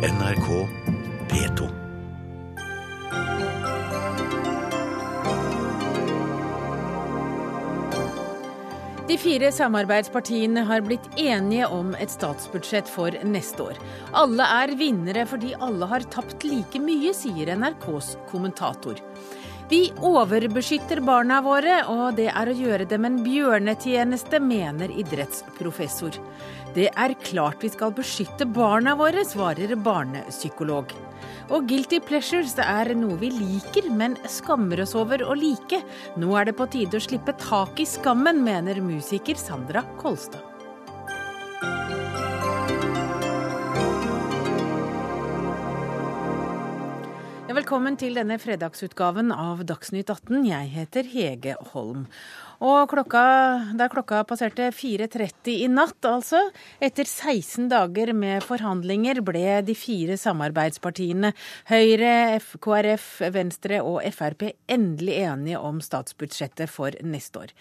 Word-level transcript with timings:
NRK 0.00 0.68
P2. 1.28 1.66
De 9.08 9.18
fire 9.20 9.50
samarbeidspartiene 9.52 10.62
har 10.64 10.80
blitt 10.86 11.04
enige 11.20 11.68
om 11.68 11.92
et 12.00 12.08
statsbudsjett 12.08 12.88
for 12.88 13.12
neste 13.28 13.66
år. 13.66 13.82
Alle 14.16 14.48
er 14.62 14.72
vinnere 14.80 15.26
fordi 15.28 15.52
alle 15.60 15.90
har 15.92 16.08
tapt 16.08 16.48
like 16.48 16.80
mye, 16.80 17.12
sier 17.12 17.52
NRKs 17.60 18.14
kommentator. 18.32 18.96
Vi 19.70 19.92
overbeskytter 20.02 20.98
barna 21.06 21.36
våre, 21.46 21.76
og 21.86 22.16
det 22.18 22.26
er 22.34 22.48
å 22.50 22.54
gjøre 22.58 22.88
dem 22.90 23.04
en 23.06 23.20
bjørnetjeneste, 23.22 24.40
mener 24.42 24.90
idrettsprofessor. 24.98 26.18
Det 26.74 26.88
er 26.90 27.14
klart 27.22 27.62
vi 27.62 27.70
skal 27.70 27.94
beskytte 27.94 28.48
barna 28.50 28.96
våre, 28.98 29.22
svarer 29.22 29.76
barnepsykolog. 29.78 30.90
Og 31.54 31.70
guilty 31.70 32.02
pleasures 32.02 32.56
er 32.58 32.90
noe 32.98 33.14
vi 33.22 33.30
liker, 33.30 33.86
men 33.94 34.18
skammer 34.26 34.82
oss 34.82 34.96
over 34.98 35.22
å 35.22 35.38
like. 35.38 35.84
Nå 36.18 36.34
er 36.34 36.50
det 36.50 36.58
på 36.58 36.66
tide 36.74 36.98
å 36.98 37.06
slippe 37.06 37.38
tak 37.38 37.78
i 37.78 37.86
skammen, 37.86 38.42
mener 38.42 38.82
musiker 38.82 39.38
Sandra 39.38 39.86
Kolstad. 40.02 40.49
Velkommen 47.56 47.96
til 47.98 48.14
denne 48.14 48.36
fredagsutgaven 48.38 49.32
av 49.34 49.64
Dagsnytt 49.66 50.06
18. 50.12 50.44
Jeg 50.46 50.68
heter 50.70 51.08
Hege 51.10 51.56
Holm. 51.72 52.04
Og 52.60 52.90
klokka, 52.92 53.20
da 53.72 53.86
klokka 53.88 54.18
passerte 54.28 54.66
4.30 54.76 55.62
i 55.64 55.68
natt, 55.72 56.04
altså, 56.04 56.42
etter 56.76 57.08
16 57.08 57.70
dager 57.72 58.10
med 58.12 58.44
forhandlinger, 58.44 59.22
ble 59.24 59.62
de 59.64 59.72
fire 59.72 60.18
samarbeidspartiene 60.20 61.30
Høyre, 61.70 62.36
KrF, 62.60 63.06
Venstre 63.32 63.78
og 63.80 64.04
Frp 64.12 64.44
endelig 64.68 65.14
enige 65.22 65.62
om 65.70 65.78
statsbudsjettet 65.80 66.68
for 66.68 66.92
neste 67.00 67.46
år. 67.46 67.54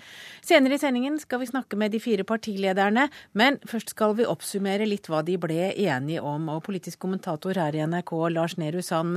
Senere 0.43 0.75
i 0.75 0.83
sendingen 0.83 1.15
skal 1.23 1.45
vi 1.45 1.47
snakke 1.47 1.79
med 1.79 1.95
de 1.95 2.03
fire 2.03 2.27
partilederne, 2.27 3.07
men 3.39 3.61
først 3.71 3.95
skal 3.95 4.17
vi 4.19 4.27
oppsummere 4.27 4.89
litt 4.89 5.07
hva 5.07 5.23
de 5.23 5.39
ble 5.39 5.71
enige 5.77 6.19
om. 6.19 6.51
Og 6.51 6.65
politisk 6.67 6.99
kommentator 7.05 7.55
her 7.55 7.71
i 7.71 7.87
NRK, 7.87 8.13
Lars 8.35 8.59
Nehru 8.59 8.83
Sand, 8.83 9.15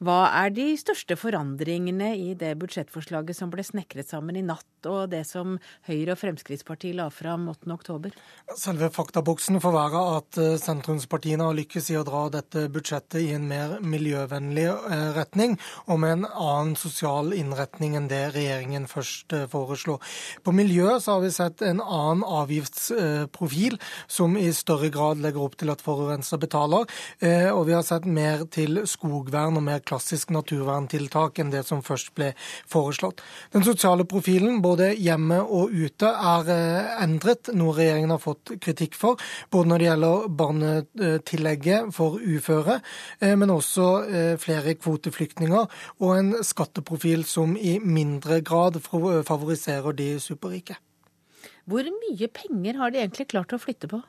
hva 0.00 0.18
er 0.46 0.56
de 0.56 0.70
største 0.80 1.20
forandringene 1.20 2.14
i 2.16 2.32
det 2.40 2.56
budsjettforslaget 2.64 3.36
som 3.36 3.52
ble 3.52 3.68
snekret 3.68 4.08
sammen 4.08 4.40
i 4.40 4.48
natt? 4.48 4.64
og 4.88 5.09
det 5.12 5.22
som 5.28 5.58
Høyre 5.88 6.14
og 6.14 6.20
Fremskrittspartiet 6.20 6.96
la 6.98 7.08
fram 7.12 7.48
8.10? 7.52 8.14
Selve 8.58 8.90
faktaboksen 8.94 9.60
får 9.62 9.74
være 9.74 10.02
at 10.16 10.38
eh, 10.40 10.56
sentrumspartiene 10.60 11.46
har 11.46 11.56
lykkes 11.58 11.90
i 11.92 11.98
å 12.00 12.04
dra 12.06 12.24
dette 12.32 12.66
budsjettet 12.72 13.20
i 13.22 13.34
en 13.36 13.46
mer 13.50 13.76
miljøvennlig 13.84 14.66
eh, 14.70 15.04
retning, 15.16 15.56
og 15.86 16.00
med 16.02 16.16
en 16.16 16.26
annen 16.30 16.74
sosial 16.78 17.34
innretning 17.36 17.96
enn 17.98 18.08
det 18.10 18.22
regjeringen 18.34 18.88
først 18.90 19.36
eh, 19.36 19.46
foreslo. 19.50 19.98
På 20.46 20.54
miljø 20.56 20.98
så 20.98 21.16
har 21.16 21.24
vi 21.24 21.32
sett 21.34 21.64
en 21.66 21.82
annen 21.84 22.24
avgiftsprofil, 22.26 23.78
som 24.10 24.36
i 24.38 24.48
større 24.56 24.90
grad 24.94 25.22
legger 25.22 25.46
opp 25.46 25.58
til 25.60 25.72
at 25.72 25.82
forurenser 25.84 26.40
betaler. 26.40 26.88
Og 27.54 27.62
vi 27.68 27.74
har 27.74 27.84
sett 27.86 28.06
mer 28.08 28.44
til 28.52 28.82
skogvern 28.88 29.58
og 29.58 29.64
mer 29.66 29.82
klassisk 29.86 30.32
naturverntiltak 30.34 31.40
enn 31.40 31.52
det 31.52 31.62
som 31.68 31.82
først 31.84 32.12
ble 32.16 32.32
foreslått. 32.70 33.22
Den 33.54 33.64
sosiale 33.66 34.06
profilen, 34.08 34.60
både 34.62 34.92
hjemme 35.00 35.40
og 35.42 35.72
ute 35.72 36.10
er 36.10 36.50
eh, 36.54 36.90
endret, 37.04 37.50
noe 37.56 37.74
regjeringen 37.76 38.14
har 38.14 38.22
fått 38.22 38.54
kritikk 38.62 38.98
for. 38.98 39.20
Både 39.52 39.70
når 39.70 39.82
det 39.82 39.88
gjelder 39.88 40.28
barnetillegget 40.42 41.90
for 41.96 42.20
uføre, 42.20 42.80
eh, 43.20 43.34
men 43.40 43.54
også 43.54 43.88
eh, 44.04 44.34
flere 44.40 44.76
kvoteflyktninger 44.78 45.82
og 46.00 46.14
en 46.16 46.32
skatteprofil 46.46 47.24
som 47.28 47.56
i 47.56 47.78
mindre 47.80 48.40
grad 48.46 48.80
favoriserer 48.84 49.96
de 49.96 50.12
superrike. 50.22 50.78
Hvor 51.70 51.86
mye 51.86 52.28
penger 52.34 52.80
har 52.80 52.90
de 52.90 53.02
egentlig 53.02 53.30
klart 53.30 53.52
å 53.54 53.60
flytte 53.60 53.90
på? 53.90 54.00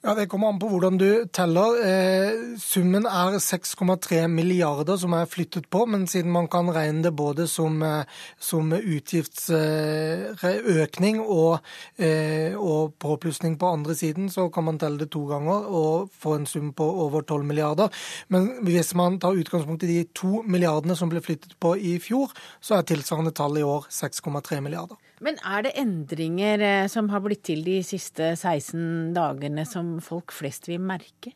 Ja, 0.00 0.14
Det 0.14 0.28
kommer 0.30 0.48
an 0.48 0.58
på 0.62 0.68
hvordan 0.70 0.98
du 0.98 1.26
teller. 1.34 1.74
Eh, 1.82 2.30
summen 2.62 3.02
er 3.02 3.38
6,3 3.42 4.28
milliarder 4.30 4.94
som 4.96 5.12
er 5.18 5.26
flyttet 5.26 5.66
på, 5.74 5.86
men 5.90 6.06
siden 6.06 6.30
man 6.30 6.46
kan 6.46 6.70
regne 6.70 7.02
det 7.02 7.10
både 7.18 7.48
som, 7.50 7.82
eh, 7.82 8.04
som 8.38 8.70
utgiftsøkning 8.72 11.20
og, 11.20 11.58
eh, 11.98 12.54
og 12.54 12.94
påplussing 13.00 13.58
på 13.58 13.66
andre 13.66 13.94
siden, 13.94 14.30
så 14.30 14.48
kan 14.54 14.64
man 14.64 14.78
telle 14.78 14.98
det 14.98 15.10
to 15.10 15.26
ganger 15.26 15.66
og 15.66 16.10
få 16.14 16.34
en 16.36 16.46
sum 16.46 16.72
på 16.72 16.84
over 16.84 17.22
12 17.22 17.44
milliarder. 17.44 17.90
Men 18.28 18.62
hvis 18.62 18.94
man 18.94 19.18
tar 19.18 19.34
utgangspunkt 19.34 19.82
i 19.82 19.86
de 19.86 20.04
to 20.14 20.42
milliardene 20.46 20.96
som 20.96 21.08
ble 21.08 21.20
flyttet 21.20 21.58
på 21.58 21.76
i 21.76 21.98
fjor, 21.98 22.30
så 22.60 22.74
er 22.78 22.82
tilsvarende 22.82 23.32
tall 23.34 23.58
i 23.58 23.62
år 23.62 23.86
6,3 23.90 24.60
milliarder. 24.60 24.96
Men 25.24 25.38
er 25.46 25.66
det 25.66 25.74
endringer 25.80 26.62
eh, 26.62 26.86
som 26.90 27.10
har 27.12 27.22
blitt 27.24 27.44
til 27.48 27.64
de 27.66 27.80
siste 27.86 28.34
16 28.36 29.14
dagene 29.16 29.64
som 29.66 29.96
folk 30.04 30.34
flest 30.34 30.70
vil 30.70 30.82
merke? 30.82 31.34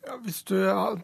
Ja, 0.00 0.14
hvis 0.24 0.38
du 0.48 0.54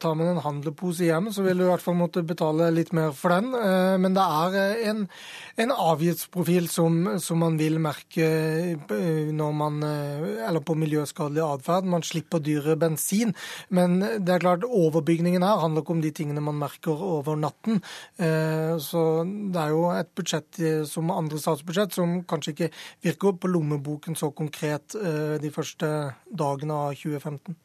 tar 0.01 0.15
med 0.17 0.31
en 0.31 0.39
handlepose 0.41 1.05
hjem, 1.05 1.27
så 1.29 1.43
vil 1.45 1.59
du 1.61 1.67
i 1.67 1.69
hvert 1.69 1.83
fall 1.85 1.99
måtte 1.99 2.23
betale 2.25 2.71
litt 2.73 2.95
mer 2.97 3.11
for 3.13 3.35
den. 3.35 3.51
Eh, 3.53 3.97
men 4.01 4.15
det 4.17 4.23
er 4.25 4.55
eh, 4.57 4.87
en, 4.89 5.03
en 5.61 5.75
avgiftsprofil 5.75 6.71
som, 6.73 6.97
som, 7.21 7.43
man 7.45 7.59
vil 7.61 7.77
merke 7.85 8.25
eh, 8.73 9.43
man, 9.53 9.85
på 10.65 10.77
miljøskadelig 10.81 11.43
atferd. 11.45 11.91
Man 11.93 12.07
slipper 12.09 12.41
dyre 12.41 12.79
bensin. 12.81 13.35
Men 13.69 13.99
det 14.01 14.33
er 14.33 14.47
klart 14.47 14.65
overbygningen 14.65 15.45
her 15.45 15.61
handler 15.61 15.85
ikke 15.85 15.97
om 15.99 16.01
de 16.07 16.15
tingene 16.17 16.47
man 16.49 16.57
merker 16.63 16.97
over 16.97 17.37
natten. 17.37 17.83
Så 18.17 19.03
det 19.27 19.61
er 19.61 19.75
jo 19.75 19.85
et 19.93 20.09
budsjett 20.17 20.63
som 20.89 21.13
andre 21.13 21.43
statsbudsjett 21.43 22.01
som 22.01 22.17
kanskje 22.29 22.57
ikke 22.57 22.73
virker 23.11 23.37
på 23.43 23.53
lommeboken 23.53 24.17
så 24.17 24.33
konkret 24.33 24.97
de 24.97 25.53
første 25.53 25.93
dagene 26.33 26.83
av 26.89 26.97
2015. 26.97 27.61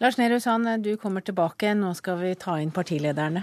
Lars 0.00 0.16
Nehru 0.16 0.40
Sand, 0.40 0.64
du 0.80 0.96
kommer 0.96 1.20
tilbake. 1.20 1.74
Nå 1.76 1.90
skal 1.92 2.16
vi 2.22 2.30
ta 2.40 2.54
inn 2.56 2.70
partilederne. 2.72 3.42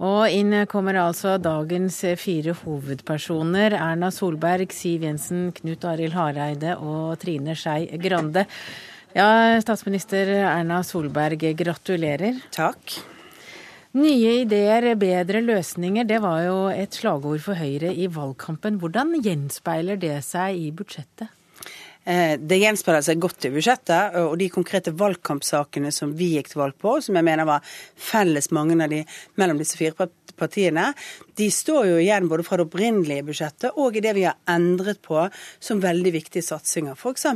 Og 0.00 0.32
inn 0.32 0.54
kommer 0.72 0.96
altså 1.02 1.34
dagens 1.36 1.98
fire 2.20 2.54
hovedpersoner. 2.62 3.76
Erna 3.76 4.08
Solberg, 4.08 4.72
Siv 4.72 5.04
Jensen, 5.04 5.50
Knut 5.56 5.84
Arild 5.84 6.16
Hareide 6.16 6.78
og 6.80 7.18
Trine 7.20 7.52
Skei 7.60 8.00
Grande. 8.00 8.46
Ja, 9.12 9.28
statsminister 9.60 10.32
Erna 10.46 10.80
Solberg, 10.80 11.44
gratulerer. 11.60 12.40
Takk. 12.56 12.96
Nye 14.00 14.34
ideer, 14.46 14.94
bedre 14.96 15.44
løsninger, 15.44 16.08
det 16.08 16.24
var 16.24 16.42
jo 16.44 16.58
et 16.72 16.96
slagord 16.96 17.44
for 17.44 17.60
Høyre 17.60 17.92
i 17.92 18.08
valgkampen. 18.08 18.80
Hvordan 18.80 19.18
gjenspeiler 19.20 20.00
det 20.00 20.22
seg 20.24 20.56
i 20.56 20.72
budsjettet? 20.72 21.32
Eh, 22.06 22.36
det 22.38 22.60
gjenspeiler 22.62 23.02
seg 23.02 23.18
godt 23.22 23.48
i 23.48 23.52
budsjettet, 23.54 24.14
og 24.22 24.36
de 24.38 24.46
konkrete 24.52 24.94
valgkampsakene 24.94 25.90
som 25.94 26.14
vi 26.14 26.36
gikk 26.36 26.52
til 26.52 26.62
valg 26.62 26.78
på, 26.78 26.98
som 27.02 27.18
jeg 27.18 27.26
mener 27.26 27.48
var 27.48 27.66
felles 27.98 28.52
mange 28.54 28.78
av 28.78 28.92
de 28.92 29.02
mellom 29.40 29.58
disse 29.58 29.78
fire 29.78 30.08
partiene, 30.36 30.92
de 31.36 31.48
står 31.52 31.88
jo 31.90 31.98
igjen 32.00 32.28
både 32.30 32.44
fra 32.46 32.58
det 32.60 32.66
opprinnelige 32.68 33.24
budsjettet 33.26 33.78
og 33.80 33.96
i 33.96 34.02
det 34.04 34.12
vi 34.16 34.26
har 34.26 34.36
endret 34.52 35.00
på 35.04 35.24
som 35.58 35.82
veldig 35.82 36.12
viktige 36.14 36.44
satsinger. 36.44 36.96
F.eks. 36.96 37.26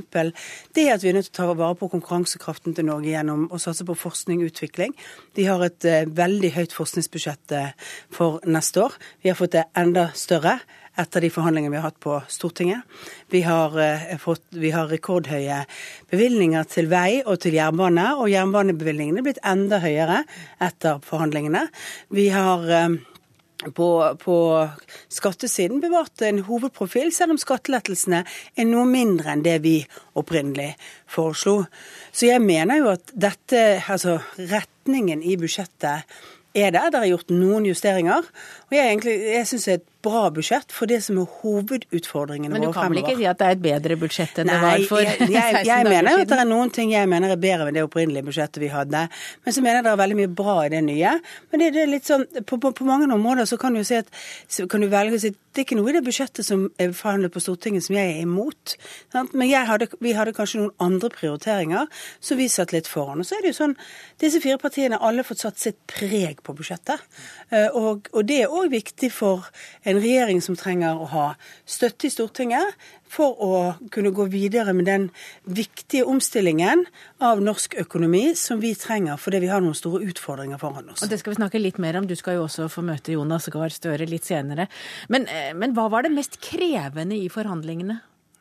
det 0.77 0.87
at 0.93 1.05
vi 1.05 1.11
er 1.11 1.19
nødt 1.19 1.31
til 1.31 1.35
å 1.35 1.39
ta 1.41 1.57
vare 1.59 1.79
på 1.81 1.91
konkurransekraften 1.93 2.77
til 2.77 2.89
Norge 2.89 3.13
gjennom 3.13 3.49
å 3.51 3.61
satse 3.63 3.87
på 3.89 3.97
forskning 3.99 4.45
og 4.45 4.53
utvikling. 4.53 4.95
De 5.37 5.49
har 5.49 5.65
et 5.67 5.89
eh, 5.89 6.07
veldig 6.07 6.53
høyt 6.57 6.77
forskningsbudsjett 6.77 7.57
eh, 7.57 7.73
for 8.15 8.45
neste 8.47 8.87
år. 8.87 9.01
Vi 9.25 9.33
har 9.33 9.41
fått 9.41 9.57
det 9.57 9.67
enda 9.79 10.11
større 10.17 10.61
etter 10.99 11.23
de 11.25 11.31
forhandlingene 11.33 11.75
vi 11.75 11.81
har 11.81 11.91
hatt 11.91 12.01
på 12.03 12.17
Stortinget. 12.29 12.83
Vi 13.31 13.43
har, 13.47 13.79
eh, 13.81 14.17
fått, 14.19 14.43
vi 14.51 14.71
har 14.71 14.89
rekordhøye 14.89 15.65
bevilgninger 16.11 16.65
til 16.65 16.89
vei 16.91 17.23
og 17.25 17.41
til 17.41 17.55
jernbane, 17.55 18.17
og 18.17 18.31
jernbanebevilgningene 18.31 19.19
er 19.19 19.29
blitt 19.29 19.45
enda 19.45 19.79
høyere 19.81 20.25
etter 20.61 20.99
forhandlingene. 21.05 21.69
Vi 22.11 22.29
har 22.29 22.69
eh, 22.71 22.99
på, 23.75 24.17
på, 24.19 24.37
skattesiden 25.09 25.81
bevart 25.81 26.23
en 26.25 26.43
hovedprofil, 26.47 27.13
selv 27.13 27.35
om 27.35 27.41
skattelettelsene 27.41 28.23
er 28.57 28.69
noe 28.69 28.87
mindre 28.89 29.35
enn 29.35 29.45
det 29.45 29.59
vi 29.65 29.77
opprinnelig 30.19 30.73
foreslo. 31.11 31.65
Så 32.13 32.31
jeg 32.31 32.43
mener 32.45 32.81
jo 32.81 32.91
at 32.95 33.13
dette, 33.13 33.83
altså 33.87 34.19
retningen 34.39 35.23
i 35.23 35.37
budsjettet 35.41 36.09
er 36.55 36.73
der. 36.75 36.91
Det 36.91 37.01
er 37.01 37.11
gjort 37.13 37.33
noen 37.35 37.69
justeringer. 37.69 38.27
Og 38.71 38.77
jeg, 38.77 38.87
egentlig, 38.87 39.17
jeg 39.37 39.49
syns 39.51 39.69
det 39.69 39.75
er 39.75 39.83
et 39.83 39.90
bra 40.05 40.23
budsjett 40.35 40.73
for 40.75 40.91
det 40.91 41.01
som 41.05 41.19
er 41.21 41.29
hovedutfordringene 41.41 42.53
Men 42.55 42.67
du 42.67 42.73
kan 42.75 42.93
vel 42.93 43.03
ikke 43.03 43.17
si 43.19 43.27
at 43.29 43.41
det 43.41 43.49
er 43.49 43.57
et 43.57 43.63
bedre 43.65 43.97
budsjett 44.01 44.41
enn 44.43 44.51
det 44.51 44.59
var 44.63 44.85
for 44.89 45.03
jeg, 45.05 45.17
16 45.19 45.29
siden? 45.29 45.67
jeg 45.69 45.89
mener 45.95 46.17
jo 46.17 46.25
at 46.25 46.33
det 46.33 46.39
er 46.41 46.49
noen 46.51 46.73
ting 46.75 46.95
jeg 46.95 47.11
mener 47.11 47.35
er 47.35 47.41
bedre 47.41 47.69
enn 47.71 47.79
det 47.79 47.85
opprinnelige 47.87 48.29
budsjettet 48.31 48.63
vi 48.63 48.71
hadde. 48.73 49.07
Men 49.45 49.57
så 49.57 49.65
mener 49.65 49.81
jeg 49.81 49.89
det 49.89 49.93
er 49.93 50.01
veldig 50.03 50.19
mye 50.23 50.33
bra 50.41 50.57
i 50.65 50.73
det 50.73 50.83
nye. 50.87 51.15
Men 51.51 51.65
det, 51.65 51.71
det 51.77 51.85
er 51.85 51.93
litt 51.95 52.09
sånn, 52.09 52.27
på, 52.47 52.61
på, 52.63 52.73
på 52.77 52.89
mange 52.89 53.11
områder 53.11 53.49
så 53.51 53.59
kan 53.61 53.77
du, 53.77 53.83
si 53.87 53.99
at, 54.01 54.11
kan 54.71 54.85
du 54.85 54.91
velge 54.93 55.19
å 55.19 55.23
si 55.23 55.33
at 55.35 55.39
det 55.51 55.65
er 55.65 55.67
ikke 55.67 55.81
noe 55.81 55.91
i 55.91 55.97
det 55.97 56.05
budsjettet 56.07 56.47
som 56.47 56.69
er 56.79 56.93
forhandlet 56.95 57.33
på 57.35 57.41
Stortinget 57.43 57.83
som 57.83 57.97
jeg 57.99 58.13
er 58.13 58.21
imot. 58.23 58.77
Sant? 59.11 59.33
Men 59.35 59.51
hadde, 59.67 59.89
vi 59.99 60.13
hadde 60.15 60.35
kanskje 60.37 60.61
noen 60.61 60.75
andre 60.79 61.11
prioriteringer 61.11 61.89
som 62.23 62.39
vi 62.39 62.47
satt 62.53 62.71
litt 62.75 62.87
foran. 62.87 63.19
Og 63.19 63.27
så 63.27 63.35
er 63.35 63.43
det 63.43 63.51
jo 63.51 63.59
sånn, 63.59 63.75
disse 64.23 64.39
fire 64.45 64.61
partiene 64.63 65.01
har 65.01 65.11
alle 65.11 65.25
fått 65.27 65.43
satt 65.43 65.59
sitt 65.59 65.81
preg 65.91 66.45
på 66.47 66.55
budsjettet. 66.55 67.03
Eh, 67.51 67.67
Og, 67.81 68.09
og 68.15 68.27
det 68.29 68.43
er 68.45 68.55
òg 68.55 68.71
viktig 68.71 69.11
for 69.15 69.49
en 69.91 70.01
regjering 70.03 70.41
som 70.45 70.57
trenger 70.59 70.99
å 70.99 71.09
ha 71.13 71.27
støtte 71.69 72.09
i 72.09 72.13
Stortinget 72.13 72.77
for 73.11 73.39
å 73.43 73.53
kunne 73.93 74.13
gå 74.15 74.27
videre 74.31 74.75
med 74.77 74.87
den 74.87 75.09
viktige 75.45 76.07
omstillingen 76.09 76.85
av 77.23 77.43
norsk 77.43 77.75
økonomi 77.83 78.31
som 78.39 78.63
vi 78.63 78.73
trenger 78.79 79.19
fordi 79.21 79.43
vi 79.45 79.51
har 79.51 79.65
noen 79.65 79.79
store 79.79 80.05
utfordringer 80.11 80.61
foran 80.63 80.93
oss. 80.93 81.03
Og 81.03 81.11
Det 81.11 81.21
skal 81.21 81.35
vi 81.35 81.41
snakke 81.41 81.63
litt 81.63 81.81
mer 81.83 81.99
om. 81.99 82.07
Du 82.07 82.17
skal 82.19 82.39
jo 82.39 82.47
også 82.47 82.69
få 82.71 82.85
møte 82.87 83.17
Jonas 83.17 83.51
Gahr 83.51 83.75
Støre 83.75 84.07
litt 84.09 84.29
senere. 84.29 84.69
Men, 85.09 85.27
eh, 85.27 85.53
men 85.55 85.75
hva 85.75 85.89
var 85.91 86.07
det 86.07 86.15
mest 86.15 86.41
krevende 86.45 87.19
i 87.19 87.29
forhandlingene? 87.33 88.01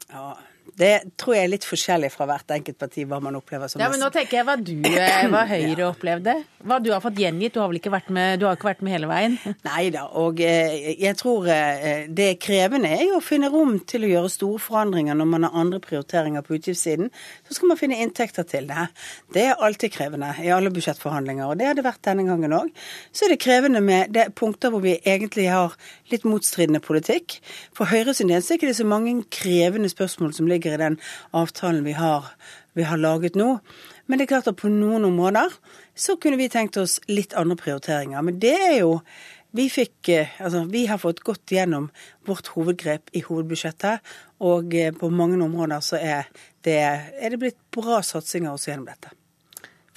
Ja, 0.09 0.37
det 0.77 1.17
tror 1.19 1.35
jeg 1.35 1.47
er 1.47 1.51
litt 1.53 1.65
forskjellig 1.67 2.09
fra 2.13 2.27
hvert 2.29 2.53
enkelt 2.55 2.77
parti 2.79 3.05
hva 3.07 3.19
man 3.23 3.37
opplever 3.39 3.71
som 3.71 3.81
Ja, 3.81 3.89
men 3.91 4.01
Nå 4.01 4.09
tenker 4.13 4.39
jeg 4.39 4.47
hva 4.47 4.55
du, 4.59 4.75
eh, 4.85 5.25
hva 5.31 5.43
Høyre 5.53 5.87
opplevde. 5.89 6.35
Hva 6.67 6.79
du 6.83 6.91
har 6.93 7.01
fått 7.03 7.19
gjengitt. 7.21 7.55
Du 7.55 7.61
har 7.61 7.69
vel 7.71 7.79
ikke 7.79 7.93
vært 7.93 8.11
med, 8.13 8.39
du 8.41 8.45
har 8.47 8.57
ikke 8.57 8.69
vært 8.69 8.83
med 8.85 8.95
hele 8.95 9.09
veien? 9.09 9.37
Nei 9.69 9.89
da, 9.95 10.05
og 10.19 10.41
eh, 10.43 10.93
jeg 10.99 11.17
tror 11.19 11.49
eh, 11.53 12.05
det 12.11 12.29
krevende 12.43 12.91
er 12.95 13.05
jo 13.07 13.19
å 13.19 13.23
finne 13.23 13.51
rom 13.53 13.77
til 13.89 14.05
å 14.05 14.11
gjøre 14.11 14.33
store 14.33 14.63
forandringer 14.63 15.17
når 15.19 15.31
man 15.33 15.47
har 15.47 15.59
andre 15.63 15.81
prioriteringer 15.83 16.45
på 16.45 16.57
utgiftssiden. 16.59 17.11
Så 17.47 17.57
skal 17.57 17.73
man 17.73 17.79
finne 17.79 17.99
inntekter 18.03 18.47
til 18.49 18.69
det. 18.69 18.89
Det 19.35 19.47
er 19.49 19.63
alltid 19.65 19.95
krevende 19.95 20.33
i 20.43 20.51
alle 20.53 20.73
budsjettforhandlinger, 20.75 21.49
og 21.49 21.59
det 21.59 21.69
har 21.69 21.79
det 21.79 21.87
vært 21.87 22.03
denne 22.07 22.27
gangen 22.27 22.55
òg. 22.59 22.73
Så 23.11 23.27
er 23.27 23.33
det 23.33 23.41
krevende 23.43 23.81
med 23.83 24.13
det 24.15 24.29
punkter 24.39 24.73
hvor 24.73 24.83
vi 24.83 24.97
egentlig 24.99 25.49
har 25.51 25.75
litt 26.11 26.25
motstridende 26.27 26.81
politikk. 26.83 27.39
For 27.75 27.89
Høyre 27.89 28.15
sin 28.17 28.31
del 28.31 28.41
er 28.41 28.57
ikke 28.57 28.73
så 28.75 28.87
mange 28.87 29.15
krevende 29.33 29.89
spørsmål 29.91 30.33
som 30.37 30.49
ligger 30.49 30.75
i 30.75 30.81
den 30.81 30.99
avtalen 31.35 31.85
vi 31.87 31.95
har, 31.97 32.31
vi 32.77 32.87
har 32.87 33.01
laget 33.01 33.39
nå. 33.39 33.57
Men 34.07 34.19
det 34.19 34.25
er 34.25 34.33
klart 34.33 34.49
at 34.49 34.57
på 34.59 34.71
noen 34.73 35.05
områder 35.05 35.53
så 35.99 36.15
kunne 36.17 36.39
vi 36.39 36.49
tenkt 36.49 36.79
oss 36.81 36.97
litt 37.11 37.35
andre 37.37 37.59
prioriteringer. 37.59 38.23
Men 38.25 38.39
det 38.41 38.55
er 38.57 38.79
jo 38.79 38.95
vi, 39.51 39.65
fikk, 39.73 40.09
eh, 40.13 40.35
altså, 40.41 40.63
vi 40.69 40.85
har 40.89 41.01
fått 41.01 41.23
gått 41.25 41.53
gjennom 41.53 41.89
vårt 42.29 42.51
hovedgrep 42.53 43.09
i 43.17 43.23
hovedbudsjettet, 43.25 44.05
og 44.45 44.75
eh, 44.77 44.93
på 44.93 45.09
mange 45.09 45.39
områder 45.41 45.81
så 45.85 45.97
er 45.97 46.29
det, 46.65 46.77
er 46.77 47.33
det 47.33 47.41
blitt 47.41 47.57
bra 47.73 48.03
satsinger 48.05 48.53
også 48.53 48.71
gjennom 48.71 48.91
dette. 48.91 49.18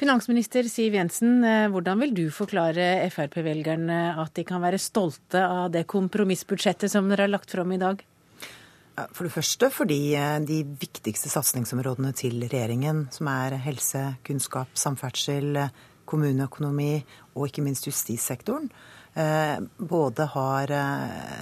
Finansminister 0.03 0.67
Siv 0.67 0.97
Jensen, 0.97 1.45
eh, 1.47 1.69
hvordan 1.71 2.01
vil 2.03 2.11
du 2.17 2.25
forklare 2.35 3.07
Frp-velgerne 3.07 4.17
at 4.19 4.33
de 4.35 4.43
kan 4.43 4.59
være 4.59 4.81
stolte 4.83 5.39
av 5.39 5.69
det 5.71 5.85
kompromissbudsjettet 5.87 6.91
som 6.91 7.07
dere 7.07 7.29
har 7.29 7.31
lagt 7.31 7.53
fram 7.55 7.71
i 7.71 7.79
dag? 7.79 8.01
For 9.15 9.23
det 9.23 9.31
første 9.31 9.69
fordi 9.71 10.17
eh, 10.19 10.41
de 10.43 10.65
viktigste 10.67 11.31
satsingsområdene 11.31 12.11
til 12.19 12.43
regjeringen, 12.43 13.05
som 13.15 13.31
er 13.31 13.55
helse, 13.63 14.03
kunnskap, 14.27 14.75
samferdsel, 14.75 15.69
kommuneøkonomi 16.11 16.97
og 17.37 17.47
ikke 17.47 17.63
minst 17.63 17.87
justissektoren, 17.87 18.67
eh, 19.15 19.63
både 19.79 20.27
har 20.35 20.75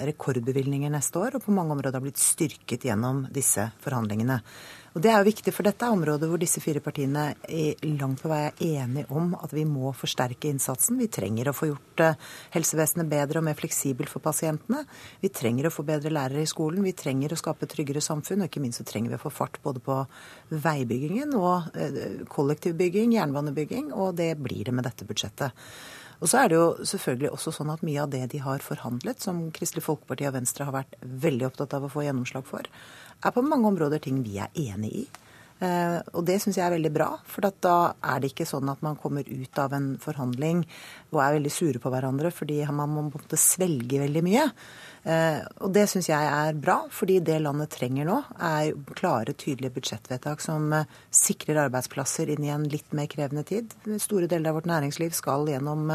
rekordbevilgninger 0.04 0.92
neste 0.92 1.16
år 1.16 1.40
og 1.40 1.46
på 1.48 1.56
mange 1.56 1.78
områder 1.78 1.96
har 1.96 2.04
blitt 2.04 2.20
styrket 2.20 2.84
gjennom 2.90 3.24
disse 3.32 3.70
forhandlingene. 3.80 4.42
Og 4.90 5.02
Det 5.04 5.10
er 5.12 5.20
jo 5.20 5.28
viktig, 5.28 5.52
for 5.54 5.62
dette 5.62 5.86
er 5.86 5.94
området 5.94 6.26
hvor 6.26 6.40
disse 6.42 6.58
fire 6.62 6.80
partiene 6.82 7.28
i 7.46 7.76
langt 7.94 8.24
på 8.24 8.30
vei 8.30 8.40
er 8.48 8.62
enige 8.82 9.06
om 9.14 9.36
at 9.38 9.52
vi 9.54 9.62
må 9.62 9.92
forsterke 9.94 10.50
innsatsen. 10.50 10.98
Vi 10.98 11.06
trenger 11.06 11.50
å 11.50 11.54
få 11.54 11.68
gjort 11.68 12.02
eh, 12.02 12.16
helsevesenet 12.56 13.06
bedre 13.12 13.38
og 13.38 13.46
mer 13.46 13.58
fleksibelt 13.58 14.10
for 14.10 14.24
pasientene. 14.24 14.82
Vi 15.22 15.30
trenger 15.30 15.68
å 15.68 15.72
få 15.74 15.84
bedre 15.86 16.10
lærere 16.10 16.42
i 16.42 16.50
skolen. 16.50 16.82
Vi 16.82 16.96
trenger 16.98 17.30
å 17.30 17.38
skape 17.38 17.70
tryggere 17.70 18.02
samfunn. 18.02 18.42
Og 18.42 18.50
ikke 18.50 18.64
minst 18.64 18.82
så 18.82 18.88
trenger 18.88 19.14
vi 19.14 19.20
å 19.20 19.22
få 19.22 19.30
fart 19.30 19.60
både 19.62 19.84
på 19.86 20.00
veibyggingen 20.66 21.38
og 21.38 21.70
eh, 21.78 22.26
kollektivbygging, 22.34 23.14
jernbanebygging. 23.14 23.92
Og 23.94 24.18
det 24.18 24.32
blir 24.42 24.66
det 24.66 24.74
med 24.74 24.90
dette 24.90 25.06
budsjettet. 25.06 25.54
Og 26.20 26.28
så 26.28 26.42
er 26.42 26.50
det 26.50 26.58
jo 26.58 26.66
selvfølgelig 26.84 27.30
også 27.32 27.52
sånn 27.56 27.70
at 27.72 27.84
mye 27.86 28.02
av 28.02 28.10
det 28.12 28.26
de 28.34 28.42
har 28.44 28.60
forhandlet, 28.64 29.22
som 29.24 29.46
Kristelig 29.56 29.86
Folkeparti 29.86 30.26
og 30.28 30.34
Venstre 30.36 30.66
har 30.68 30.74
vært 30.74 30.98
veldig 31.00 31.46
opptatt 31.48 31.78
av 31.78 31.86
å 31.86 31.92
få 31.92 32.04
gjennomslag 32.04 32.44
for, 32.48 32.68
er 33.24 33.34
på 33.34 33.44
mange 33.44 33.68
områder 33.68 34.02
ting 34.02 34.22
vi 34.24 34.38
er 34.42 34.52
enig 34.58 34.94
i. 35.04 35.08
Uh, 35.60 36.00
og 36.16 36.24
det 36.24 36.38
syns 36.40 36.56
jeg 36.56 36.64
er 36.64 36.72
veldig 36.72 36.90
bra, 36.94 37.06
for 37.28 37.44
da 37.44 37.92
er 38.00 38.22
det 38.22 38.30
ikke 38.30 38.46
sånn 38.48 38.70
at 38.72 38.80
man 38.80 38.96
kommer 38.96 39.26
ut 39.28 39.58
av 39.60 39.74
en 39.76 39.90
forhandling 40.00 40.62
og 41.10 41.18
er 41.20 41.34
veldig 41.34 41.52
sure 41.52 41.82
på 41.82 41.92
hverandre 41.92 42.30
fordi 42.32 42.62
man 42.72 42.88
må 42.88 43.02
måtte 43.10 43.36
svelge 43.36 44.00
veldig 44.00 44.22
mye. 44.24 44.46
Uh, 45.04 45.44
og 45.60 45.74
det 45.76 45.84
syns 45.92 46.08
jeg 46.08 46.30
er 46.32 46.56
bra, 46.56 46.78
fordi 46.96 47.18
det 47.24 47.42
landet 47.44 47.74
trenger 47.76 48.08
nå, 48.08 48.16
er 48.40 48.72
klare, 48.96 49.36
tydelige 49.36 49.76
budsjettvedtak 49.76 50.40
som 50.44 50.72
uh, 50.72 50.88
sikrer 51.12 51.66
arbeidsplasser 51.66 52.32
inn 52.32 52.48
i 52.48 52.54
en 52.56 52.64
litt 52.72 52.96
mer 52.96 53.10
krevende 53.12 53.44
tid. 53.44 53.76
Store 54.00 54.30
deler 54.32 54.54
av 54.54 54.62
vårt 54.62 54.72
næringsliv 54.72 55.12
skal 55.16 55.44
gjennom 55.52 55.92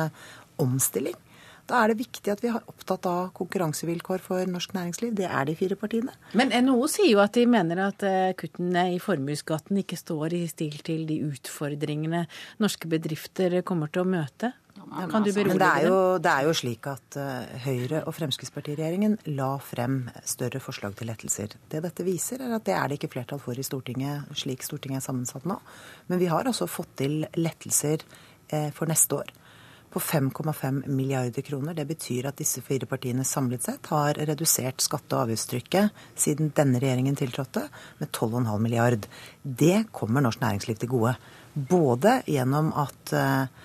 omstilling. 0.61 1.17
Da 1.65 1.81
er 1.81 1.91
det 1.91 1.97
viktig 2.03 2.29
at 2.29 2.43
vi 2.43 2.51
er 2.51 2.59
opptatt 2.69 3.07
av 3.09 3.31
konkurransevilkår 3.37 4.21
for 4.21 4.49
norsk 4.49 4.75
næringsliv. 4.77 5.15
Det 5.17 5.25
er 5.25 5.47
de 5.49 5.55
fire 5.57 5.77
partiene. 5.79 6.13
Men 6.37 6.53
NHO 6.53 6.89
sier 6.91 7.09
jo 7.09 7.21
at 7.23 7.33
de 7.37 7.45
mener 7.49 7.81
at 7.87 8.05
eh, 8.05 8.33
kuttene 8.37 8.91
i 8.93 8.99
formuesskatten 9.01 9.79
ikke 9.81 9.97
står 9.97 10.35
i 10.37 10.43
stil 10.51 10.77
til 10.85 11.07
de 11.09 11.23
utfordringene 11.25 12.27
norske 12.61 12.89
bedrifter 12.91 13.57
kommer 13.65 13.89
til 13.89 14.03
å 14.03 14.11
møte. 14.13 14.51
Kan 14.85 15.23
du 15.25 15.31
Men 15.33 15.57
det 15.57 15.65
er 15.65 15.87
jo, 15.87 15.95
det 16.21 16.29
er 16.29 16.45
jo 16.45 16.51
slik 16.53 16.85
at 16.91 17.17
eh, 17.17 17.55
Høyre- 17.63 18.03
og 18.05 18.13
Fremskrittspartiregjeringen 18.13 19.17
la 19.33 19.55
frem 19.57 20.03
større 20.21 20.61
forslag 20.61 20.93
til 20.99 21.09
lettelser. 21.09 21.55
Det 21.71 21.81
dette 21.81 22.05
viser, 22.05 22.43
er 22.45 22.53
at 22.59 22.67
det 22.67 22.75
er 22.77 22.91
det 22.91 22.99
ikke 22.99 23.15
flertall 23.15 23.41
for 23.41 23.57
i 23.57 23.65
Stortinget, 23.65 24.29
slik 24.37 24.61
Stortinget 24.67 25.01
er 25.01 25.07
sammensatt 25.07 25.49
nå. 25.49 25.57
Men 26.11 26.21
vi 26.21 26.29
har 26.29 26.45
altså 26.45 26.69
fått 26.69 26.93
til 27.01 27.23
lettelser 27.39 28.05
eh, 28.53 28.69
for 28.75 28.91
neste 28.91 29.23
år 29.23 29.33
på 29.95 30.01
5,5 30.03 30.87
milliarder 30.87 31.41
kroner. 31.41 31.73
Det 31.73 31.85
betyr 31.87 32.27
at 32.27 32.35
disse 32.41 32.59
fire 32.65 32.87
partiene 32.89 33.23
samlet 33.23 33.63
sett 33.63 33.87
har 33.93 34.17
redusert 34.27 34.83
skatte- 34.83 35.15
og 35.15 35.29
avgiftstrykket 35.29 36.01
siden 36.19 36.51
denne 36.57 36.81
regjeringen 36.83 37.15
tiltrådte 37.15 37.63
med 38.01 38.11
12,5 38.11 38.57
milliard. 38.59 39.07
Det 39.41 39.85
kommer 39.95 40.25
norsk 40.25 40.43
næringsliv 40.43 40.81
til 40.81 40.91
gode. 40.91 41.13
Både 41.55 42.17
gjennom 42.27 42.73
at 42.75 43.15
uh, 43.15 43.63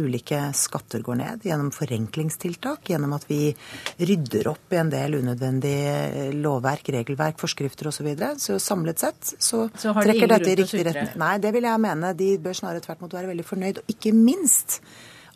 ulike 0.00 0.40
skatter 0.56 1.04
går 1.04 1.20
ned, 1.20 1.44
gjennom 1.44 1.68
forenklingstiltak, 1.76 2.88
gjennom 2.94 3.12
at 3.18 3.28
vi 3.28 3.52
rydder 4.00 4.48
opp 4.54 4.72
i 4.72 4.80
en 4.80 4.94
del 4.96 5.18
unødvendig 5.18 5.76
eh, 5.90 6.32
lovverk, 6.40 6.88
regelverk, 6.94 7.36
forskrifter 7.42 7.90
osv. 7.90 8.00
Så, 8.00 8.08
videre. 8.08 8.32
så 8.40 8.56
samlet 8.62 9.04
sett 9.04 9.34
så, 9.36 9.66
Så 9.76 9.92
de 9.92 10.08
trekker 10.08 10.30
dette 10.38 10.54
i 10.54 10.58
riktig 10.62 10.86
retning. 10.88 11.16
Nei, 11.20 11.36
det 11.42 11.52
vil 11.52 11.68
jeg 11.68 11.84
mene. 11.84 12.16
De 12.16 12.32
bør 12.40 12.56
snarere 12.62 12.86
tvert 12.86 13.02
imot 13.02 13.20
være 13.20 13.34
veldig 13.34 13.48
fornøyd. 13.52 13.82
Og 13.82 13.96
ikke 13.98 14.16
minst 14.16 14.80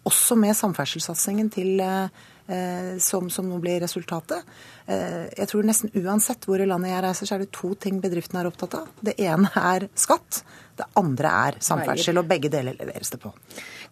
også 0.08 0.36
med 0.38 0.56
samferdselssatsingen 0.56 1.50
til 1.54 1.80
eh, 1.80 2.96
som, 3.00 3.30
som 3.32 3.46
nå 3.48 3.58
blir 3.62 3.80
resultatet. 3.80 4.44
Eh, 4.86 5.30
jeg 5.32 5.48
tror 5.48 5.64
nesten 5.64 5.92
uansett 5.96 6.44
hvor 6.44 6.60
i 6.60 6.68
landet 6.68 6.92
jeg 6.92 7.04
reiser, 7.06 7.28
så 7.28 7.36
er 7.36 7.44
det 7.44 7.54
to 7.56 7.72
ting 7.80 8.02
bedriftene 8.04 8.42
er 8.42 8.50
opptatt 8.50 8.76
av. 8.82 8.90
Det 9.00 9.16
ene 9.24 9.48
er 9.56 9.88
skatt. 9.96 10.42
Det 10.74 10.86
andre 10.98 11.30
er 11.48 11.56
samferdsel, 11.62 12.18
og 12.18 12.26
begge 12.28 12.50
deler 12.50 12.74
leveres 12.74 13.12
det 13.14 13.20
på. 13.22 13.30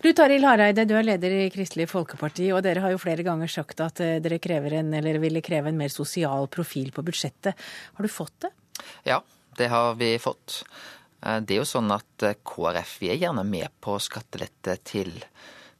Knut 0.02 0.18
Arild 0.24 0.44
Hareide, 0.48 0.84
du 0.90 0.96
er 0.98 1.06
leder 1.06 1.36
i 1.36 1.50
Kristelig 1.54 1.86
Folkeparti, 1.92 2.48
og 2.50 2.64
dere 2.66 2.82
har 2.82 2.90
jo 2.90 2.98
flere 2.98 3.22
ganger 3.22 3.50
sagt 3.50 3.80
at 3.84 4.02
eh, 4.02 4.16
dere 4.22 4.40
krever 4.42 4.80
en, 4.80 4.90
eller 4.98 5.20
ville 5.22 5.44
kreve 5.44 5.70
en 5.70 5.78
mer 5.78 5.92
sosial 5.94 6.50
profil 6.50 6.90
på 6.92 7.04
budsjettet. 7.06 7.68
Har 7.94 8.02
du 8.02 8.10
fått 8.10 8.34
det? 8.44 8.50
Ja, 9.06 9.20
det 9.56 9.70
har 9.70 9.94
vi 10.00 10.16
fått. 10.18 10.64
Eh, 11.22 11.38
Det 11.40 11.54
er 11.54 11.62
jo 11.62 11.70
sånn 11.70 11.94
at 11.94 12.26
eh, 12.26 12.36
KrF 12.42 12.98
vi 13.00 13.12
er 13.14 13.20
gjerne 13.22 13.46
med 13.46 13.70
på 13.80 13.94
skattelette 14.02 14.76
til 14.82 15.14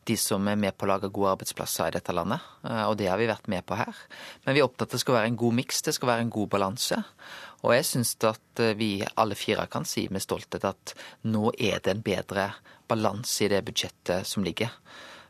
de 0.09 0.17
som 0.19 0.47
er 0.51 0.59
med 0.59 0.75
på 0.77 0.87
å 0.87 0.91
lage 0.91 1.11
gode 1.15 1.37
arbeidsplasser 1.37 1.91
i 1.91 1.95
dette 1.95 2.15
landet, 2.15 2.43
eh, 2.67 2.83
og 2.89 2.97
det 2.99 3.09
har 3.11 3.21
vi 3.21 3.31
vært 3.31 3.49
med 3.53 3.65
på 3.67 3.79
her. 3.79 4.03
Men 4.45 4.57
vi 4.57 4.63
er 4.63 4.67
opptatt 4.67 4.89
av 4.89 4.91
at 4.91 4.97
det 4.97 5.03
skal 5.05 5.19
være 5.19 5.31
en 5.31 5.39
god 5.45 5.57
miks, 5.61 5.83
det 5.87 5.95
skal 5.95 6.11
være 6.11 6.27
en 6.27 6.35
god 6.35 6.51
balanse. 6.57 6.99
Og 7.63 7.75
jeg 7.77 7.87
syns 7.87 8.17
at 8.27 8.63
eh, 8.65 8.75
vi 8.79 8.91
alle 9.15 9.39
fire 9.39 9.69
kan 9.71 9.87
si 9.87 10.09
med 10.11 10.25
stolthet 10.25 10.67
at 10.67 10.95
nå 11.23 11.55
er 11.55 11.79
det 11.85 11.95
en 11.95 12.05
bedre 12.05 12.51
balanse 12.91 13.47
i 13.47 13.51
det 13.53 13.63
budsjettet 13.69 14.27
som 14.27 14.45
ligger. 14.47 14.75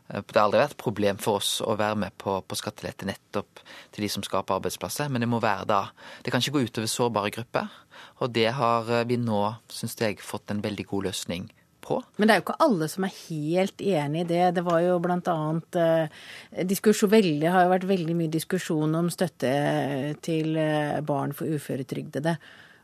Eh, 0.09 0.21
Det 0.25 0.35
har 0.35 0.47
aldri 0.47 0.63
vært 0.63 0.77
et 0.77 0.85
problem 0.85 1.21
for 1.21 1.37
oss 1.43 1.59
å 1.61 1.77
være 1.77 1.99
med 2.07 2.17
på, 2.17 2.39
på 2.41 2.57
skattelette 2.57 3.05
nettopp 3.05 3.61
til 3.93 4.07
de 4.07 4.09
som 4.09 4.25
skaper 4.25 4.57
arbeidsplasser, 4.57 5.09
men 5.09 5.21
det 5.21 5.29
må 5.29 5.41
være 5.43 5.69
da. 5.69 5.83
Det 6.25 6.33
kan 6.33 6.41
ikke 6.41 6.57
gå 6.57 6.65
utover 6.65 6.89
sårbare 6.89 7.33
grupper. 7.33 7.69
Og 8.25 8.33
det 8.33 8.49
har 8.57 8.89
vi 9.05 9.21
nå, 9.21 9.53
syns 9.69 9.93
jeg, 10.01 10.17
fått 10.17 10.49
en 10.49 10.65
veldig 10.65 10.85
god 10.89 11.11
løsning 11.11 11.51
på. 11.83 11.99
Men 12.17 12.29
det 12.29 12.33
er 12.33 12.41
jo 12.41 12.45
ikke 12.47 12.63
alle 12.65 12.89
som 12.91 13.07
er 13.07 13.15
helt 13.17 13.83
enig 13.83 14.23
i 14.23 14.29
det. 14.31 14.43
Det 14.57 14.65
var 14.65 14.81
jo 14.85 14.97
bl.a. 15.03 15.37
eh, 15.83 16.27
har 17.53 17.65
jo 17.65 17.73
vært 17.75 17.89
veldig 17.89 18.17
mye 18.17 18.33
diskusjon 18.33 18.99
om 18.99 19.11
støtte 19.13 19.53
til 20.25 20.57
eh, 20.59 20.99
barn 21.05 21.35
for 21.37 21.51
uføretrygdede. 21.51 22.37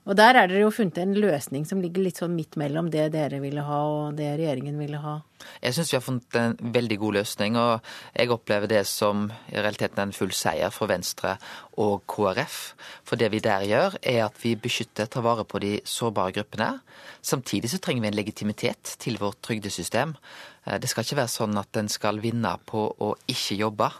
Og 0.09 0.17
der 0.17 0.33
er 0.33 0.47
dere 0.49 0.63
jo 0.63 0.71
funnet 0.73 0.97
en 0.97 1.11
løsning 1.13 1.67
som 1.69 1.83
ligger 1.83 2.01
litt 2.01 2.17
sånn 2.17 2.33
midt 2.33 2.55
mellom 2.57 2.87
det 2.89 3.11
dere 3.13 3.37
ville 3.43 3.61
ha 3.61 3.81
og 3.85 4.15
det 4.17 4.31
regjeringen 4.39 4.79
ville 4.81 4.97
ha. 5.03 5.19
Jeg 5.61 5.75
syns 5.75 5.91
vi 5.93 5.97
har 5.99 6.03
funnet 6.03 6.37
en 6.39 6.73
veldig 6.73 6.97
god 6.99 7.17
løsning, 7.19 7.59
og 7.61 7.85
jeg 8.17 8.31
opplever 8.33 8.71
det 8.71 8.81
som 8.89 9.27
i 9.51 9.59
realiteten 9.59 10.01
en 10.01 10.15
full 10.15 10.33
seier 10.35 10.73
for 10.73 10.89
Venstre 10.89 11.35
og 11.77 12.01
KrF. 12.09 12.57
For 13.05 13.21
det 13.21 13.29
vi 13.35 13.43
der 13.45 13.67
gjør, 13.69 13.99
er 14.01 14.25
at 14.25 14.41
vi 14.41 14.55
beskytter, 14.59 15.05
tar 15.05 15.23
vare 15.27 15.45
på 15.45 15.61
de 15.61 15.75
sårbare 15.85 16.33
gruppene. 16.39 16.71
Samtidig 17.21 17.69
så 17.69 17.79
trenger 17.83 18.07
vi 18.07 18.11
en 18.11 18.19
legitimitet 18.19 18.97
til 18.99 19.21
vårt 19.21 19.43
trygdesystem. 19.45 20.17
Eh, 20.65 20.81
det 20.81 20.89
skal 20.89 21.05
ikke 21.05 21.21
være 21.21 21.35
sånn 21.37 21.61
at 21.61 21.77
en 21.77 21.91
skal 21.91 22.17
vinne 22.23 22.57
på 22.65 22.89
å 22.97 23.13
ikke 23.29 23.61
jobbe. 23.61 23.93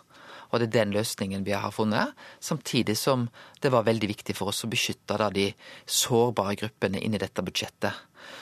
Og 0.50 0.60
det 0.60 0.70
er 0.70 0.76
den 0.80 0.94
løsningen 0.96 1.46
vi 1.46 1.54
har 1.54 1.74
funnet. 1.74 2.16
Samtidig 2.42 2.98
som 2.98 3.28
det 3.62 3.72
var 3.74 3.86
veldig 3.88 4.10
viktig 4.10 4.36
for 4.38 4.50
oss 4.50 4.64
å 4.66 4.72
beskytte 4.72 5.18
de 5.36 5.52
sårbare 5.86 6.58
gruppene 6.60 7.02
inni 7.02 7.22
dette 7.22 7.44
budsjettet. 7.46 7.94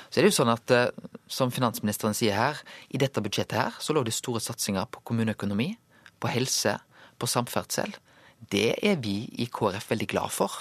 Så 0.10 0.20
er 0.20 0.26
det 0.26 0.32
jo 0.32 0.38
sånn 0.40 0.54
at, 0.54 0.72
eh, 0.72 0.90
som 1.28 1.52
finansministeren 1.52 2.16
sier 2.16 2.36
her, 2.36 2.60
i 2.90 2.98
dette 2.98 3.22
budsjettet 3.22 3.58
her 3.60 3.76
så 3.80 3.94
lå 3.94 4.04
det 4.04 4.16
store 4.16 4.40
satsinger 4.44 4.88
på 4.92 5.04
kommuneøkonomi, 5.04 5.76
på 6.20 6.32
helse, 6.32 6.80
på 7.20 7.28
samferdsel. 7.28 7.94
Det 8.50 8.80
er 8.84 8.98
vi 9.02 9.28
i 9.38 9.48
KrF 9.52 9.92
veldig 9.92 10.08
glad 10.08 10.32
for. 10.32 10.52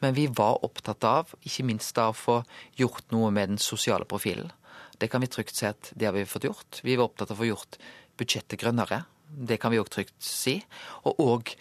Men 0.00 0.14
vi 0.14 0.28
var 0.30 0.64
opptatt 0.64 1.04
av, 1.04 1.34
ikke 1.42 1.66
minst 1.66 1.96
da, 1.96 2.08
å 2.10 2.16
få 2.16 2.42
gjort 2.78 3.10
noe 3.10 3.30
med 3.34 3.54
den 3.54 3.58
sosiale 3.58 4.06
profilen. 4.08 4.52
Det 4.98 5.10
kan 5.10 5.22
vi 5.22 5.30
trygt 5.30 5.56
si 5.58 5.66
at 5.66 5.92
det 5.94 6.06
har 6.06 6.14
vi 6.14 6.26
fått 6.26 6.46
gjort. 6.46 6.80
Vi 6.82 6.96
var 6.96 7.10
opptatt 7.10 7.30
av 7.30 7.38
å 7.38 7.42
få 7.42 7.50
gjort 7.50 7.78
budsjettet 8.18 8.58
grønnere. 8.60 9.04
Det 9.28 9.58
kan 9.60 9.72
vi 9.74 9.80
òg 9.80 9.90
trygt 9.92 10.16
si. 10.24 10.58
Og 11.04 11.20
òg 11.20 11.52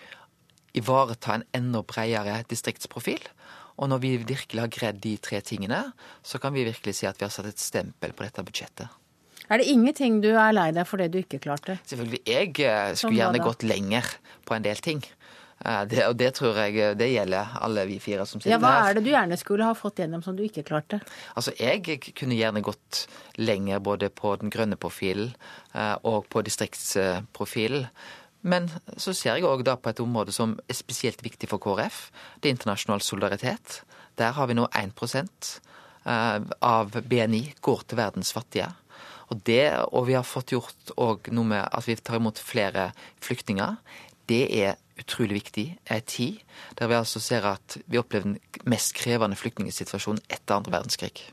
ivareta 0.78 1.38
en 1.38 1.48
enda 1.58 1.82
bredere 1.88 2.42
distriktsprofil. 2.50 3.24
Og 3.78 3.92
når 3.92 4.02
vi 4.02 4.14
virkelig 4.18 4.64
har 4.64 4.72
greid 4.74 5.02
de 5.04 5.18
tre 5.22 5.42
tingene, 5.46 5.84
så 6.26 6.40
kan 6.42 6.56
vi 6.56 6.66
virkelig 6.66 6.96
si 6.98 7.10
at 7.10 7.20
vi 7.20 7.28
har 7.28 7.34
satt 7.34 7.50
et 7.50 7.62
stempel 7.62 8.16
på 8.18 8.26
dette 8.26 8.46
budsjettet. 8.46 8.90
Er 9.48 9.62
det 9.62 9.70
ingenting 9.72 10.18
du 10.24 10.34
er 10.34 10.52
lei 10.52 10.72
deg 10.76 10.88
for 10.90 11.00
det 11.00 11.12
du 11.14 11.22
ikke 11.22 11.40
klarte? 11.40 11.78
Selvfølgelig. 11.88 12.20
Jeg 12.28 12.56
eh, 12.60 12.96
skulle 13.00 13.22
gjerne 13.22 13.44
gått 13.44 13.64
lenger 13.64 14.10
på 14.48 14.58
en 14.58 14.66
del 14.66 14.82
ting. 14.84 15.06
Eh, 15.66 15.84
det, 15.90 16.04
og 16.06 16.16
det 16.20 16.34
tror 16.38 16.60
jeg 16.62 16.78
eh, 16.78 16.94
det 16.98 17.10
gjelder 17.10 17.56
alle 17.66 17.86
vi 17.90 17.98
fire 18.02 18.26
som 18.30 18.42
sitter 18.42 18.54
her. 18.54 18.60
Ja, 18.60 18.62
Hva 18.62 18.90
er 18.90 18.98
det 18.98 19.06
du 19.08 19.12
gjerne 19.12 19.40
skulle 19.40 19.66
ha 19.68 19.74
fått 19.78 20.02
gjennom 20.04 20.24
som 20.26 20.38
du 20.38 20.44
ikke 20.46 20.66
klarte? 20.68 21.02
Altså, 21.36 21.54
Jeg 21.58 22.00
kunne 22.14 22.38
gjerne 22.38 22.64
gått 22.66 23.08
lenger 23.42 23.82
både 23.84 24.12
på 24.14 24.36
den 24.42 24.54
grønne 24.54 24.78
profilen 24.78 25.34
og 26.06 26.26
på 26.30 26.42
distriktsprofilen. 26.46 27.88
Men 28.48 28.70
så 28.98 29.14
ser 29.18 29.36
jeg 29.36 29.46
òg 29.46 29.66
på 29.82 29.90
et 29.92 30.02
område 30.02 30.34
som 30.34 30.56
er 30.70 30.78
spesielt 30.78 31.22
viktig 31.26 31.50
for 31.50 31.62
KrF. 31.62 32.12
Det 32.40 32.50
er 32.50 32.56
internasjonal 32.56 33.02
solidaritet. 33.02 33.82
Der 34.18 34.34
har 34.34 34.48
vi 34.48 34.58
nå 34.58 34.68
1% 34.72 35.54
av 36.08 36.98
BNI 37.04 37.44
går 37.62 37.84
til 37.86 38.00
verdens 38.00 38.32
fattige. 38.34 38.70
Og 39.28 39.42
det, 39.44 39.74
og 39.92 40.08
vi 40.08 40.16
har 40.16 40.26
fått 40.26 40.54
gjort 40.56 40.94
òg 40.96 41.30
noe 41.36 41.50
med 41.50 41.66
at 41.66 41.88
vi 41.88 41.98
tar 42.00 42.22
imot 42.22 42.40
flere 42.40 42.92
flyktninger. 43.26 43.76
Det 44.30 44.44
er 44.64 44.78
utrolig 45.02 45.42
viktig 45.44 45.66
i 45.72 45.94
ei 45.94 46.02
tid 46.02 46.44
der 46.80 46.92
vi 46.92 47.00
altså 47.00 47.22
ser 47.24 47.46
at 47.48 47.80
vi 47.86 48.00
opplever 48.02 48.34
den 48.34 48.38
mest 48.70 48.96
krevende 48.98 49.40
flyktningsituasjonen 49.40 50.24
etter 50.30 50.58
andre 50.58 50.78
verdenskrig. 50.78 51.28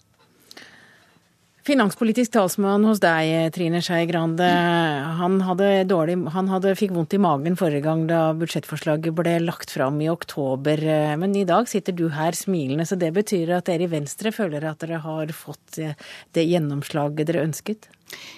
Finanspolitisk 1.64 2.34
talsmann 2.34 2.82
hos 2.84 2.98
deg, 3.00 3.30
Trine 3.56 3.80
Skei 3.80 4.02
Grande. 4.04 4.44
Han, 5.16 5.38
hadde 5.46 5.86
dårlig, 5.88 6.18
han 6.34 6.50
hadde, 6.52 6.74
fikk 6.76 6.92
vondt 6.92 7.16
i 7.16 7.20
magen 7.24 7.56
forrige 7.56 7.86
gang 7.86 8.02
da 8.10 8.34
budsjettforslaget 8.36 9.16
ble 9.16 9.38
lagt 9.46 9.72
fram 9.72 9.96
i 10.04 10.10
oktober. 10.12 10.82
Men 11.16 11.32
i 11.40 11.46
dag 11.48 11.70
sitter 11.72 11.96
du 11.96 12.10
her 12.12 12.36
smilende, 12.36 12.84
så 12.84 13.00
det 13.00 13.14
betyr 13.16 13.54
at 13.56 13.70
dere 13.70 13.88
i 13.88 13.92
Venstre 13.94 14.34
føler 14.36 14.68
at 14.68 14.84
dere 14.84 15.00
har 15.06 15.32
fått 15.32 15.80
det 15.80 16.44
gjennomslaget 16.50 17.32
dere 17.32 17.46
ønsket? 17.48 17.88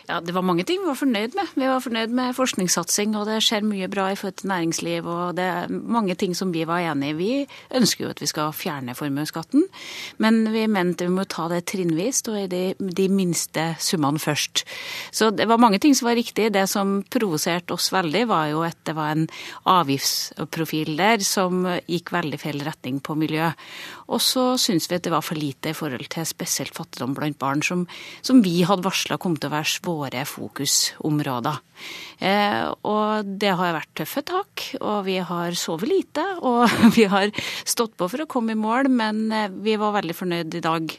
Ja, 0.06 0.20
Det 0.20 0.34
var 0.34 0.42
mange 0.42 0.64
ting 0.64 0.80
vi 0.80 0.86
var 0.86 0.98
fornøyd 0.98 1.34
med. 1.34 1.48
Vi 1.54 1.66
var 1.66 1.80
fornøyd 1.82 2.12
med 2.14 2.34
forskningssatsing, 2.36 3.16
og 3.18 3.26
det 3.26 3.40
skjer 3.42 3.64
mye 3.66 3.88
bra 3.90 4.12
i 4.12 4.16
forhold 4.18 4.36
til 4.38 4.50
næringsliv. 4.52 5.06
og 5.06 5.36
Det 5.36 5.44
er 5.44 5.68
mange 5.68 6.14
ting 6.14 6.34
som 6.36 6.52
vi 6.54 6.64
var 6.64 6.78
enig 6.78 7.10
i. 7.10 7.16
Vi 7.18 7.46
ønsker 7.74 8.04
jo 8.04 8.10
at 8.10 8.20
vi 8.20 8.26
skal 8.30 8.52
fjerne 8.52 8.94
formuesskatten, 8.94 9.64
men 10.18 10.52
vi 10.52 10.66
mente 10.66 11.06
vi 11.06 11.10
må 11.10 11.24
ta 11.24 11.48
det 11.48 11.64
trinnvis 11.66 12.22
og 12.28 12.38
i 12.38 12.46
de, 12.46 12.74
de, 12.78 13.08
minste 13.08 13.76
summene 13.78 14.18
først. 14.18 14.64
Så 15.10 15.30
det 15.30 15.48
var 15.48 15.58
mange 15.58 15.78
ting 15.78 15.94
som 15.94 16.06
var 16.06 16.16
riktig. 16.16 16.52
Det 16.52 16.68
som 16.68 17.02
provoserte 17.02 17.74
oss 17.74 17.90
veldig, 17.92 18.28
var 18.28 18.46
jo 18.52 18.62
at 18.62 18.78
det 18.86 18.94
var 18.94 19.10
en 19.10 19.28
avgiftsprofil 19.64 20.96
der 20.96 21.18
som 21.18 21.66
gikk 21.86 22.12
veldig 22.12 22.38
feil 22.38 22.62
retning 22.62 23.00
på 23.00 23.18
miljø. 23.18 23.50
Og 24.06 24.22
så 24.22 24.44
syns 24.60 24.86
vi 24.90 24.98
at 24.98 25.06
det 25.06 25.12
var 25.14 25.24
for 25.24 25.38
lite 25.38 25.72
i 25.72 25.76
forhold 25.76 26.06
til 26.12 26.26
spesielt 26.28 26.76
fattigdom 26.76 27.14
blant 27.16 27.38
barn, 27.40 27.62
som, 27.66 27.86
som 28.22 28.42
vi 28.44 28.60
hadde 28.66 28.86
varsla 28.86 29.18
kom 29.20 29.36
til 29.38 29.50
å 29.50 29.56
være 29.56 29.82
våre 29.86 30.24
fokusområder. 30.30 31.62
Eh, 32.22 32.62
og 32.88 33.32
det 33.42 33.54
har 33.58 33.76
vært 33.76 33.94
tøffe 33.98 34.22
tak, 34.26 34.66
og 34.80 35.06
vi 35.08 35.18
har 35.18 35.58
sovet 35.58 35.90
lite. 35.90 36.24
Og 36.46 36.70
vi 36.96 37.08
har 37.10 37.32
stått 37.64 37.96
på 37.98 38.08
for 38.12 38.24
å 38.24 38.30
komme 38.30 38.54
i 38.54 38.60
mål, 38.60 38.90
men 38.92 39.26
eh, 39.32 39.50
vi 39.50 39.78
var 39.80 39.96
veldig 39.98 40.16
fornøyd 40.16 40.60
i 40.60 40.64
dag 40.64 40.98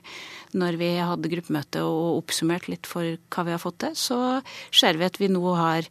når 0.55 0.77
vi 0.79 0.89
hadde 1.01 1.31
gruppemøte 1.31 1.83
og 1.83 2.21
oppsummert 2.21 2.69
litt 2.71 2.87
for 2.89 3.17
hva 3.33 3.45
vi 3.47 3.55
har 3.55 3.61
fått 3.61 3.79
til, 3.83 3.95
så 3.97 4.19
ser 4.71 4.99
vi 4.99 5.07
at 5.07 5.19
vi 5.19 5.31
nå 5.31 5.43
har 5.57 5.87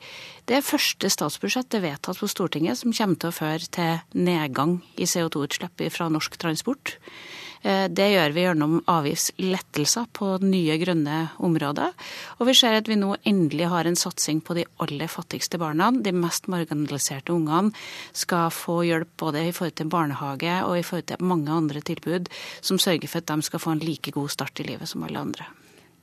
det 0.49 0.63
første 0.65 1.11
statsbudsjettet 1.13 1.83
vedtatt 1.85 2.21
på 2.23 2.31
Stortinget 2.31 2.81
som 2.81 2.95
kommer 2.97 3.21
til 3.21 3.33
å 3.33 3.37
føre 3.37 3.73
til 3.77 4.23
nedgang 4.29 4.79
i 4.97 5.09
CO2-utslipp 5.09 5.85
fra 5.93 6.09
norsk 6.13 6.39
transport. 6.41 6.97
Eh, 7.67 7.87
det 7.91 8.07
gjør 8.13 8.35
vi 8.35 8.45
gjennom 8.45 8.77
avgiftslettelser 8.91 10.07
på 10.15 10.29
nye 10.45 10.77
grønne 10.79 11.19
områder. 11.43 11.97
Og 12.39 12.47
vi 12.47 12.55
ser 12.55 12.79
at 12.79 12.91
vi 12.91 12.99
nå 13.01 13.17
endelig 13.27 13.71
har 13.73 13.89
en 13.89 13.99
satsing 13.99 14.43
på 14.47 14.55
de 14.59 14.67
aller 14.85 15.11
fattigste 15.11 15.59
barna. 15.59 15.91
De 15.91 16.15
mest 16.15 16.47
marginaliserte 16.53 17.35
ungene 17.35 17.75
skal 18.15 18.55
få 18.55 18.83
hjelp 18.87 19.11
både 19.19 19.49
i 19.49 19.53
forhold 19.57 19.79
til 19.81 19.91
barnehage 19.91 20.61
og 20.63 20.79
i 20.79 20.87
forhold 20.87 21.11
til 21.11 21.27
mange 21.27 21.51
andre 21.51 21.83
tilbud 21.83 22.31
som 22.61 22.79
sørger 22.79 23.11
for 23.11 23.25
at 23.25 23.35
de 23.35 23.51
skal 23.51 23.63
få 23.63 23.75
en 23.75 23.87
like 23.87 24.15
god 24.15 24.31
start 24.31 24.63
i 24.63 24.71
livet 24.71 24.93
som 24.93 25.03
alle 25.03 25.27
andre. 25.27 25.51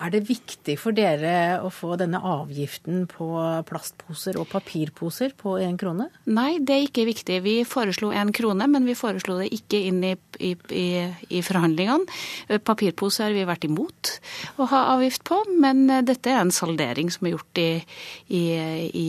Er 0.03 0.11
det 0.11 0.25
viktig 0.27 0.75
for 0.81 0.95
dere 0.95 1.61
å 1.63 1.69
få 1.71 1.95
denne 1.99 2.19
avgiften 2.27 3.05
på 3.07 3.27
plastposer 3.69 4.35
og 4.41 4.49
papirposer 4.51 5.31
på 5.39 5.55
én 5.63 5.77
krone? 5.79 6.09
Nei, 6.27 6.57
det 6.59 6.75
er 6.75 6.87
ikke 6.89 7.05
viktig. 7.07 7.39
Vi 7.45 7.55
foreslo 7.67 8.11
én 8.11 8.33
krone, 8.35 8.67
men 8.67 8.83
vi 8.89 8.97
foreslo 8.99 9.37
det 9.39 9.47
ikke 9.55 9.79
inn 9.87 10.01
i, 10.03 10.13
i, 10.43 10.51
i, 10.75 10.87
i 11.31 11.43
forhandlingene. 11.45 12.59
Papirposer 12.67 13.29
har 13.29 13.37
vi 13.37 13.47
vært 13.47 13.69
imot 13.69 14.17
å 14.59 14.67
ha 14.73 14.85
avgift 14.97 15.23
på, 15.29 15.39
men 15.63 15.85
dette 16.03 16.33
er 16.33 16.41
en 16.41 16.51
saldering 16.51 17.13
som 17.13 17.29
er 17.29 17.37
gjort 17.37 17.63
i 17.63 19.05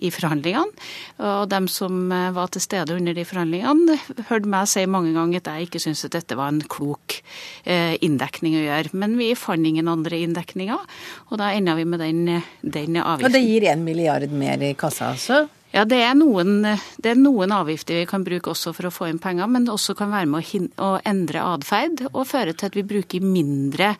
i 0.00 0.10
forhandlingene. 0.14 0.88
Og 1.20 1.44
dem 1.52 1.68
som 1.70 2.10
eh, 2.14 2.30
var 2.36 2.50
til 2.52 2.64
stede 2.64 2.96
under 2.96 3.16
de 3.16 3.26
forhandlingene, 3.28 3.98
hørte 4.30 4.50
meg 4.50 4.70
si 4.70 4.86
mange 4.90 5.14
ganger 5.16 5.42
at 5.42 5.52
jeg 5.52 5.68
ikke 5.68 5.82
syntes 5.82 6.08
at 6.08 6.16
dette 6.18 6.38
var 6.38 6.52
en 6.52 6.62
klok 6.70 7.20
eh, 7.64 7.96
inndekning 8.04 8.58
å 8.58 8.66
gjøre. 8.66 8.96
Men 9.04 9.16
vi 9.20 9.32
fant 9.38 9.66
ingen 9.66 9.90
andre 9.90 10.22
inndekninger, 10.24 10.98
og 11.30 11.40
da 11.40 11.52
enda 11.54 11.76
vi 11.78 11.86
med 11.88 12.02
den, 12.02 12.26
den 12.62 13.00
avgiften. 13.00 13.30
Og 13.30 13.36
det 13.36 13.46
gir 13.46 13.70
en 13.70 13.86
milliard 13.86 14.30
mer 14.32 14.62
i 14.64 14.74
kassa, 14.78 15.14
altså? 15.14 15.46
Ja, 15.70 15.84
det 15.86 16.00
er, 16.02 16.16
noen, 16.18 16.64
det 16.98 17.12
er, 17.12 17.18
noen, 17.18 17.52
avgifter 17.54 18.00
vi 18.00 18.06
kan 18.10 18.24
bruke 18.26 18.50
også 18.50 18.72
for 18.74 18.88
å 18.88 18.90
få 18.90 19.06
inn 19.06 19.20
penger, 19.22 19.46
men 19.46 19.68
det 19.68 19.70
også 19.70 19.94
kan 19.94 20.10
være 20.10 20.26
med 20.26 20.42
å, 20.42 20.64
å 20.82 20.88
endre 21.06 21.44
atferd 21.46 22.02
og 22.10 22.24
føre 22.26 22.56
til 22.58 22.72
at 22.72 22.78
vi 22.78 22.82
bruker 22.90 23.22
mindre 23.22 23.92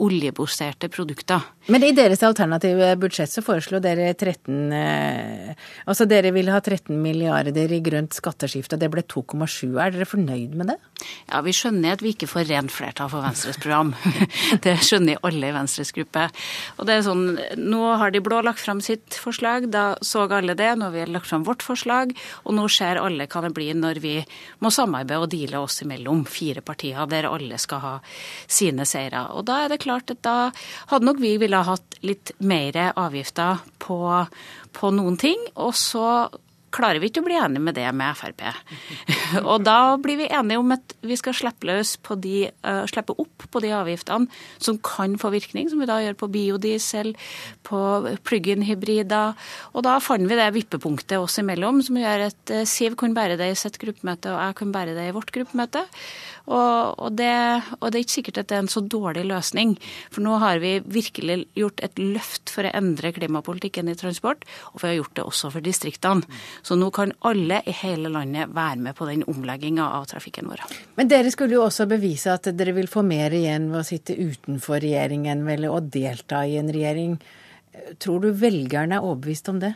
oljebaserte 0.00 0.88
produkter. 0.88 1.44
Men 1.68 1.84
i 1.84 1.90
deres 1.92 2.22
alternative 2.24 2.94
budsjett 2.96 3.28
så 3.28 3.42
foreslo 3.44 3.76
dere 3.84 4.14
13 4.14 4.72
eh, 4.72 5.50
Altså 5.88 6.06
dere 6.08 6.30
ville 6.32 6.52
ha 6.52 6.60
13 6.62 6.96
milliarder 6.96 7.72
i 7.76 7.80
grønt 7.84 8.16
skatteskifte, 8.16 8.76
og 8.76 8.80
det 8.80 8.88
ble 8.92 9.02
2,7. 9.04 9.76
Er 9.76 9.92
dere 9.92 10.06
fornøyd 10.08 10.54
med 10.56 10.70
det? 10.72 10.76
Ja, 11.28 11.42
vi 11.44 11.52
skjønner 11.56 11.94
at 11.94 12.04
vi 12.04 12.14
ikke 12.14 12.28
får 12.30 12.48
rent 12.48 12.72
flertall 12.72 13.10
for 13.12 13.24
Venstres 13.24 13.60
program. 13.60 13.92
det 14.64 14.78
skjønner 14.84 15.20
alle 15.28 15.50
i 15.50 15.54
Venstres 15.54 15.92
gruppe. 15.96 16.24
Og 16.78 16.88
det 16.88 16.96
er 16.96 17.04
sånn, 17.04 17.26
Nå 17.60 17.82
har 18.00 18.14
de 18.14 18.22
blå 18.24 18.40
lagt 18.44 18.62
fram 18.64 18.80
sitt 18.84 19.18
forslag, 19.20 19.68
da 19.72 19.90
så 20.04 20.24
alle 20.24 20.56
det. 20.56 20.70
Nå 20.76 20.88
har 20.88 20.96
vi 20.96 21.04
lagt 21.12 21.28
fram 21.28 21.44
vårt 21.48 21.64
forslag, 21.64 22.16
og 22.44 22.56
nå 22.56 22.64
ser 22.72 23.00
alle 23.02 23.28
hva 23.28 23.44
det 23.44 23.52
blir 23.56 23.76
når 23.76 24.00
vi 24.04 24.14
må 24.64 24.72
samarbeide 24.72 25.20
og 25.24 25.32
deale 25.32 25.60
oss 25.64 25.82
imellom 25.84 26.24
fire 26.28 26.64
partier, 26.64 27.04
der 27.12 27.28
alle 27.28 27.60
skal 27.60 27.84
ha 27.84 27.94
sine 28.48 28.88
seire. 28.88 29.26
Og 29.36 29.44
da 29.48 29.62
er 29.64 29.72
det 29.72 29.82
klart 29.84 30.12
at 30.16 30.24
da 30.24 30.36
hadde 30.88 31.08
nok 31.08 31.20
vi 31.22 31.36
ville 31.58 31.64
ha 31.66 31.74
hatt 31.74 31.98
litt 32.02 32.32
mer 32.38 32.76
avgifter 32.96 33.58
på, 33.78 34.26
på 34.72 34.90
noen 34.94 35.16
ting. 35.18 35.40
og 35.56 35.74
så 35.74 36.28
klarer 36.68 37.00
vi 37.00 37.08
ikke 37.08 37.22
å 37.22 37.24
bli 37.24 37.36
enige 37.40 37.64
med 37.64 37.76
det 37.78 37.86
med 37.96 38.12
Frp. 38.18 38.42
Og 39.50 39.62
da 39.64 39.96
blir 39.96 40.18
vi 40.20 40.26
enige 40.28 40.60
om 40.60 40.74
at 40.74 40.92
vi 41.00 41.16
skal 41.16 41.32
slippe, 41.32 41.78
de, 42.20 42.50
uh, 42.60 42.82
slippe 42.84 43.16
opp 43.16 43.46
på 43.48 43.62
de 43.64 43.70
avgiftene 43.72 44.28
som 44.60 44.76
kan 44.84 45.16
få 45.16 45.30
virkning, 45.32 45.70
som 45.72 45.80
vi 45.80 45.88
da 45.88 45.96
gjør 46.04 46.18
på 46.20 46.28
biodiesel, 46.34 47.14
på 47.64 47.80
plug-in-hybrider. 48.28 49.32
Og 49.72 49.86
da 49.86 49.96
fant 50.04 50.28
vi 50.28 50.36
det 50.36 50.50
vippepunktet 50.58 51.16
oss 51.16 51.40
imellom 51.40 51.80
som 51.86 51.96
gjør 51.96 52.28
at 52.28 52.52
uh, 52.52 52.66
Siv 52.68 52.98
kunne 53.00 53.16
bære 53.16 53.40
det 53.40 53.48
i 53.54 53.58
sitt 53.58 53.80
gruppemøte, 53.80 54.34
og 54.34 54.42
jeg 54.42 54.60
kunne 54.60 54.76
bære 54.76 54.98
det 54.98 55.08
i 55.08 55.16
vårt 55.16 55.32
gruppemøte. 55.32 55.86
Og, 56.48 56.96
og, 56.96 57.12
det, 57.18 57.30
og, 57.78 57.90
det, 57.90 57.98
er 57.98 58.04
ikke 58.04 58.16
sikkert 58.16 58.40
at 58.42 58.50
det 58.50 58.56
er 58.56 58.62
en 58.64 58.70
så 58.72 58.80
dårlig 58.80 59.26
løsning. 59.28 59.74
For 60.14 60.24
nå 60.24 60.38
har 60.42 60.60
vi 60.62 60.78
virkelig 60.88 61.42
gjort 61.58 61.82
et 61.84 62.00
løft 62.00 62.52
for 62.54 62.64
å 62.64 62.72
endre 62.78 63.12
klimapolitikken 63.16 63.90
i 63.92 63.96
transport, 63.98 64.46
og 64.72 64.82
vi 64.82 64.88
har 64.90 64.98
gjort 64.98 65.16
det 65.18 65.26
også 65.28 65.52
for 65.54 65.64
distriktene. 65.64 66.38
Så 66.64 66.78
nå 66.78 66.90
kan 66.94 67.12
alle 67.28 67.60
i 67.68 67.74
hele 67.82 68.12
landet 68.12 68.54
være 68.56 68.80
med 68.88 68.96
på 68.98 69.08
den 69.10 69.26
omlegginga 69.28 69.90
av 69.98 70.08
trafikken 70.12 70.48
vår. 70.48 70.64
Men 70.96 71.10
dere 71.10 71.32
skulle 71.34 71.58
jo 71.58 71.66
også 71.66 71.88
bevise 71.90 72.32
at 72.32 72.48
dere 72.56 72.76
vil 72.76 72.88
få 72.90 73.04
mer 73.06 73.34
igjen 73.36 73.68
ved 73.72 73.82
å 73.82 73.88
sitte 73.88 74.16
utenfor 74.16 74.80
regjeringen, 74.84 75.44
vel, 75.46 75.68
og 75.68 75.92
delta 75.92 76.44
i 76.48 76.56
en 76.60 76.72
regjering. 76.72 77.18
Tror 78.00 78.24
du 78.24 78.32
velgerne 78.34 78.98
er 78.98 79.04
overbevist 79.04 79.52
om 79.52 79.60
det? 79.62 79.74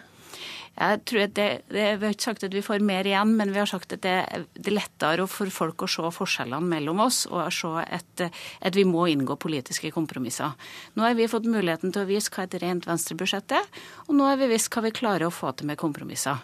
Jeg 0.72 1.02
tror 1.04 1.20
at 1.26 1.34
det, 1.36 1.46
det, 1.68 1.82
Vi 2.00 2.06
har 2.06 2.14
ikke 2.14 2.24
sagt 2.24 2.44
at 2.46 2.54
vi 2.54 2.62
får 2.64 2.80
mer 2.84 3.04
igjen, 3.04 3.34
men 3.36 3.52
vi 3.52 3.60
har 3.60 3.68
sagt 3.68 3.92
at 3.92 4.02
det, 4.04 4.14
det 4.56 4.70
er 4.70 4.76
lettere 4.78 5.26
for 5.28 5.52
folk 5.52 5.84
å 5.84 5.88
se 5.90 6.12
forskjellene 6.16 6.64
mellom 6.64 7.02
oss 7.04 7.26
og 7.28 7.42
å 7.44 7.50
se 7.52 7.72
at, 7.82 8.24
at, 8.24 8.72
vi 8.72 8.86
må 8.88 9.04
inngå 9.12 9.36
politiske 9.36 9.92
kompromisser. 9.92 10.54
Nå 10.96 11.04
har 11.04 11.16
vi 11.18 11.28
fått 11.28 11.48
muligheten 11.50 11.92
til 11.92 12.06
å 12.06 12.08
vise 12.08 12.32
hva 12.32 12.46
et 12.46 12.56
rent 12.62 12.88
venstrebudsjett 12.88 13.56
er, 13.58 13.68
og 14.08 14.16
nå 14.16 14.30
har 14.30 14.40
vi 14.40 14.48
vist 14.54 14.72
hva 14.72 14.84
vi 14.86 14.94
klarer 14.96 15.28
å 15.28 15.34
få 15.34 15.52
til 15.52 15.68
med 15.68 15.80
kompromisser. 15.80 16.40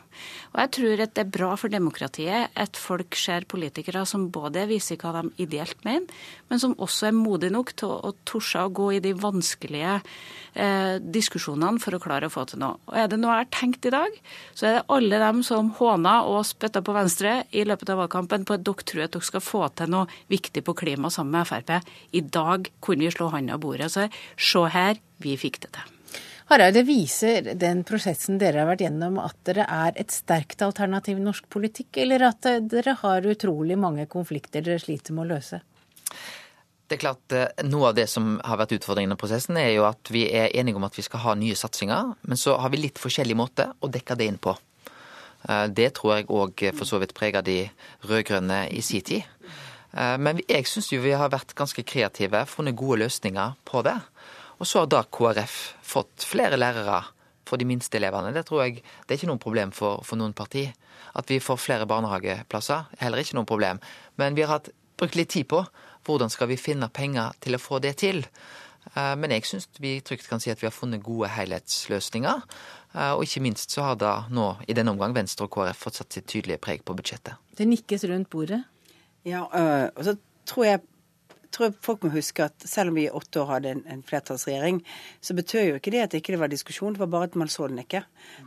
Og 0.53 0.61
jeg 0.61 0.73
tror 0.77 1.05
at 1.05 1.15
det 1.17 1.25
er 1.25 1.33
bra 1.39 1.51
for 1.57 1.73
demokratiet 1.73 2.53
at 2.59 2.79
folk 2.79 3.17
ser 3.17 3.49
politikere 3.49 4.05
som 4.09 4.29
både 4.35 4.67
viser 4.69 5.01
hva 5.01 5.15
de 5.23 5.33
ideelt 5.45 5.81
mener, 5.89 6.05
men 6.51 6.61
som 6.61 6.77
også 6.77 7.09
er 7.09 7.17
modige 7.17 7.55
nok 7.55 7.73
til 7.79 7.95
å, 7.95 8.01
å 8.11 8.15
torde 8.29 8.67
å 8.67 8.75
gå 8.75 8.91
i 8.97 9.03
de 9.05 9.15
vanskelige 9.17 9.99
eh, 10.55 10.97
diskusjonene 11.01 11.81
for 11.83 11.97
å 11.97 12.03
klare 12.03 12.29
å 12.29 12.33
få 12.33 12.45
til 12.51 12.63
noe. 12.63 12.79
Og 12.91 12.99
er 12.99 13.09
det 13.11 13.21
noe 13.21 13.35
jeg 13.35 13.47
har 13.47 13.53
tenkt 13.55 13.89
i 13.89 13.95
dag, 13.95 14.18
så 14.55 14.69
er 14.69 14.77
det 14.79 14.87
alle 14.95 15.21
dem 15.23 15.43
som 15.47 15.73
håna 15.79 16.15
og 16.29 16.47
spytta 16.49 16.83
på 16.85 16.95
Venstre 16.97 17.43
i 17.51 17.65
løpet 17.69 17.93
av 17.93 18.03
valgkampen 18.03 18.47
på 18.49 18.57
at 18.57 18.65
dere 18.67 18.89
tror 18.89 19.05
at 19.05 19.15
dere 19.17 19.29
skal 19.29 19.45
få 19.45 19.63
til 19.79 19.93
noe 19.95 20.09
viktig 20.33 20.65
på 20.67 20.77
klima 20.79 21.11
sammen 21.13 21.39
med 21.39 21.49
Frp. 21.51 21.93
I 22.13 22.25
dag 22.25 22.73
kunne 22.85 23.07
vi 23.07 23.15
slå 23.15 23.31
hånda 23.35 23.57
av 23.57 23.63
bordet 23.63 23.91
og 23.91 23.95
si 23.95 24.09
se 24.51 24.67
her, 24.75 25.01
vi 25.23 25.37
fikk 25.39 25.63
det 25.67 25.73
til. 25.77 25.95
Hareide, 26.49 26.81
viser 26.89 27.51
den 27.61 27.83
prosessen 27.85 28.39
dere 28.41 28.63
har 28.63 28.71
vært 28.71 28.87
gjennom 28.87 29.19
at 29.21 29.37
dere 29.45 29.67
er 29.69 29.99
et 30.01 30.15
sterkt 30.15 30.63
alternativ 30.65 31.19
i 31.19 31.25
norsk 31.27 31.45
politikk, 31.53 31.99
eller 32.01 32.25
at 32.31 32.49
dere 32.73 32.95
har 33.03 33.29
utrolig 33.29 33.77
mange 33.77 34.07
konflikter 34.09 34.65
dere 34.65 34.81
sliter 34.81 35.13
med 35.13 35.27
å 35.27 35.35
løse? 35.35 35.61
Det 36.89 36.97
er 36.97 37.03
klart, 37.03 37.33
eh, 37.33 37.65
Noe 37.69 37.91
av 37.91 37.95
det 37.95 38.07
som 38.09 38.39
har 38.45 38.57
vært 38.57 38.73
utfordringen 38.79 39.13
i 39.13 39.21
prosessen, 39.21 39.59
er 39.61 39.75
jo 39.75 39.85
at 39.85 40.09
vi 40.09 40.25
er 40.33 40.49
enige 40.57 40.77
om 40.77 40.85
at 40.85 40.97
vi 40.97 41.05
skal 41.05 41.21
ha 41.21 41.35
nye 41.35 41.55
satsinger, 41.55 42.15
men 42.23 42.37
så 42.37 42.57
har 42.57 42.71
vi 42.73 42.81
litt 42.81 42.99
forskjellig 42.99 43.37
måte 43.37 43.69
å 43.85 43.91
dekke 43.93 44.17
det 44.17 44.25
inn 44.25 44.39
på. 44.39 44.57
Eh, 45.49 45.67
det 45.69 45.93
tror 45.95 46.17
jeg 46.17 46.31
òg 46.33 46.65
for 46.73 46.89
så 46.89 46.99
vidt 46.99 47.13
preger 47.15 47.45
de 47.45 47.71
rød-grønne 48.09 48.71
i 48.73 48.81
sin 48.81 49.05
tid. 49.05 49.23
Eh, 49.93 50.17
men 50.17 50.41
jeg 50.49 50.65
syns 50.65 50.91
vi 50.91 51.13
har 51.13 51.29
vært 51.29 51.55
ganske 51.55 51.85
kreative, 51.85 52.47
funnet 52.47 52.77
gode 52.77 53.03
løsninger 53.05 53.55
på 53.65 53.85
det. 53.85 53.99
Og 54.59 54.67
så 54.67 54.81
har 54.81 54.87
da 54.91 55.05
KrF 55.05 55.75
fått 55.85 56.25
flere 56.25 56.57
lærere 56.57 57.05
for 57.47 57.61
de 57.61 57.69
minste 57.69 57.97
elevene. 58.01 58.33
Det 58.33 58.47
tror 58.49 58.65
jeg 58.65 58.81
det 58.81 59.13
er 59.13 59.21
ikke 59.21 59.31
noe 59.31 59.43
problem 59.43 59.73
for, 59.73 60.01
for 60.05 60.17
noen 60.17 60.33
parti. 60.33 60.67
At 61.15 61.29
vi 61.29 61.39
får 61.41 61.61
flere 61.61 61.87
barnehageplasser, 61.89 62.89
heller 62.99 63.23
ikke 63.23 63.37
noe 63.37 63.49
problem. 63.49 63.81
Men 64.17 64.35
vi 64.35 64.45
har 64.45 64.59
hatt, 64.59 64.73
brukt 64.99 65.15
litt 65.15 65.31
tid 65.31 65.47
på 65.49 65.63
hvordan 66.09 66.33
skal 66.33 66.49
vi 66.51 66.57
finne 66.61 66.89
penger 66.89 67.37
til 67.45 67.57
å 67.57 67.63
få 67.63 67.81
det 67.85 67.99
til? 68.01 68.25
Eh, 68.95 69.15
men 69.21 69.35
jeg 69.35 69.47
syns 69.49 69.69
vi 69.83 69.99
trygt 70.05 70.29
kan 70.31 70.41
si 70.43 70.53
at 70.53 70.63
vi 70.63 70.69
har 70.69 70.75
funnet 70.75 71.05
gode 71.05 71.31
helhetsløsninger. 71.35 72.45
Eh, 72.95 73.13
og 73.13 73.25
ikke 73.27 73.45
minst 73.45 73.75
så 73.75 73.91
har 73.91 73.99
da 74.01 74.15
nå 74.33 74.51
i 74.69 74.77
denne 74.77 74.95
omgang 74.95 75.17
Venstre 75.17 75.49
og 75.49 75.53
KrF 75.57 75.85
fått 75.87 76.01
satt 76.01 76.17
sitt 76.17 76.29
tydelige 76.31 76.63
preg 76.65 76.85
på 76.87 76.97
budsjettet. 76.97 77.37
Det 77.59 77.69
nikkes 77.69 78.07
rundt 78.09 78.31
bordet? 78.33 78.63
Ja, 79.29 79.45
øh, 79.45 79.89
og 79.95 80.05
så 80.07 80.17
tror 80.49 80.65
jeg 80.65 80.87
tror 81.59 81.75
folk 81.85 82.05
må 82.07 82.13
huske 82.15 82.47
at 82.47 82.67
selv 82.69 82.93
om 82.93 82.99
vi 82.99 83.07
i 83.07 83.13
åtte 83.15 83.43
år 83.43 83.51
hadde 83.53 83.73
en, 83.75 83.83
en 83.91 84.03
flertallsregjering, 84.07 84.81
så 85.25 85.37
betød 85.37 85.67
jo 85.67 85.79
ikke 85.81 85.93
det 85.95 86.03
at 86.05 86.15
det 86.15 86.23
ikke 86.23 86.39
var 86.41 86.53
diskusjon, 86.53 86.95
det 86.95 87.03
var 87.03 87.11
bare 87.13 87.29
at 87.31 87.39
man 87.41 87.51
så 87.53 87.69
den 87.71 87.83
ikke. 87.83 88.05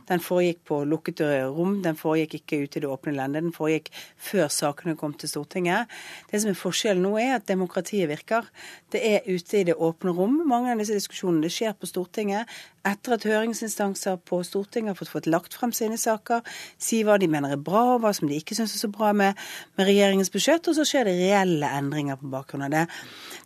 Den 0.08 0.22
foregikk 0.24 0.62
på 0.68 0.82
lukkede 0.88 1.28
rom, 1.52 1.78
den 1.84 1.98
foregikk 1.98 2.40
ikke 2.40 2.62
ute 2.64 2.80
i 2.80 2.84
det 2.84 2.90
åpne 2.90 3.14
landet, 3.16 3.44
den 3.46 3.56
foregikk 3.56 3.92
før 4.16 4.48
sakene 4.52 4.96
kom 4.98 5.14
til 5.18 5.30
Stortinget. 5.30 5.90
Det 6.30 6.42
som 6.42 6.52
er 6.52 6.58
forskjellen 6.58 7.04
nå, 7.06 7.14
er 7.20 7.36
at 7.36 7.48
demokratiet 7.50 8.10
virker. 8.10 8.48
Det 8.92 9.02
er 9.12 9.28
ute 9.28 9.60
i 9.60 9.66
det 9.68 9.76
åpne 9.76 10.14
rom. 10.16 10.40
Mange 10.48 10.72
av 10.72 10.82
disse 10.82 10.96
diskusjonene 10.96 11.46
det 11.46 11.52
skjer 11.54 11.76
på 11.78 11.90
Stortinget 11.90 12.50
etter 12.88 13.14
at 13.16 13.26
høringsinstanser 13.26 14.18
på 14.28 14.40
Stortinget 14.46 14.92
har 14.92 14.98
fått, 14.98 15.12
fått 15.12 15.28
lagt 15.30 15.54
frem 15.58 15.72
sine 15.76 15.98
saker, 16.00 16.42
si 16.82 17.02
hva 17.06 17.18
de 17.20 17.28
mener 17.30 17.54
er 17.54 17.62
bra, 17.62 17.84
og 17.94 18.02
hva 18.02 18.12
som 18.16 18.30
de 18.30 18.38
ikke 18.40 18.56
syns 18.58 18.74
er 18.74 18.82
så 18.82 18.90
bra 18.92 19.12
med, 19.16 19.38
med, 19.78 19.86
regjeringens 19.88 20.32
budsjett, 20.34 20.68
og 20.68 20.76
så 20.78 20.86
skjer 20.88 21.08
det 21.08 21.16
reelle 21.20 21.70
endringer 21.78 22.18
på 22.20 22.30
bakgrunn 22.32 22.66
av 22.66 22.74
det. 22.74 22.84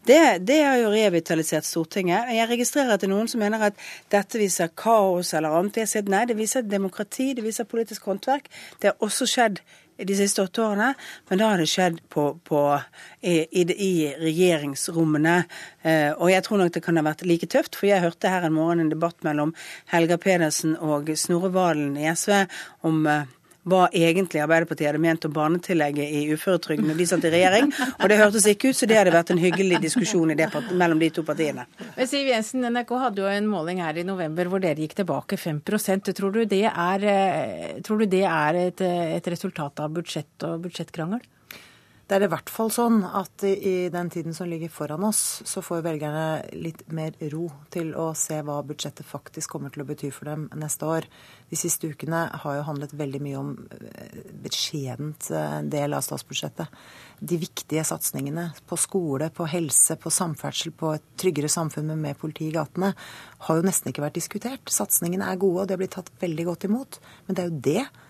Det, 0.07 0.21
det 0.47 0.61
har 0.65 0.81
jo 0.81 0.93
revitalisert 0.95 1.69
Stortinget. 1.69 2.33
Jeg 2.37 2.51
registrerer 2.53 2.95
at 2.95 3.03
det 3.03 3.11
er 3.11 3.15
noen 3.15 3.31
som 3.31 3.43
mener 3.43 3.69
at 3.71 3.89
dette 4.13 4.41
viser 4.41 4.73
kaos 4.79 5.35
eller 5.37 5.59
annet. 5.59 5.83
Jeg 5.83 5.93
sier 5.93 6.13
nei, 6.13 6.25
det 6.31 6.39
viser 6.39 6.65
demokrati, 6.67 7.33
det 7.37 7.45
viser 7.45 7.69
politisk 7.69 8.07
håndverk. 8.09 8.49
Det 8.81 8.93
har 8.93 9.05
også 9.05 9.29
skjedd 9.29 9.61
de 9.97 10.17
siste 10.17 10.43
åtte 10.43 10.63
årene, 10.63 10.93
men 11.29 11.41
da 11.41 11.51
har 11.53 11.63
det 11.63 11.69
skjedd 11.71 12.01
på, 12.13 12.29
på, 12.45 12.63
i, 13.21 13.39
i, 13.61 13.65
i, 13.65 13.93
regjeringsrommene. 14.21 15.37
Eh, 15.83 16.11
og 16.13 16.31
jeg 16.33 16.45
tror 16.47 16.61
nok 16.61 16.75
det 16.75 16.83
kan 16.85 17.01
ha 17.01 17.07
vært 17.07 17.25
like 17.29 17.49
tøft, 17.53 17.79
for 17.79 17.89
jeg 17.89 18.05
hørte 18.05 18.33
her 18.33 18.47
en 18.47 18.57
morgen 18.57 18.85
en 18.85 18.93
debatt 18.93 19.25
mellom 19.27 19.55
Helga 19.93 20.19
Pedersen 20.21 20.77
og 20.77 21.09
Snorre 21.17 21.53
Valen 21.55 21.97
i 22.01 22.11
SV 22.13 22.45
om 22.87 23.07
eh, 23.11 23.25
hva 23.67 23.87
egentlig 23.91 24.43
Arbeiderpartiet 24.45 24.91
hadde 24.91 25.03
ment 25.03 25.27
om 25.27 25.35
barnetillegget 25.35 26.13
i 26.19 26.23
uføretrygden 26.37 26.87
når 26.87 27.01
de 27.01 27.07
satt 27.11 27.27
i 27.27 27.33
regjering. 27.35 27.73
Og 27.99 28.11
det 28.11 28.19
hørtes 28.21 28.47
ikke 28.51 28.71
ut 28.71 28.79
så 28.79 28.89
det 28.89 28.99
hadde 29.01 29.15
vært 29.15 29.33
en 29.35 29.43
hyggelig 29.43 29.81
diskusjon 29.83 30.35
det, 30.39 30.49
mellom 30.73 31.03
de 31.03 31.11
to 31.15 31.25
partiene. 31.27 31.67
Men 31.97 32.11
Siv 32.11 32.31
Jensen, 32.31 32.67
NRK 32.71 32.95
hadde 33.03 33.25
jo 33.25 33.31
en 33.31 33.51
måling 33.51 33.83
her 33.83 33.99
i 33.99 34.07
november 34.07 34.51
hvor 34.51 34.63
dere 34.63 34.87
gikk 34.87 34.99
tilbake 35.03 35.39
5% 35.41 36.13
Tror 36.17 36.33
du 36.33 36.45
det 36.49 36.65
er, 36.71 37.07
eh, 37.11 37.79
tror 37.85 38.03
du 38.03 38.07
det 38.11 38.23
er 38.29 38.61
et, 38.61 38.81
et 38.81 39.33
resultat 39.33 39.83
av 39.83 39.93
budsjett 39.99 40.47
og 40.47 40.63
budsjettkrangel? 40.69 41.25
Det 42.07 42.15
er 42.15 42.23
i 42.23 42.29
hvert 42.31 42.51
fall 42.55 42.69
sånn 42.71 43.01
at 43.03 43.43
i 43.43 43.89
den 43.91 44.09
tiden 44.15 44.35
som 44.35 44.47
ligger 44.47 44.71
foran 44.71 45.03
oss, 45.09 45.41
så 45.43 45.59
får 45.59 45.81
velgerne 45.83 46.55
litt 46.55 46.85
mer 46.95 47.17
ro 47.33 47.49
til 47.75 47.91
å 47.99 48.13
se 48.15 48.39
hva 48.47 48.61
budsjettet 48.69 49.09
faktisk 49.09 49.51
kommer 49.57 49.75
til 49.75 49.83
å 49.83 49.87
bety 49.89 50.13
for 50.15 50.31
dem 50.31 50.45
neste 50.55 50.87
år. 50.87 51.09
De 51.51 51.59
siste 51.59 51.91
ukene 51.91 52.29
har 52.45 52.61
jo 52.61 52.63
handlet 52.69 52.95
veldig 52.95 53.23
mye 53.27 53.41
om 53.41 53.51
eh, 53.75 54.23
beskjedent 54.45 55.33
eh, 55.35 55.59
del 55.67 55.99
av 55.99 56.07
statsbudsjettet. 56.07 56.79
De 57.19 57.43
viktige 57.43 57.83
satsingene 57.91 58.53
på 58.71 58.79
skole, 58.79 59.33
på 59.35 59.51
helse, 59.51 59.99
på 59.99 60.15
samferdsel, 60.15 60.77
på 60.79 60.95
et 60.95 61.13
tryggere 61.19 61.51
samfunn 61.51 61.91
med 61.91 62.05
mer 62.07 62.23
politi 62.23 62.53
i 62.53 62.55
gatene, 62.55 62.95
har 63.51 63.59
jo 63.59 63.67
nesten 63.67 63.91
ikke 63.91 64.07
vært 64.07 64.23
diskutert. 64.23 64.71
Satsingene 64.71 65.27
er 65.27 65.43
gode, 65.43 65.65
og 65.65 65.67
de 65.67 65.75
har 65.75 65.83
blitt 65.83 65.99
tatt 65.99 66.15
veldig 66.23 66.53
godt 66.55 66.71
imot. 66.71 67.03
Men 67.27 67.35
det 67.35 67.43
er 67.43 67.51
jo 67.51 67.65
det 67.67 68.06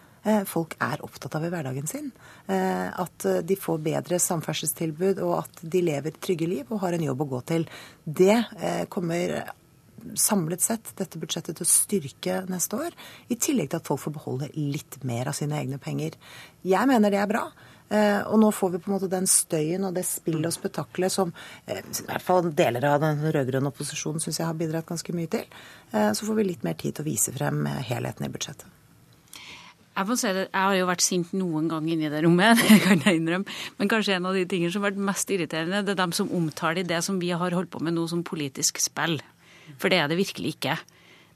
folk 0.49 0.75
er 0.83 1.03
opptatt 1.07 1.37
av 1.39 1.45
i 1.47 1.51
hverdagen 1.53 1.87
sin. 1.87 2.11
Eh, 2.47 2.89
at 3.01 3.25
eh, 3.25 3.43
de 3.47 3.59
får 3.59 3.83
bedre 3.85 4.19
samferdselstilbud, 4.23 5.21
og 5.27 5.37
at 5.43 5.63
de 5.63 5.85
lever 5.85 6.17
trygge 6.23 6.49
liv 6.51 6.73
og 6.73 6.83
har 6.83 6.97
en 6.97 7.07
jobb 7.07 7.23
å 7.23 7.31
gå 7.37 7.45
til. 7.53 7.69
Det 8.05 8.37
kommer 8.93 9.39
samlet 10.15 10.63
sett 10.63 10.93
dette 10.99 11.19
budsjettet 11.19 11.57
til 11.57 11.67
å 11.67 11.71
styrke 11.71 12.41
neste 12.51 12.79
år. 12.79 12.95
I 13.33 13.39
tillegg 13.39 13.73
til 13.73 13.81
at 13.81 13.89
folk 13.89 14.05
får 14.05 14.15
beholde 14.19 14.51
litt 14.55 15.01
mer 15.09 15.33
av 15.33 15.39
sine 15.39 15.59
egne 15.59 15.81
penger. 15.83 16.15
Jeg 16.67 16.91
mener 16.91 17.11
det 17.11 17.23
er 17.23 17.33
bra. 17.33 17.49
og 17.89 18.39
nå 18.43 18.51
får 18.51 18.71
vi 18.71 18.79
på 18.83 18.91
en 18.91 18.97
måte 18.97 19.11
den 19.11 19.29
støyen 19.31 19.85
og 19.87 19.95
det 19.95 20.03
spillet 20.07 20.49
og 20.51 20.55
spetakkelet 20.55 21.13
som 21.13 21.31
i 21.71 21.79
hvert 22.09 22.25
fall 22.27 22.51
deler 22.51 22.87
av 22.91 23.01
den 23.03 23.23
rød-grønne 23.23 23.71
opposisjonen 23.71 24.23
syns 24.23 24.41
jeg 24.41 24.47
har 24.47 24.59
bidratt 24.59 24.89
ganske 24.91 25.15
mye 25.15 25.31
til. 25.31 25.47
så 25.91 26.27
får 26.27 26.35
vi 26.35 26.51
litt 26.51 26.67
mer 26.67 26.75
tid 26.75 26.97
til 26.97 27.07
å 27.07 27.11
vise 27.11 27.35
frem 27.35 27.63
helheten 27.67 28.27
i 28.27 28.33
budsjettet. 28.35 28.86
Jeg 29.97 30.09
må 30.11 30.17
si 30.21 30.33
det, 30.37 30.43
jeg 30.51 30.61
har 30.61 30.75
jo 30.77 30.89
vært 30.91 31.05
sint 31.05 31.31
noen 31.37 31.71
gang 31.71 31.87
inni 31.89 32.11
det 32.13 32.21
rommet, 32.27 32.61
det 32.69 32.83
kan 32.85 33.01
jeg 33.05 33.23
innrømme. 33.23 33.57
Men 33.79 33.93
kanskje 33.93 34.19
en 34.19 34.29
av 34.29 34.37
de 34.37 34.45
tingene 34.49 34.75
som 34.75 34.85
har 34.85 34.93
vært 34.93 35.07
mest 35.09 35.33
irriterende, 35.33 35.85
det 35.87 35.95
er 35.95 36.03
dem 36.03 36.13
som 36.17 36.29
omtaler 36.37 36.85
det 36.87 37.01
som 37.07 37.23
vi 37.23 37.33
har 37.33 37.57
holdt 37.57 37.73
på 37.73 37.81
med 37.85 37.97
nå 37.97 38.05
som 38.13 38.25
politisk 38.27 38.83
spill. 38.83 39.19
For 39.81 39.93
det 39.93 40.03
er 40.03 40.13
det 40.13 40.21
virkelig 40.21 40.57
ikke. 40.57 40.77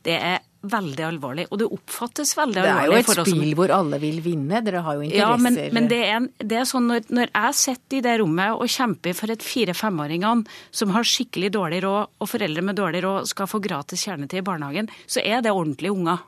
Det 0.06 0.14
er 0.16 0.38
veldig 0.60 1.04
alvorlig, 1.04 1.44
og 1.48 1.60
det 1.60 1.66
oppfattes 1.72 2.34
veldig 2.36 2.60
alvorlig. 2.60 2.80
Det 2.80 2.84
er 2.84 3.16
jo 3.16 3.24
et 3.24 3.28
spill 3.30 3.52
hvor 3.56 3.72
alle 3.72 4.00
vil 4.00 4.18
vinne, 4.24 4.60
dere 4.64 4.82
har 4.84 4.96
jo 4.98 5.04
interesser 5.06 5.32
Ja, 5.32 5.38
men, 5.40 5.58
men 5.76 5.88
det, 5.88 6.00
er, 6.04 6.26
det, 6.40 6.58
er, 6.60 6.66
sånn 6.68 6.88
når, 6.88 7.06
når 7.08 7.32
jeg 7.32 7.58
sitter 7.60 7.98
i 7.98 8.02
det 8.04 8.16
rommet 8.20 8.56
og 8.56 8.72
kjemper 8.72 9.16
for 9.16 9.32
at 9.32 9.44
fire-femåringene 9.44 10.58
som 10.82 10.92
har 10.96 11.08
skikkelig 11.08 11.52
dårlig 11.56 11.80
råd, 11.84 12.12
og 12.20 12.32
foreldre 12.32 12.64
med 12.64 12.80
dårlig 12.80 13.04
råd 13.06 13.30
skal 13.32 13.48
få 13.48 13.62
gratis 13.64 14.04
kjernetid 14.04 14.42
i 14.42 14.46
barnehagen, 14.50 14.92
så 15.08 15.24
er 15.24 15.44
det 15.44 15.52
ordentlige 15.56 15.96
unger. 15.96 16.24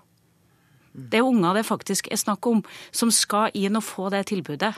Det 0.93 1.21
er 1.21 1.29
unger 1.29 1.57
det 1.57 1.67
faktisk 1.69 2.09
er 2.13 2.21
snakk 2.21 2.47
om, 2.47 2.63
som 2.93 3.11
skal 3.11 3.53
inn 3.57 3.79
og 3.79 3.85
få 3.87 4.11
det 4.13 4.27
tilbudet. 4.33 4.75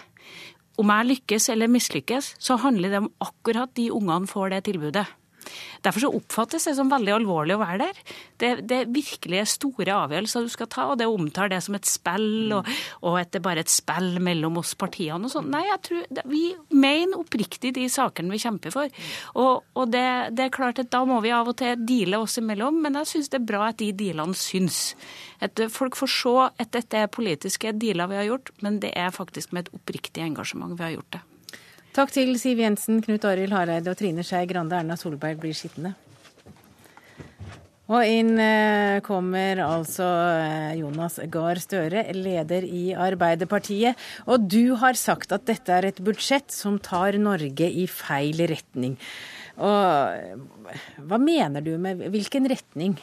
Om 0.78 0.90
jeg 0.90 1.10
lykkes 1.10 1.48
eller 1.52 1.70
mislykkes, 1.70 2.34
så 2.42 2.56
handler 2.58 2.90
det 2.90 3.02
om 3.02 3.12
akkurat 3.22 3.70
de 3.78 3.90
ungene 3.94 4.30
får 4.30 4.54
det 4.54 4.64
tilbudet. 4.70 5.06
Derfor 5.84 6.06
så 6.06 6.10
oppfattes 6.16 6.68
det 6.68 6.74
som 6.78 6.90
veldig 6.92 7.12
alvorlig 7.18 7.56
å 7.56 7.60
være 7.60 7.86
der. 7.86 7.98
Det, 8.40 8.50
det 8.68 8.78
er 8.80 8.92
virkelig 8.94 9.42
store 9.54 9.96
avgjørelser 10.04 10.46
du 10.46 10.52
skal 10.52 10.70
ta, 10.72 10.86
og 10.92 10.98
det 11.00 11.08
omtaler 11.10 11.54
det 11.54 11.60
som 11.66 11.76
et 11.76 11.88
spill, 11.88 12.54
og, 12.56 12.70
og 13.04 13.18
at 13.20 13.32
det 13.34 13.40
er 13.40 13.46
bare 13.46 13.64
et 13.64 13.72
spill 13.72 14.18
mellom 14.24 14.60
oss 14.62 14.74
partiene 14.80 15.28
og 15.28 15.32
sånn. 15.34 15.50
Nei, 15.52 15.64
jeg 15.68 15.82
tror 15.88 16.22
vi 16.30 16.44
mener 16.72 17.20
oppriktig 17.20 17.74
de 17.76 17.86
sakene 17.92 18.32
vi 18.32 18.40
kjemper 18.42 18.74
for. 18.74 19.04
Og, 19.34 19.66
og 19.76 19.92
det, 19.92 20.06
det, 20.36 20.48
er 20.48 20.56
klart 20.56 20.80
at 20.82 20.92
da 20.94 21.04
må 21.08 21.20
vi 21.24 21.34
av 21.34 21.52
og 21.52 21.58
til 21.60 21.84
deale 21.84 22.22
oss 22.24 22.38
imellom, 22.40 22.80
men 22.84 23.00
jeg 23.02 23.12
syns 23.12 23.32
det 23.32 23.42
er 23.42 23.50
bra 23.52 23.68
at 23.70 23.80
de 23.82 23.90
dealene 23.96 24.38
syns. 24.38 24.80
At 25.44 25.60
folk 25.72 25.98
får 25.98 26.14
se 26.14 26.34
at 26.48 26.72
dette 26.74 27.04
er 27.04 27.12
politiske 27.12 27.74
dealer 27.76 28.10
vi 28.10 28.20
har 28.22 28.30
gjort, 28.32 28.54
men 28.64 28.80
det 28.82 28.94
er 28.96 29.14
faktisk 29.14 29.52
med 29.52 29.66
et 29.66 29.76
oppriktig 29.76 30.24
engasjement 30.24 30.76
vi 30.78 30.86
har 30.86 30.96
gjort 30.96 31.16
det. 31.18 31.24
Takk 31.94 32.10
til 32.10 32.32
Siv 32.42 32.58
Jensen, 32.58 32.96
Knut 33.04 33.22
Arild 33.28 33.54
Hareide 33.54 33.92
og 33.92 33.94
Trine 33.94 34.24
Skei 34.26 34.48
Grande. 34.50 34.74
Erna 34.74 34.96
Solberg 34.98 35.38
blir 35.38 35.54
sittende. 35.54 35.92
Og 37.84 38.08
inn 38.08 38.32
eh, 38.42 38.98
kommer 39.06 39.60
altså 39.62 40.08
eh, 40.32 40.72
Jonas 40.80 41.20
Gahr 41.30 41.60
Støre, 41.62 42.02
leder 42.16 42.66
i 42.66 42.88
Arbeiderpartiet. 42.98 44.00
Og 44.26 44.42
du 44.50 44.74
har 44.80 44.98
sagt 44.98 45.36
at 45.36 45.46
dette 45.46 45.70
er 45.70 45.86
et 45.92 46.02
budsjett 46.02 46.50
som 46.50 46.80
tar 46.82 47.14
Norge 47.22 47.70
i 47.70 47.86
feil 47.86 48.42
retning. 48.50 48.98
Og 49.62 50.98
hva 50.98 51.20
mener 51.22 51.62
du 51.62 51.76
med 51.78 52.08
hvilken 52.10 52.50
retning? 52.50 52.98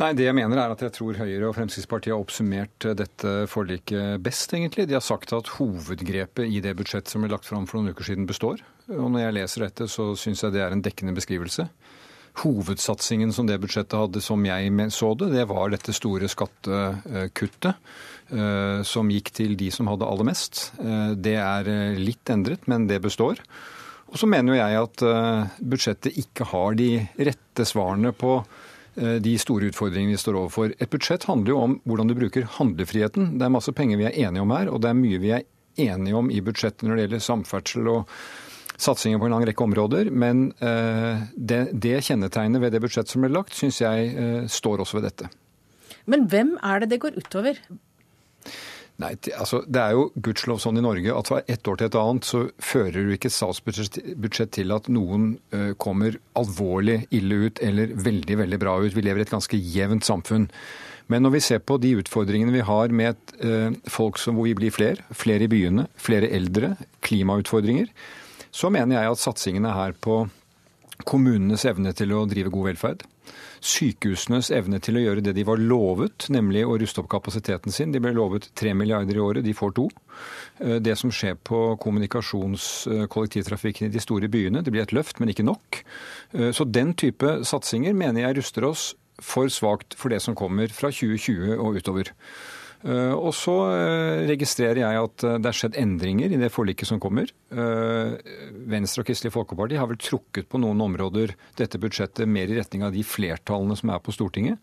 Nei, 0.00 0.14
Det 0.16 0.24
jeg 0.24 0.32
mener 0.32 0.56
er 0.56 0.72
at 0.72 0.80
jeg 0.80 0.94
tror 0.96 1.18
Høyre 1.18 1.50
og 1.50 1.56
Fremskrittspartiet 1.58 2.14
har 2.14 2.22
oppsummert 2.22 2.86
eh, 2.88 2.96
dette 2.96 3.32
forliket 3.52 4.22
best, 4.24 4.54
egentlig. 4.56 4.86
De 4.88 4.96
har 4.96 5.04
sagt 5.04 5.34
at 5.36 5.50
hovedgrepet 5.58 6.48
i 6.48 6.62
det 6.64 6.72
budsjettet 6.78 7.12
som 7.12 7.20
ble 7.20 7.28
lagt 7.28 7.44
fram 7.44 7.66
for 7.68 7.76
noen 7.76 7.92
uker 7.92 8.08
siden, 8.08 8.28
består. 8.28 8.62
Og 8.88 9.10
når 9.12 9.26
jeg 9.26 9.36
leser 9.36 9.66
dette, 9.66 9.88
så 9.92 10.14
syns 10.16 10.40
jeg 10.46 10.54
det 10.54 10.62
er 10.64 10.72
en 10.72 10.80
dekkende 10.80 11.12
beskrivelse. 11.18 11.66
Hovedsatsingen 12.40 13.34
som 13.36 13.50
det 13.50 13.58
budsjettet 13.60 13.98
hadde, 13.98 14.22
som 14.24 14.46
jeg 14.46 14.72
så 14.94 15.10
det, 15.20 15.28
det 15.34 15.44
var 15.50 15.68
dette 15.74 15.92
store 15.92 16.30
skattekuttet 16.32 17.74
eh, 18.32 18.80
som 18.86 19.12
gikk 19.12 19.34
til 19.36 19.52
de 19.60 19.68
som 19.74 19.90
hadde 19.92 20.08
aller 20.08 20.30
mest. 20.30 20.70
Eh, 20.80 21.12
det 21.12 21.36
er 21.42 21.68
litt 22.00 22.32
endret, 22.32 22.64
men 22.72 22.88
det 22.88 23.02
består. 23.04 23.44
Og 24.08 24.16
så 24.16 24.26
mener 24.26 24.56
jo 24.56 24.62
jeg 24.62 24.80
at 24.80 25.02
budsjettet 25.60 26.16
ikke 26.18 26.48
har 26.50 26.74
de 26.80 26.88
rette 27.20 27.68
svarene 27.68 28.10
på 28.16 28.40
de 28.94 29.32
store 29.38 29.70
utfordringene 29.70 30.16
vi 30.16 30.20
står 30.20 30.36
overfor. 30.40 30.72
Et 30.82 30.90
budsjett 30.90 31.24
handler 31.28 31.54
jo 31.54 31.58
om 31.62 31.74
hvordan 31.88 32.10
du 32.10 32.14
bruker 32.18 32.48
handlefriheten. 32.58 33.36
Det 33.38 33.46
er 33.46 33.52
masse 33.54 33.72
penger 33.76 34.00
vi 34.00 34.08
er 34.08 34.18
enige 34.26 34.42
om 34.42 34.54
her, 34.54 34.70
og 34.72 34.82
det 34.82 34.90
er 34.90 34.98
mye 34.98 35.20
vi 35.22 35.34
er 35.36 35.44
enige 35.80 36.16
om 36.18 36.30
i 36.30 36.40
budsjettet 36.44 36.86
når 36.86 36.96
det 36.96 37.04
gjelder 37.06 37.24
samferdsel 37.24 37.90
og 37.92 38.16
satsinger 38.80 39.20
på 39.20 39.28
en 39.28 39.34
lang 39.36 39.44
rekke 39.48 39.64
områder. 39.64 40.10
Men 40.10 40.48
eh, 40.64 41.22
det, 41.36 41.60
det 41.72 42.00
kjennetegnet 42.06 42.62
ved 42.62 42.74
det 42.74 42.82
budsjettet 42.82 43.12
som 43.14 43.24
ble 43.24 43.32
lagt, 43.34 43.54
syns 43.56 43.80
jeg 43.82 44.10
eh, 44.14 44.42
står 44.50 44.84
også 44.84 44.98
ved 44.98 45.10
dette. 45.10 45.30
Men 46.10 46.26
hvem 46.32 46.56
er 46.64 46.82
det 46.82 46.92
det 46.94 47.02
går 47.04 47.18
utover? 47.20 47.60
Nei, 49.00 49.14
altså 49.32 49.62
Det 49.64 49.80
er 49.80 49.94
jo 49.96 50.08
gudskjelov 50.20 50.60
sånn 50.60 50.80
i 50.80 50.84
Norge 50.84 51.14
at 51.16 51.30
fra 51.30 51.40
ett 51.48 51.68
år 51.70 51.78
til 51.80 51.88
et 51.88 51.96
annet 51.96 52.26
så 52.28 52.42
fører 52.60 53.06
du 53.06 53.14
ikke 53.14 53.30
et 53.30 53.36
statsbudsjett 53.36 54.52
til 54.56 54.74
at 54.76 54.90
noen 54.92 55.32
uh, 55.54 55.72
kommer 55.80 56.18
alvorlig 56.36 57.02
ille 57.16 57.46
ut 57.46 57.62
eller 57.64 57.94
veldig, 57.96 58.36
veldig 58.42 58.60
bra 58.60 58.76
ut. 58.82 58.96
Vi 58.96 59.04
lever 59.06 59.22
i 59.22 59.26
et 59.28 59.32
ganske 59.32 59.56
jevnt 59.56 60.04
samfunn. 60.04 60.50
Men 61.10 61.24
når 61.24 61.34
vi 61.34 61.42
ser 61.42 61.62
på 61.64 61.78
de 61.82 61.94
utfordringene 62.02 62.54
vi 62.54 62.66
har 62.66 62.92
med 62.94 63.14
et 63.14 63.32
uh, 63.40 63.78
folk 63.90 64.20
som, 64.20 64.36
hvor 64.36 64.50
vi 64.50 64.56
blir 64.58 64.74
flere, 64.74 65.06
flere 65.16 65.48
i 65.48 65.50
byene, 65.50 65.88
flere 65.98 66.28
eldre, 66.36 66.74
klimautfordringer, 67.06 67.88
så 68.52 68.68
mener 68.74 68.98
jeg 68.98 69.14
at 69.14 69.22
satsingene 69.22 69.72
her 69.74 69.96
på 69.96 70.26
kommunenes 71.08 71.64
evne 71.64 71.94
til 71.96 72.12
å 72.12 72.26
drive 72.28 72.52
god 72.52 72.72
velferd, 72.72 73.06
sykehusenes 73.60 74.50
evne 74.54 74.78
til 74.82 74.96
å 74.96 75.02
gjøre 75.02 75.22
det 75.24 75.34
de 75.36 75.44
var 75.46 75.58
lovet, 75.60 76.28
nemlig 76.32 76.64
å 76.66 76.78
ruste 76.80 77.00
opp 77.02 77.10
kapasiteten 77.12 77.72
sin. 77.74 77.92
De 77.92 78.00
ble 78.02 78.12
lovet 78.16 78.50
3 78.58 78.74
milliarder 78.76 79.16
i 79.16 79.22
året, 79.22 79.44
de 79.44 79.54
får 79.56 79.70
to. 79.76 79.86
Eh, 80.60 80.78
det 80.82 80.96
som 81.00 81.10
skjer 81.14 81.34
på 81.36 81.76
kommunikasjons-kollektivtrafikken 81.82 83.84
eh, 83.86 83.90
i 83.90 83.94
de 83.94 84.00
store 84.02 84.28
byene, 84.32 84.62
det 84.64 84.72
blir 84.74 84.84
et 84.86 84.96
løft, 84.96 85.16
men 85.20 85.30
ikke 85.32 85.48
nok. 85.48 85.68
Eh, 86.36 86.50
så 86.56 86.62
den 86.64 86.90
type 86.98 87.28
satsinger 87.48 87.92
mener 87.96 88.20
jeg 88.24 88.36
ruster 88.40 88.62
oss 88.70 88.82
for 89.20 89.46
svakt 89.52 89.90
for 90.00 90.08
det 90.12 90.20
som 90.24 90.34
kommer 90.38 90.68
fra 90.72 90.88
2020 90.92 91.60
og 91.60 91.76
utover. 91.80 92.04
Eh, 92.80 93.12
og 93.12 93.34
så 93.36 93.54
eh, 93.74 94.22
registrerer 94.30 94.80
jeg 94.80 95.00
at 95.02 95.24
eh, 95.26 95.36
det 95.42 95.50
er 95.50 95.56
skjedd 95.56 95.76
endringer 95.80 96.32
i 96.32 96.38
det 96.40 96.48
forliket 96.52 96.88
som 96.88 97.00
kommer. 97.02 97.28
Venstre 97.50 99.02
og 99.02 99.08
Kristelig 99.08 99.32
Folkeparti 99.34 99.76
har 99.78 99.88
vel 99.90 99.98
trukket 100.00 100.48
på 100.50 100.60
noen 100.62 100.80
områder 100.84 101.34
dette 101.58 101.80
budsjettet 101.82 102.30
mer 102.30 102.50
i 102.50 102.56
retning 102.60 102.84
av 102.86 102.94
de 102.94 103.02
flertallene 103.04 103.76
som 103.78 103.90
er 103.92 104.00
på 104.04 104.14
Stortinget. 104.14 104.60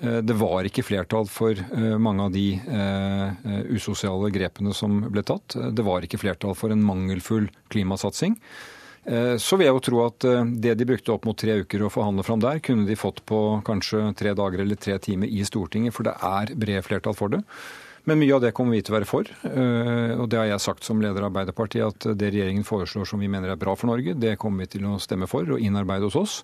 Det 0.00 0.36
var 0.40 0.66
ikke 0.66 0.84
flertall 0.84 1.28
for 1.30 1.58
mange 2.02 2.26
av 2.26 2.34
de 2.34 2.58
usosiale 3.70 4.32
grepene 4.34 4.74
som 4.74 4.98
ble 5.14 5.22
tatt. 5.26 5.54
Det 5.54 5.86
var 5.86 6.04
ikke 6.04 6.20
flertall 6.24 6.58
for 6.58 6.74
en 6.74 6.82
mangelfull 6.84 7.46
klimasatsing. 7.72 8.34
Eh, 9.04 9.36
så 9.36 9.58
vil 9.60 9.68
jeg 9.68 9.76
jo 9.76 9.84
tro 9.84 10.02
at 10.06 10.24
eh, 10.28 10.44
det 10.64 10.76
de 10.80 10.86
brukte 10.88 11.12
opp 11.12 11.26
mot 11.28 11.36
tre 11.36 11.58
uker 11.60 11.84
å 11.84 11.92
forhandle 11.92 12.24
fram 12.24 12.40
der, 12.40 12.60
kunne 12.64 12.88
de 12.88 12.96
fått 12.96 13.20
på 13.28 13.40
kanskje 13.66 14.06
tre 14.16 14.32
dager 14.36 14.64
eller 14.64 14.80
tre 14.80 14.96
timer 15.02 15.28
i 15.28 15.44
Stortinget, 15.44 15.94
for 15.96 16.08
det 16.08 16.14
er 16.24 16.54
bred 16.56 16.86
flertall 16.86 17.16
for 17.18 17.34
det. 17.34 17.42
Men 18.08 18.20
mye 18.20 18.34
av 18.36 18.42
det 18.44 18.52
kommer 18.56 18.76
vi 18.76 18.82
til 18.84 18.92
å 18.92 18.98
være 18.98 19.08
for. 19.08 19.28
Eh, 19.48 20.12
og 20.16 20.28
det 20.32 20.40
har 20.40 20.48
jeg 20.50 20.64
sagt 20.64 20.88
som 20.88 21.00
leder 21.00 21.24
av 21.24 21.30
Arbeiderpartiet, 21.30 21.84
at 21.88 22.18
det 22.20 22.32
regjeringen 22.32 22.66
foreslår 22.68 23.08
som 23.08 23.20
vi 23.20 23.30
mener 23.32 23.52
er 23.52 23.60
bra 23.60 23.76
for 23.76 23.92
Norge, 23.92 24.16
det 24.16 24.36
kommer 24.40 24.64
vi 24.64 24.76
til 24.76 24.88
å 24.88 24.98
stemme 25.00 25.28
for 25.28 25.56
og 25.56 25.60
innarbeide 25.60 26.08
hos 26.08 26.20
oss. 26.20 26.38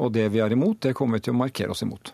Og 0.00 0.12
det 0.12 0.26
vi 0.34 0.42
er 0.44 0.52
imot, 0.52 0.82
det 0.84 0.96
kommer 0.96 1.20
vi 1.20 1.28
til 1.28 1.36
å 1.36 1.40
markere 1.40 1.72
oss 1.72 1.84
imot. 1.84 2.12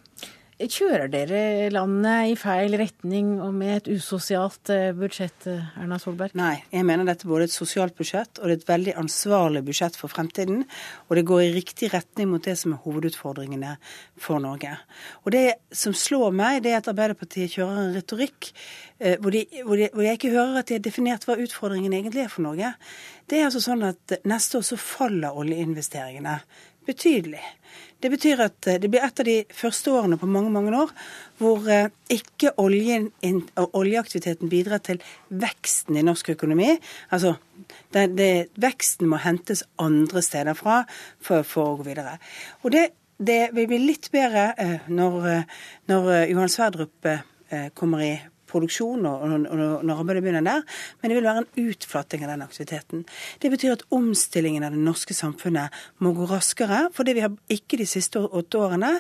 Kjører 0.61 1.09
dere 1.09 1.71
landet 1.73 2.35
i 2.35 2.35
feil 2.37 2.75
retning 2.77 3.39
og 3.41 3.55
med 3.57 3.79
et 3.79 3.87
usosialt 3.97 4.69
eh, 4.75 4.91
budsjett, 4.93 5.47
eh, 5.49 5.71
Erna 5.81 5.97
Solberg? 5.97 6.35
Nei, 6.37 6.59
jeg 6.69 6.85
mener 6.85 7.09
dette 7.09 7.29
både 7.31 7.47
et 7.47 7.55
sosialt 7.55 7.97
budsjett 7.97 8.37
og 8.37 8.45
det 8.45 8.59
er 8.59 8.59
et 8.59 8.69
veldig 8.69 8.95
ansvarlig 9.01 9.63
budsjett 9.65 9.97
for 9.97 10.13
fremtiden. 10.13 10.67
Og 11.09 11.17
det 11.17 11.25
går 11.31 11.47
i 11.47 11.55
riktig 11.55 11.89
retning 11.95 12.29
mot 12.29 12.45
det 12.45 12.59
som 12.61 12.75
er 12.77 12.83
hovedutfordringene 12.85 13.79
for 14.21 14.43
Norge. 14.45 14.75
Og 15.25 15.33
det 15.33 15.47
som 15.73 15.97
slår 15.97 16.37
meg, 16.37 16.61
det 16.67 16.75
er 16.75 16.83
at 16.83 16.93
Arbeiderpartiet 16.93 17.57
kjører 17.57 17.81
en 17.87 17.97
retorikk 17.97 18.51
eh, 19.01 19.17
hvor, 19.17 19.33
de, 19.33 19.47
hvor, 19.65 19.81
de, 19.81 19.89
hvor 19.95 20.05
jeg 20.05 20.21
ikke 20.21 20.35
hører 20.37 20.61
at 20.61 20.69
de 20.69 20.77
har 20.77 20.85
definert 20.85 21.25
hva 21.25 21.39
utfordringen 21.41 21.97
egentlig 21.97 22.27
er 22.27 22.35
for 22.35 22.45
Norge. 22.45 22.75
Det 23.33 23.41
er 23.41 23.49
altså 23.49 23.65
sånn 23.65 23.89
at 23.89 24.21
neste 24.29 24.61
år 24.61 24.69
så 24.75 24.77
faller 24.77 25.41
oljeinvesteringene 25.41 26.37
betydelig. 26.89 27.43
Det 28.01 28.09
betyr 28.09 28.41
at 28.47 28.67
eh, 28.69 28.79
det 28.81 28.89
blir 28.91 29.05
et 29.05 29.21
av 29.21 29.29
de 29.29 29.37
første 29.55 29.93
årene 29.93 30.19
på 30.21 30.29
mange 30.31 30.53
mange 30.53 30.73
år 30.77 30.93
hvor 31.41 31.67
eh, 31.69 31.91
ikke 32.13 32.55
oljen, 32.61 33.11
oljeaktiviteten 33.57 34.49
bidrar 34.53 34.81
til 34.85 35.03
veksten 35.29 35.99
i 36.01 36.05
norsk 36.07 36.33
økonomi. 36.35 36.73
Altså, 37.13 37.35
det, 37.93 38.07
det, 38.17 38.31
Veksten 38.61 39.11
må 39.11 39.21
hentes 39.21 39.65
andre 39.79 40.25
steder 40.25 40.57
fra 40.59 40.83
for, 41.21 41.45
for 41.45 41.75
å 41.75 41.77
gå 41.81 41.91
videre. 41.91 42.17
Og 42.65 42.73
det, 42.75 42.89
det 43.21 43.51
vil 43.57 43.69
bli 43.71 43.83
litt 43.85 44.11
bedre 44.15 44.51
eh, 44.57 44.89
når, 44.89 45.31
når 45.93 46.13
Johan 46.33 46.53
Sverdrup 46.53 47.15
kommer 47.75 47.99
i 48.07 48.13
produksjon 48.51 49.07
og, 49.09 49.25
og, 49.25 49.85
når 49.87 50.03
arbeidet 50.03 50.25
begynner 50.25 50.47
der, 50.47 50.65
men 51.01 51.11
det 51.11 51.19
vil 51.19 51.29
være 51.29 51.45
en 51.45 51.69
utflating 51.71 52.25
av 52.27 52.33
den 52.35 52.45
aktiviteten. 52.45 53.05
Det 53.43 53.51
betyr 53.53 53.77
at 53.77 53.85
omstillingen 53.95 54.67
av 54.67 54.75
det 54.75 54.83
norske 54.83 55.15
samfunnet 55.17 55.77
må 56.05 56.13
gå 56.17 56.27
raskere, 56.31 56.83
fordi 56.97 57.17
vi 57.17 57.25
har 57.25 57.35
ikke 57.53 57.79
de 57.81 57.87
siste 57.89 58.21
åtte 58.21 58.61
årene 58.61 58.93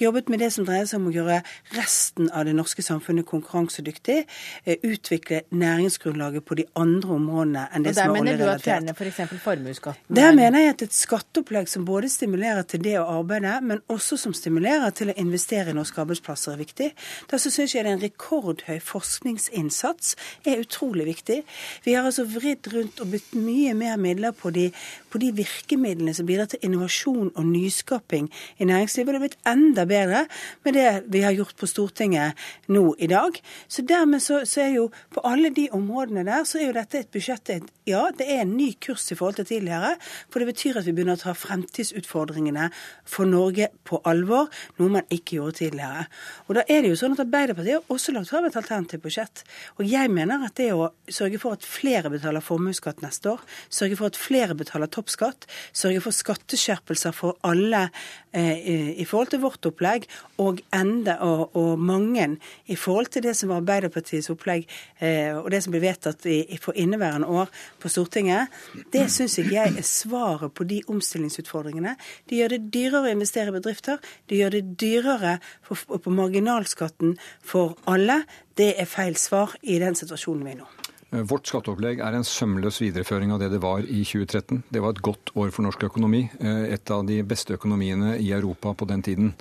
jobbet 0.00 0.30
med 0.32 0.42
det 0.44 0.50
som 0.54 0.66
dreier 0.68 0.88
seg 0.88 1.00
om 1.00 1.10
å 1.10 1.14
gjøre 1.14 1.40
resten 1.76 2.30
av 2.34 2.46
det 2.48 2.54
norske 2.56 2.84
samfunnet 2.84 3.26
konkurransedyktig, 3.28 4.18
eh, 4.64 4.78
utvikle 4.84 5.42
næringsgrunnlaget 5.50 6.44
på 6.44 6.58
de 6.58 6.66
andre 6.76 7.16
områdene 7.16 7.66
enn 7.72 7.86
det 7.86 7.94
som 7.96 8.14
er 8.14 8.20
oljerelatert. 8.20 8.28
Der 8.28 8.30
mener 8.30 8.44
du 8.44 8.52
at 8.52 8.66
fjerne 8.66 8.96
f.eks. 8.96 9.42
formuesskatten? 9.44 10.16
Der 10.16 10.34
mener 10.36 10.64
jeg 10.64 10.74
at 10.76 10.86
et 10.88 10.96
skatteopplegg 10.96 11.68
som 11.68 11.86
både 11.88 12.10
stimulerer 12.12 12.62
til 12.68 12.84
det 12.84 12.96
å 13.00 13.06
arbeide, 13.18 13.58
men 13.62 13.82
også 13.88 14.18
som 14.20 14.34
stimulerer 14.36 14.90
til 14.96 15.12
å 15.12 15.16
investere 15.20 15.72
i 15.72 15.76
norske 15.76 16.00
arbeidsplasser, 16.02 16.52
er 16.52 16.62
viktig. 16.62 16.90
Da 17.30 17.38
syns 17.38 17.58
jeg 17.58 17.84
det 17.84 17.92
er 17.92 17.96
en 17.96 18.02
rekordhøy 18.02 18.78
forskjell 18.82 18.97
forskningsinnsats 18.98 20.14
er 20.46 20.62
utrolig 20.62 21.06
viktig. 21.08 21.42
Vi 21.84 21.94
har 21.94 22.06
altså 22.06 22.26
vridd 22.28 22.68
rundt 22.72 23.00
og 23.02 23.12
brukt 23.12 23.34
mye 23.38 23.74
mer 23.78 23.98
midler 24.00 24.34
på 24.36 24.50
de, 24.54 24.68
på 25.10 25.20
de 25.22 25.30
virkemidlene 25.36 26.14
som 26.16 26.26
bidrar 26.28 26.50
til 26.50 26.62
innovasjon 26.66 27.30
og 27.34 27.46
nyskaping 27.46 28.28
i 28.58 28.68
næringslivet. 28.68 29.12
Det 29.12 29.20
har 29.20 29.26
blitt 29.26 29.48
enda 29.48 29.86
bedre 29.88 30.24
med 30.66 30.78
det 30.78 30.88
vi 31.12 31.22
har 31.24 31.36
gjort 31.36 31.56
på 31.58 31.68
Stortinget 31.70 32.38
nå 32.68 32.94
i 32.98 33.08
dag. 33.10 33.38
Så 33.68 33.84
dermed 33.86 34.22
så, 34.24 34.42
så 34.48 34.64
er 34.66 34.74
jo 34.76 34.88
på 35.14 35.24
alle 35.26 35.52
de 35.54 35.68
områdene 35.74 36.26
der, 36.26 36.44
så 36.48 36.60
er 36.60 36.70
jo 36.70 36.78
dette 36.78 37.02
et 37.02 37.12
budsjett 37.14 37.50
Ja, 37.88 38.10
det 38.12 38.26
er 38.28 38.42
en 38.42 38.56
ny 38.58 38.72
kurs 38.84 39.06
i 39.12 39.16
forhold 39.16 39.38
til 39.38 39.46
tidligere. 39.48 39.94
For 40.28 40.42
det 40.42 40.50
betyr 40.50 40.80
at 40.80 40.86
vi 40.86 40.92
begynner 40.92 41.16
å 41.16 41.22
ta 41.22 41.32
fremtidsutfordringene 41.36 42.68
for 43.08 43.28
Norge 43.28 43.70
på 43.88 44.02
alvor, 44.08 44.50
noe 44.76 44.98
man 44.98 45.08
ikke 45.14 45.38
gjorde 45.38 45.62
tidligere. 45.62 46.04
Og 46.48 46.58
da 46.58 46.66
er 46.68 46.82
det 46.82 46.92
jo 46.92 46.98
sånn 47.00 47.16
at 47.16 47.24
Arbeiderpartiet 47.24 47.78
har 47.78 47.94
også 47.94 48.12
lagt 48.12 48.30
fram 48.32 48.48
et 48.48 48.58
alternativt 48.88 49.02
budsjett. 49.02 49.44
Og 49.78 49.86
jeg 49.86 50.10
mener 50.10 50.44
at 50.46 50.56
det 50.56 50.72
å 50.72 50.90
sørge 51.08 51.38
for 51.38 51.56
at 51.56 51.66
flere 51.66 52.10
betaler 52.10 52.44
formuesskatt 52.44 53.02
neste 53.02 53.34
år, 53.34 53.40
sørge 53.70 53.96
for 53.96 54.08
at 54.08 54.16
flere 54.16 54.54
betaler 54.54 54.88
toppskatt, 54.88 55.46
sørge 55.72 56.00
for 56.00 56.12
skatteskjerpelser 56.12 57.12
for 57.12 57.38
alle 57.46 57.88
eh, 58.32 58.94
i 58.98 59.04
forhold 59.04 59.32
til 59.32 59.42
vårt 59.42 59.66
opplegg, 59.68 60.08
og 60.38 60.60
enda 60.74 61.18
og, 61.24 61.54
og 61.56 61.78
mange 61.78 62.38
i 62.66 62.76
forhold 62.76 63.12
til 63.12 63.22
det 63.22 63.34
som 63.36 63.50
var 63.50 63.60
Arbeiderpartiets 63.62 64.30
opplegg 64.32 64.66
eh, 65.00 65.34
og 65.36 65.50
det 65.52 65.62
som 65.62 65.74
ble 65.74 65.82
vedtatt 65.82 66.26
i, 66.30 66.58
for 66.62 66.76
inneværende 66.78 67.28
år 67.28 67.50
på 67.82 67.90
Stortinget, 67.92 68.52
det 68.94 69.08
syns 69.12 69.38
ikke 69.38 69.56
jeg 69.56 69.76
er 69.78 69.86
svaret 69.86 70.54
på 70.54 70.66
de 70.68 70.80
omstillingsutfordringene. 70.88 71.94
De 72.30 72.40
gjør 72.40 72.56
det 72.56 72.62
dyrere 72.74 73.08
å 73.08 73.14
investere 73.14 73.52
i 73.52 73.56
bedrifter. 73.58 73.98
de 74.28 74.40
gjør 74.40 74.56
det 74.56 74.64
dyrere 74.80 75.38
for, 75.64 75.98
på 75.98 76.12
marginalskatten 76.14 77.16
for 77.44 77.76
alle. 77.88 78.22
Det 78.58 78.72
er 78.74 78.90
feil 78.90 79.16
svar 79.20 79.54
i 79.62 79.78
den 79.78 79.94
situasjonen 79.94 80.42
vi 80.46 80.56
er 80.56 80.60
nå. 80.64 80.68
Eh, 81.12 81.24
vårt 81.24 81.48
skatteopplegg 81.48 82.02
er 82.04 82.16
en 82.18 82.26
sømløs 82.26 82.80
videreføring 82.82 83.30
av 83.32 83.40
det 83.40 83.52
det 83.54 83.62
var 83.62 83.86
i 83.86 84.02
2013. 84.02 84.64
Det 84.68 84.82
var 84.82 84.96
et 84.96 85.04
godt 85.04 85.32
år 85.38 85.52
for 85.54 85.64
norsk 85.64 85.86
økonomi. 85.88 86.26
Eh, 86.40 86.64
et 86.74 86.90
av 86.90 87.06
de 87.06 87.22
beste 87.22 87.54
økonomiene 87.56 88.16
i 88.18 88.32
Europa 88.34 88.74
på 88.74 88.88
den 88.90 89.04
tiden. 89.06 89.34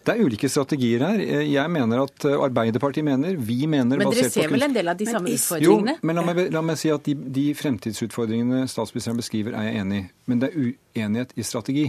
Det 0.00 0.14
er 0.14 0.24
ulike 0.24 0.48
strategier 0.48 1.02
her. 1.04 1.20
Jeg 1.44 1.70
mener 1.72 2.04
at 2.06 2.24
eh, 2.24 2.36
Arbeiderpartiet 2.40 3.04
mener, 3.04 3.36
vi 3.36 3.66
mener 3.68 4.00
Men 4.00 4.12
dere 4.14 4.30
ser 4.32 4.48
vel 4.48 4.64
en 4.64 4.76
del 4.76 4.88
av 4.88 4.96
de 4.96 5.08
samme 5.08 5.32
utfordringene? 5.34 5.96
Jo, 5.98 6.06
men 6.08 6.16
la 6.16 6.24
meg, 6.24 6.40
la 6.54 6.62
meg 6.64 6.78
si 6.80 6.92
at 6.92 7.04
de, 7.04 7.14
de, 7.36 7.44
fremtidsutfordringene 7.58 8.62
statsministeren 8.70 9.20
beskriver, 9.20 9.56
er 9.58 9.68
jeg 9.68 9.82
enig 9.82 9.98
i. 10.00 10.06
Men 10.30 10.40
det 10.40 10.48
er 10.48 10.70
uenighet 10.70 11.34
i 11.36 11.44
strategi. 11.44 11.84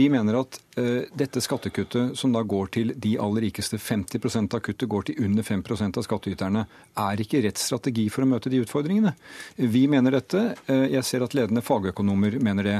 Vi 0.00 0.08
mener 0.12 0.40
at 0.42 0.58
uh, 0.76 1.06
dette 1.16 1.40
skattekuttet, 1.44 2.18
som 2.18 2.34
da 2.34 2.42
går 2.42 2.72
til 2.74 2.92
de 3.00 3.14
aller 3.22 3.46
rikeste, 3.48 3.80
50% 3.80 4.58
av 4.58 4.64
kuttet 4.66 4.90
går 4.90 5.08
til 5.08 5.22
under 5.24 5.46
5% 5.46 6.00
av 6.00 6.04
skattyterne, 6.04 6.66
er 7.06 7.22
ikke 7.24 7.40
rett 7.46 7.62
strategi 7.62 8.08
for 8.12 8.26
å 8.26 8.30
møte 8.34 8.52
de 8.52 8.60
utfordringene. 8.64 9.14
Vi 9.56 9.86
mener 9.88 10.18
dette. 10.18 10.50
Uh, 10.68 10.84
jeg 10.90 11.06
ser 11.06 11.24
at 11.24 11.38
ledende 11.38 11.64
fagøkonomer 11.64 12.40
mener 12.44 12.70
det. 12.72 12.78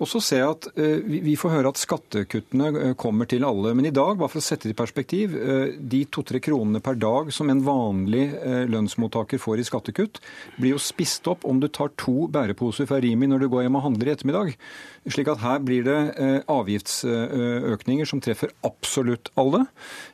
Og 0.00 0.08
så 0.08 0.20
ser 0.24 0.42
jeg 0.42 0.54
at 0.56 0.68
uh, 0.76 1.12
Vi 1.26 1.34
får 1.38 1.54
høre 1.56 1.72
at 1.72 1.80
skattekuttene 1.80 2.70
uh, 2.74 2.92
kommer 2.98 3.28
til 3.30 3.44
alle. 3.46 3.74
Men 3.76 3.88
i 3.88 3.94
dag, 3.94 4.16
bare 4.20 4.32
for 4.32 4.42
å 4.42 4.44
sette 4.44 4.68
det 4.68 4.76
i 4.76 4.78
perspektiv, 4.78 5.36
uh, 5.36 5.74
de 5.76 6.04
to-tre 6.12 6.40
kronene 6.42 6.82
per 6.84 6.98
dag 7.00 7.32
som 7.34 7.50
en 7.52 7.62
vanlig 7.62 8.24
lønnsmottaker 8.72 9.40
får 9.40 9.60
i 9.60 9.66
skattekutt, 9.66 10.20
blir 10.58 10.74
jo 10.74 10.80
spist 10.82 11.26
opp 11.30 11.46
om 11.48 11.60
du 11.62 11.68
tar 11.68 11.92
to 12.00 12.26
bæreposer 12.32 12.88
fra 12.88 13.00
Rimi 13.02 13.28
når 13.30 13.44
du 13.44 13.50
går 13.52 13.66
hjem 13.66 13.78
og 13.78 13.86
handler 13.86 14.10
i 14.10 14.14
ettermiddag. 14.14 14.54
Slik 15.10 15.28
at 15.32 15.40
her 15.42 15.62
blir 15.64 15.82
det 15.86 15.96
avgiftsøkninger 16.52 18.06
som 18.06 18.20
treffer 18.22 18.52
absolutt 18.66 19.32
alle. 19.40 19.64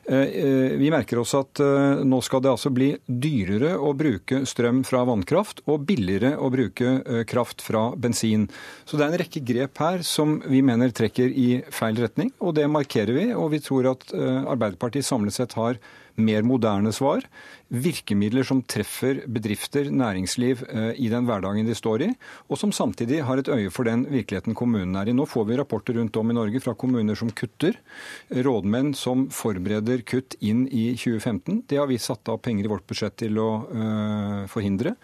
Vi 0.09 0.89
merker 0.89 1.21
også 1.21 1.43
at 1.43 1.61
nå 2.09 2.21
skal 2.25 2.41
det 2.41 2.49
altså 2.49 2.71
bli 2.73 2.87
dyrere 3.05 3.75
å 3.77 3.91
bruke 3.97 4.41
strøm 4.49 4.81
fra 4.87 5.03
vannkraft 5.05 5.61
og 5.69 5.85
billigere 5.89 6.33
å 6.41 6.49
bruke 6.53 7.23
kraft 7.29 7.61
fra 7.65 7.89
bensin. 8.01 8.47
Så 8.89 8.97
det 8.97 9.05
er 9.05 9.13
en 9.13 9.21
rekke 9.21 9.43
grep 9.45 9.77
her 9.83 10.01
som 10.05 10.39
vi 10.49 10.63
mener 10.65 10.89
trekker 10.95 11.29
i 11.29 11.49
feil 11.73 11.99
retning, 12.01 12.31
og 12.41 12.55
det 12.57 12.67
markerer 12.71 13.15
vi. 13.15 13.29
Og 13.35 13.51
vi 13.53 13.61
tror 13.63 13.91
at 13.93 14.13
eh, 14.15 14.43
Arbeiderpartiet 14.49 15.07
samlet 15.07 15.35
sett 15.35 15.55
har 15.59 15.79
mer 16.23 16.45
moderne 16.47 16.91
svar. 16.95 17.25
Virkemidler 17.69 18.45
som 18.47 18.63
treffer 18.65 19.21
bedrifter, 19.29 19.91
næringsliv 19.93 20.63
eh, 20.69 20.91
i 20.97 21.09
den 21.11 21.27
hverdagen 21.27 21.67
de 21.67 21.75
står 21.77 22.05
i, 22.07 22.09
og 22.49 22.57
som 22.57 22.73
samtidig 22.73 23.21
har 23.27 23.41
et 23.41 23.51
øye 23.53 23.69
for 23.73 23.85
den 23.85 24.07
virkeligheten 24.09 24.57
kommunen 24.57 24.97
er 24.97 25.11
i. 25.11 25.15
Nå 25.15 25.27
får 25.29 25.45
vi 25.49 25.59
rapporter 25.59 25.99
rundt 25.99 26.17
om 26.17 26.31
i 26.31 26.37
Norge 26.37 26.63
fra 26.63 26.73
kommuner 26.73 27.17
som 27.19 27.29
kutter, 27.29 27.77
rådmenn 28.33 28.95
som 28.97 29.27
forbereder 29.33 30.01
kutt 30.07 30.37
inn 30.41 30.65
i 30.67 30.91
2015. 30.97 31.63
Det 31.69 31.77
har 31.77 31.89
vi 31.89 32.01
satt 32.01 32.29
av 32.31 32.41
penger 32.45 32.65
i 32.65 32.73
vårt 32.73 32.87
budsjett 32.89 33.19
til 33.21 33.37
å 33.41 33.49
uh, 33.69 34.43
forhindre. 34.49 34.95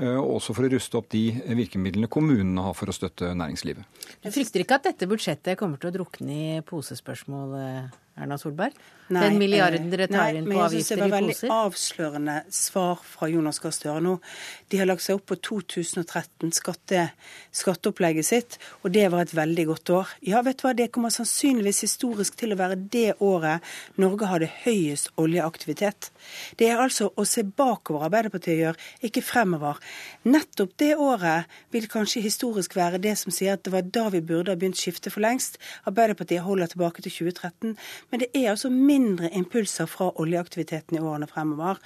Uh, 0.00 0.18
også 0.18 0.54
for 0.56 0.64
å 0.64 0.72
ruste 0.72 0.96
opp 0.96 1.10
de 1.12 1.26
virkemidlene 1.52 2.08
kommunene 2.12 2.64
har 2.64 2.76
for 2.78 2.88
å 2.88 2.96
støtte 2.96 3.34
næringslivet. 3.36 3.84
Du 4.22 4.30
frykter 4.32 4.64
ikke 4.64 4.78
at 4.80 4.88
dette 4.88 5.08
budsjettet 5.10 5.58
kommer 5.60 5.80
til 5.80 5.90
å 5.90 5.96
drukne 5.98 6.38
i 6.38 6.62
posespørsmål? 6.64 7.58
Erna 8.12 8.36
Solberg? 8.36 8.74
Nei, 9.12 9.22
den 9.26 9.38
milliarden 9.40 9.88
dere 9.92 10.06
tar 10.08 10.30
nei, 10.30 10.40
inn 10.40 10.46
på 10.48 10.60
avgifter 10.60 10.96
i 10.96 11.00
poser? 11.00 11.00
Det 11.00 11.12
var 11.12 11.14
veldig 11.16 11.48
avslørende 11.52 12.34
svar 12.54 13.00
fra 13.04 13.28
Jonas 13.28 13.58
Gahr 13.60 13.74
Støre 13.76 14.02
nå. 14.04 14.12
De 14.72 14.78
har 14.80 14.88
lagt 14.88 15.04
seg 15.04 15.18
opp 15.18 15.26
på 15.32 15.36
2013, 15.48 16.52
skatte, 16.56 17.02
skatteopplegget 17.56 18.28
sitt, 18.28 18.56
og 18.84 18.94
det 18.94 19.06
var 19.12 19.24
et 19.24 19.34
veldig 19.36 19.66
godt 19.68 19.92
år. 19.96 20.14
Ja, 20.28 20.40
vet 20.44 20.60
du 20.60 20.64
hva, 20.66 20.72
det 20.76 20.90
kommer 20.94 21.12
sannsynligvis 21.12 21.82
historisk 21.86 22.38
til 22.40 22.54
å 22.54 22.60
være 22.60 22.78
det 22.92 23.18
året 23.24 23.64
Norge 24.00 24.28
hadde 24.30 24.50
høyest 24.62 25.12
oljeaktivitet. 25.20 26.12
Det 26.60 26.70
er 26.72 26.80
altså 26.84 27.10
å 27.16 27.26
se 27.28 27.44
bakover 27.44 28.08
Arbeiderpartiet 28.08 28.60
gjør, 28.60 28.80
ikke 29.08 29.24
fremover. 29.24 29.80
Nettopp 30.22 30.76
det 30.78 30.92
året 30.96 31.50
vil 31.74 31.88
kanskje 31.90 32.22
historisk 32.22 32.76
være 32.76 33.00
det 33.02 33.16
som 33.18 33.34
sier 33.34 33.56
at 33.56 33.64
det 33.66 33.72
var 33.74 33.86
da 33.94 34.04
vi 34.14 34.20
burde 34.22 34.52
ha 34.52 34.58
begynt 34.58 34.78
skiftet 34.78 35.12
for 35.14 35.24
lengst. 35.24 35.58
Arbeiderpartiet 35.88 36.44
holder 36.46 36.70
tilbake 36.70 37.02
til 37.02 37.10
2013. 37.10 37.76
Men 38.10 38.22
det 38.22 38.28
er 38.34 38.52
altså 38.52 38.70
mindre 38.70 39.32
impulser 39.34 39.90
fra 39.90 40.12
oljeaktiviteten 40.22 40.96
i 40.96 41.02
årene 41.02 41.26
fremover. 41.26 41.80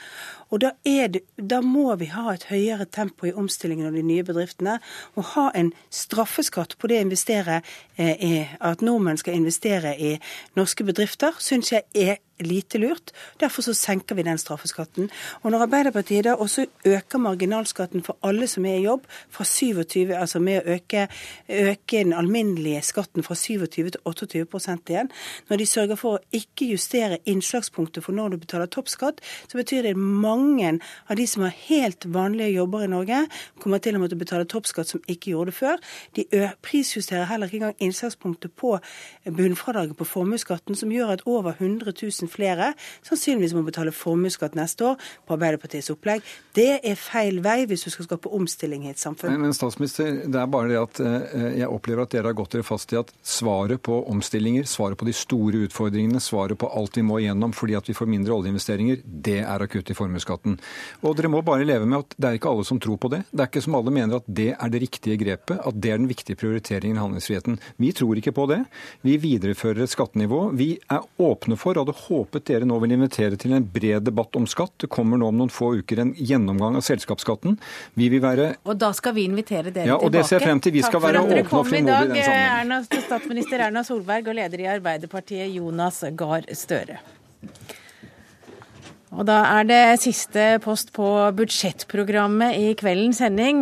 Og 0.50 0.60
da, 0.60 0.72
det, 0.84 1.22
da, 1.36 1.62
må 1.64 1.94
vi 1.96 2.10
ha 2.12 2.28
et 2.34 2.48
høyere 2.50 2.84
tempo 2.84 3.26
i 3.26 3.32
omstillingen 3.32 3.88
av 3.88 3.96
de 3.96 4.04
nye 4.04 4.26
bedriftene. 4.26 4.78
Og 5.16 5.32
ha 5.32 5.48
en 5.54 5.72
straffeskatt 5.90 6.76
på 6.78 6.92
det 6.92 7.00
å 7.00 7.06
investere 7.08 7.62
eh, 7.96 8.14
i 8.20 8.34
at 8.60 8.84
nordmenn 8.84 9.20
skal 9.20 9.38
investere 9.40 9.96
i 9.96 10.16
norske 10.58 10.84
bedrifter, 10.84 11.36
syns 11.40 11.72
jeg 11.72 11.88
er 11.94 12.20
lite 12.40 12.78
lurt. 12.78 13.12
Derfor 13.40 13.62
så 13.62 13.74
senker 13.74 14.14
vi 14.14 14.22
den 14.26 14.38
straffeskatten. 14.38 15.10
Og 15.42 15.50
når 15.50 15.66
Arbeiderpartiet 15.66 16.24
da 16.24 16.34
også 16.34 16.66
øker 16.84 17.18
marginalskatten 17.18 18.02
for 18.02 18.16
alle 18.22 18.46
som 18.46 18.64
er 18.64 18.78
i 18.80 18.84
jobb, 18.84 19.06
fra 19.30 19.44
27, 19.44 20.14
altså 20.16 20.38
med 20.38 20.60
å 20.60 20.76
øke, 20.76 21.06
øke 21.48 22.02
den 22.04 22.12
alminnelige 22.12 22.82
skatten 22.82 23.22
fra 23.22 23.34
27 23.34 23.90
til 23.90 24.00
28% 24.06 24.92
igjen, 24.92 25.10
når 25.48 25.56
de 25.56 25.66
sørger 25.66 26.00
for 26.00 26.18
å 26.18 26.36
ikke 26.36 26.68
justere 26.70 27.18
innslagspunktet 27.24 28.04
for 28.04 28.16
når 28.16 28.34
du 28.34 28.38
betaler 28.44 28.70
toppskatt, 28.70 29.20
så 29.48 29.58
betyr 29.58 29.82
det 29.86 29.94
at 29.96 30.00
mange 30.00 30.78
av 31.08 31.16
de 31.16 31.26
som 31.26 31.44
har 31.46 31.54
helt 31.66 32.06
vanlige 32.12 32.56
jobber 32.56 32.84
i 32.84 32.90
Norge, 32.90 33.22
kommer 33.60 33.82
til 33.82 33.96
å 33.96 34.02
måtte 34.02 34.18
betale 34.18 34.48
toppskatt 34.48 34.90
som 34.90 35.02
ikke 35.08 35.32
gjorde 35.32 35.52
det 35.52 35.58
før. 35.58 35.82
De 36.16 36.26
prisjusterer 36.64 37.28
heller 37.30 37.50
ikke 37.50 37.62
engang 37.62 37.82
innslagspunktet 37.82 38.54
på 38.56 38.76
bunnfradraget 39.24 39.96
på 39.96 40.08
formuesskatten, 40.08 40.76
som 40.78 40.92
gjør 40.92 41.14
at 41.16 41.24
over 41.26 41.54
100 41.58 41.92
000 42.02 42.25
000 42.26 42.36
flere 42.36 42.72
sannsynligvis 43.06 43.54
må 43.56 43.64
betale 43.66 43.94
formuesskatt 43.94 44.56
neste 44.58 44.84
år 44.90 45.00
på 45.26 45.36
Arbeiderpartiets 45.36 45.90
opplegg. 45.94 46.24
Det 46.56 46.80
er 46.82 46.98
feil 46.98 47.40
vei 47.44 47.64
hvis 47.68 47.86
du 47.86 47.90
skal 47.92 48.08
skape 48.08 48.32
omstilling 48.36 48.86
i 48.86 48.92
et 48.92 49.00
samfunn. 49.00 49.32
Men, 49.34 49.48
men 49.48 49.56
statsminister, 49.56 50.22
det 50.26 50.40
er 50.40 50.50
bare 50.50 50.70
det 50.72 50.80
at 50.80 51.00
eh, 51.02 51.48
jeg 51.62 51.70
opplever 51.70 52.06
at 52.06 52.14
dere 52.14 52.30
har 52.30 52.38
gått 52.38 52.56
dere 52.56 52.66
fast 52.66 52.92
i 52.94 53.00
at 53.00 53.12
svaret 53.26 53.82
på 53.86 53.98
omstillinger, 54.10 54.66
svaret 54.68 54.98
på 55.00 55.08
de 55.08 55.14
store 55.16 55.64
utfordringene, 55.66 56.22
svaret 56.22 56.58
på 56.60 56.70
alt 56.70 56.98
vi 56.98 57.06
må 57.06 57.20
igjennom 57.22 57.54
fordi 57.56 57.76
at 57.78 57.88
vi 57.88 57.96
får 57.96 58.10
mindre 58.10 58.34
oljeinvesteringer, 58.36 59.02
det 59.04 59.40
er 59.44 59.62
å 59.62 59.70
kutte 59.70 59.94
i 59.94 59.98
formuesskatten. 59.98 60.58
Og 61.02 61.16
dere 61.18 61.30
må 61.32 61.42
bare 61.46 61.66
leve 61.66 61.88
med 61.88 62.04
at 62.04 62.16
det 62.16 62.30
er 62.30 62.40
ikke 62.40 62.52
alle 62.52 62.66
som 62.68 62.80
tror 62.82 62.98
på 63.00 63.10
det. 63.12 63.22
Det 63.30 63.44
er 63.44 63.50
ikke 63.50 63.64
som 63.64 63.78
alle 63.78 63.94
mener 63.94 64.20
at 64.20 64.28
det 64.28 64.50
er 64.54 64.72
det 64.72 64.82
riktige 64.82 65.18
grepet, 65.20 65.60
at 65.60 65.80
det 65.82 65.92
er 65.92 66.00
den 66.00 66.10
viktige 66.10 66.38
prioriteringen 66.40 66.98
i 66.98 67.02
handlingsfriheten. 67.02 67.58
Vi 67.82 67.92
tror 67.96 68.18
ikke 68.20 68.34
på 68.36 68.48
det. 68.50 68.62
Vi 69.06 69.16
viderefører 69.22 69.84
et 69.84 69.92
skattenivå. 69.92 70.42
Vi 70.56 70.74
er 70.92 71.04
åpne 71.22 71.58
for, 71.60 71.76
og 71.76 71.86
hadde 71.86 71.96
håpet 72.16 72.46
dere 72.50 72.68
nå 72.68 72.78
vil 72.82 72.96
invitere 72.96 73.38
til 73.40 73.54
en 73.56 73.66
bred 73.72 74.06
debatt 74.08 74.36
om 74.38 74.48
skatt. 74.50 74.74
Det 74.82 74.90
kommer 74.92 75.20
nå 75.20 75.30
om 75.30 75.40
noen 75.40 75.52
få 75.52 75.74
uker 75.80 76.02
en 76.02 76.12
gjennomgang 76.16 76.78
av 76.80 76.84
selskapsskatten. 76.86 77.58
Vi 77.94 78.10
vil 78.12 78.24
være 78.24 78.52
Og 78.64 78.76
da 78.80 78.92
skal 78.96 79.16
vi 79.16 79.26
invitere 79.28 79.70
dere 79.70 79.92
ja, 79.92 79.98
og 79.98 80.08
tilbake. 80.08 80.16
Det 80.18 80.28
ser 80.28 80.40
jeg 80.40 80.48
frem 80.48 80.62
til. 80.64 80.76
Vi 80.76 80.84
skal 80.86 81.04
være 81.04 81.24
åpne 81.24 81.44
og 81.46 81.70
frimodige 81.70 82.06
i 82.06 82.14
den 82.14 82.28
sammenheng. 82.28 82.86
Statsminister 83.06 83.66
Erna 83.68 83.84
Solberg 83.86 84.32
og 84.32 84.38
leder 84.40 84.64
i 84.64 84.70
Arbeiderpartiet 84.76 85.52
Jonas 85.54 86.02
Gahr 86.18 86.48
Støre. 86.56 86.98
Og 89.14 89.22
da 89.22 89.36
er 89.60 89.66
det 89.68 90.00
siste 90.02 90.44
post 90.64 90.88
på 90.96 91.06
budsjettprogrammet 91.38 92.56
i 92.58 92.72
kveldens 92.78 93.20
sending. 93.22 93.60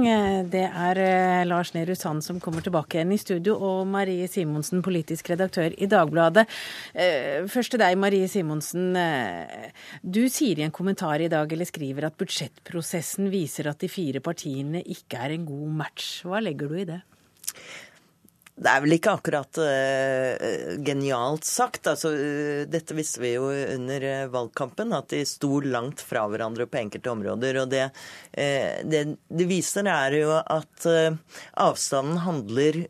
Det 0.48 0.62
er 0.64 1.00
eh, 1.04 1.42
Lars 1.44 1.74
Nehru 1.76 1.92
Sand 1.98 2.24
som 2.24 2.38
kommer 2.40 2.64
tilbake 2.64 2.96
igjen 2.96 3.12
i 3.12 3.20
studio, 3.20 3.59
og 3.61 3.85
Marie 3.92 4.24
Simonsen, 4.30 4.80
politisk 4.85 5.28
redaktør 5.35 5.76
i 5.76 5.88
Dagbladet. 5.90 6.46
Eh, 6.96 7.44
først 7.52 7.74
til 7.74 7.83
deg, 7.85 7.98
Marie 8.00 8.30
Simonsen. 8.33 8.94
Eh, 8.96 9.68
du 10.00 10.22
sier 10.33 10.62
i 10.62 10.64
en 10.64 10.72
kommentar 10.74 11.20
i 11.20 11.28
dag, 11.28 11.52
eller 11.52 11.68
skriver, 11.68 12.09
at 12.09 12.16
budsjettprosessen 12.16 13.28
viser 13.33 13.68
at 13.68 13.85
de 13.85 13.92
fire 13.92 14.24
partiene 14.24 14.80
ikke 14.80 15.26
er 15.26 15.37
en 15.37 15.44
god 15.50 15.80
match. 15.85 16.22
Hva 16.24 16.40
legger 16.40 16.72
du 16.72 16.80
i 16.80 16.88
det? 16.88 17.02
Det 18.55 18.71
er 18.71 18.83
vel 18.85 18.95
ikke 18.95 19.12
akkurat 19.17 19.59
uh, 19.59 20.77
genialt 20.87 21.47
sagt. 21.49 21.88
Altså, 21.90 22.12
uh, 22.14 22.62
dette 22.71 22.95
visste 22.95 23.19
vi 23.25 23.33
jo 23.33 23.49
under 23.51 24.07
uh, 24.07 24.31
valgkampen, 24.31 24.95
at 24.95 25.11
de 25.11 25.25
sto 25.27 25.59
langt 25.64 26.03
fra 26.07 26.23
hverandre 26.31 26.69
på 26.71 26.79
enkelte 26.85 27.11
områder. 27.11 27.59
Og 27.64 27.73
det 27.75 27.88
det, 28.35 29.01
det, 29.31 29.45
viser, 29.47 29.87
er 29.87 30.14
jo 30.17 30.33
at 30.35 30.87
avstanden 31.61 32.19
handler 32.25 32.81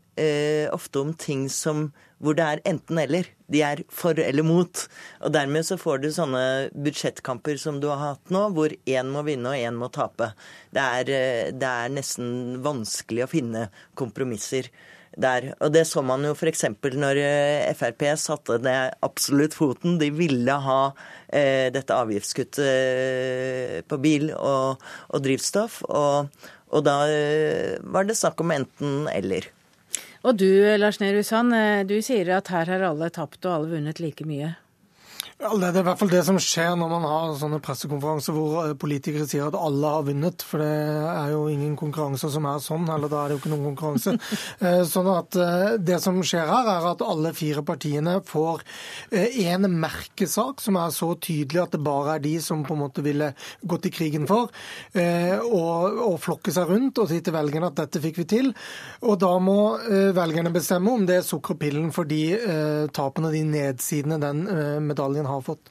ofte 0.72 1.02
om 1.02 1.10
ting 1.20 1.42
som 1.52 1.90
hvor 2.24 2.36
det 2.38 2.46
er 2.46 2.62
enten-eller. 2.70 3.28
De 3.52 3.60
er 3.66 3.82
for 3.92 4.16
eller 4.16 4.46
mot. 4.46 4.84
Og 5.20 5.34
dermed 5.34 5.66
så 5.68 5.76
får 5.80 6.00
du 6.00 6.08
sånne 6.14 6.44
budsjettkamper 6.72 7.60
som 7.60 7.82
du 7.82 7.90
har 7.90 8.00
hatt 8.00 8.32
nå, 8.32 8.46
hvor 8.56 8.72
én 8.72 9.12
må 9.12 9.26
vinne 9.26 9.52
og 9.52 9.68
én 9.68 9.76
må 9.76 9.90
tape. 9.92 10.30
Det 10.72 10.88
er, 11.00 11.12
det 11.52 11.74
er 11.84 11.92
nesten 11.92 12.62
vanskelig 12.64 13.26
å 13.26 13.32
finne 13.34 13.68
kompromisser 14.00 14.70
der. 15.20 15.52
Og 15.62 15.72
det 15.74 15.84
så 15.88 16.02
man 16.04 16.24
jo 16.26 16.34
f.eks. 16.34 16.66
når 16.82 17.20
eh, 17.22 17.74
Frp 17.76 18.06
satte 18.20 18.58
ned 18.62 18.94
absolutt 19.04 19.56
foten. 19.56 19.98
De 20.00 20.10
ville 20.14 20.58
ha 20.66 20.80
eh, 21.28 21.70
dette 21.74 21.96
avgiftskuttet 21.96 22.62
eh, 22.64 23.78
på 23.86 24.00
bil 24.02 24.30
og, 24.34 24.82
og 25.10 25.24
drivstoff. 25.24 25.82
Og, 25.88 26.32
og 26.74 26.86
da 26.86 26.98
eh, 27.10 27.76
var 27.82 28.08
det 28.08 28.18
snakk 28.18 28.42
om 28.44 28.54
enten-eller. 28.54 29.50
Og 30.24 30.38
du 30.40 30.48
Lars 30.80 31.02
Nehru 31.02 31.20
Sand, 31.26 31.52
du 31.84 31.98
sier 32.00 32.30
at 32.32 32.48
her 32.48 32.70
har 32.72 32.86
alle 32.88 33.10
tapt 33.12 33.44
og 33.44 33.58
alle 33.58 33.74
vunnet 33.76 34.00
like 34.00 34.24
mye. 34.24 34.54
Det 35.34 35.48
er 35.50 35.80
i 35.80 35.82
hvert 35.82 35.98
fall 35.98 36.12
det 36.12 36.20
som 36.28 36.36
skjer 36.38 36.76
når 36.78 36.90
man 36.92 37.04
har 37.10 37.32
sånne 37.40 37.58
pressekonferanser 37.62 38.36
hvor 38.36 38.52
eh, 38.60 38.74
politikere 38.78 39.26
sier 39.26 39.48
at 39.48 39.56
alle 39.58 39.90
har 39.90 40.04
vunnet. 40.06 40.44
For 40.46 40.62
det 40.62 40.68
er 41.10 41.32
jo 41.32 41.40
ingen 41.50 41.72
konkurranser 41.76 42.30
som 42.30 42.46
er 42.46 42.60
sånn, 42.62 42.86
eller 42.86 43.10
da 43.10 43.24
er 43.24 43.32
det 43.32 43.34
jo 43.34 43.40
ikke 43.42 43.54
noen 43.54 43.66
konkurranse. 43.72 44.14
Eh, 44.64 44.82
sånn 44.86 45.08
at 45.10 45.34
eh, 45.40 45.74
Det 45.82 45.96
som 46.00 46.20
skjer 46.24 46.46
her, 46.46 46.68
er 46.70 46.84
at 46.92 47.02
alle 47.02 47.32
fire 47.36 47.64
partiene 47.66 48.14
får 48.24 48.62
en 49.10 49.66
merkesak 49.82 50.62
som 50.62 50.76
er 50.78 50.92
så 50.94 51.08
tydelig 51.20 51.60
at 51.64 51.74
det 51.74 51.80
bare 51.84 52.14
er 52.14 52.22
de 52.22 52.32
som 52.42 52.62
på 52.64 52.76
en 52.76 52.82
måte 52.84 53.02
ville 53.04 53.32
gått 53.66 53.88
i 53.88 53.92
krigen 53.94 54.28
for, 54.28 54.52
og, 54.94 55.98
og 56.06 56.16
flokke 56.22 56.52
seg 56.54 56.70
rundt 56.70 57.00
og 57.02 57.10
si 57.10 57.18
til 57.24 57.34
velgerne 57.34 57.70
at 57.72 57.78
dette 57.82 58.02
fikk 58.04 58.20
vi 58.22 58.26
til. 58.30 58.50
Og 59.04 59.18
da 59.22 59.32
må 59.42 59.58
velgerne 60.16 60.52
bestemme 60.54 60.94
om 60.94 61.06
det 61.08 61.18
er 61.20 61.26
sukkerpillen 61.26 61.90
for 61.94 62.08
de 62.08 62.22
tapene, 62.94 63.32
de 63.34 63.42
nedsidene 63.48 64.20
den 64.22 64.44
medaljen 64.86 65.23
regjeringen 65.24 65.32
har 65.32 65.42
fått. 65.42 65.70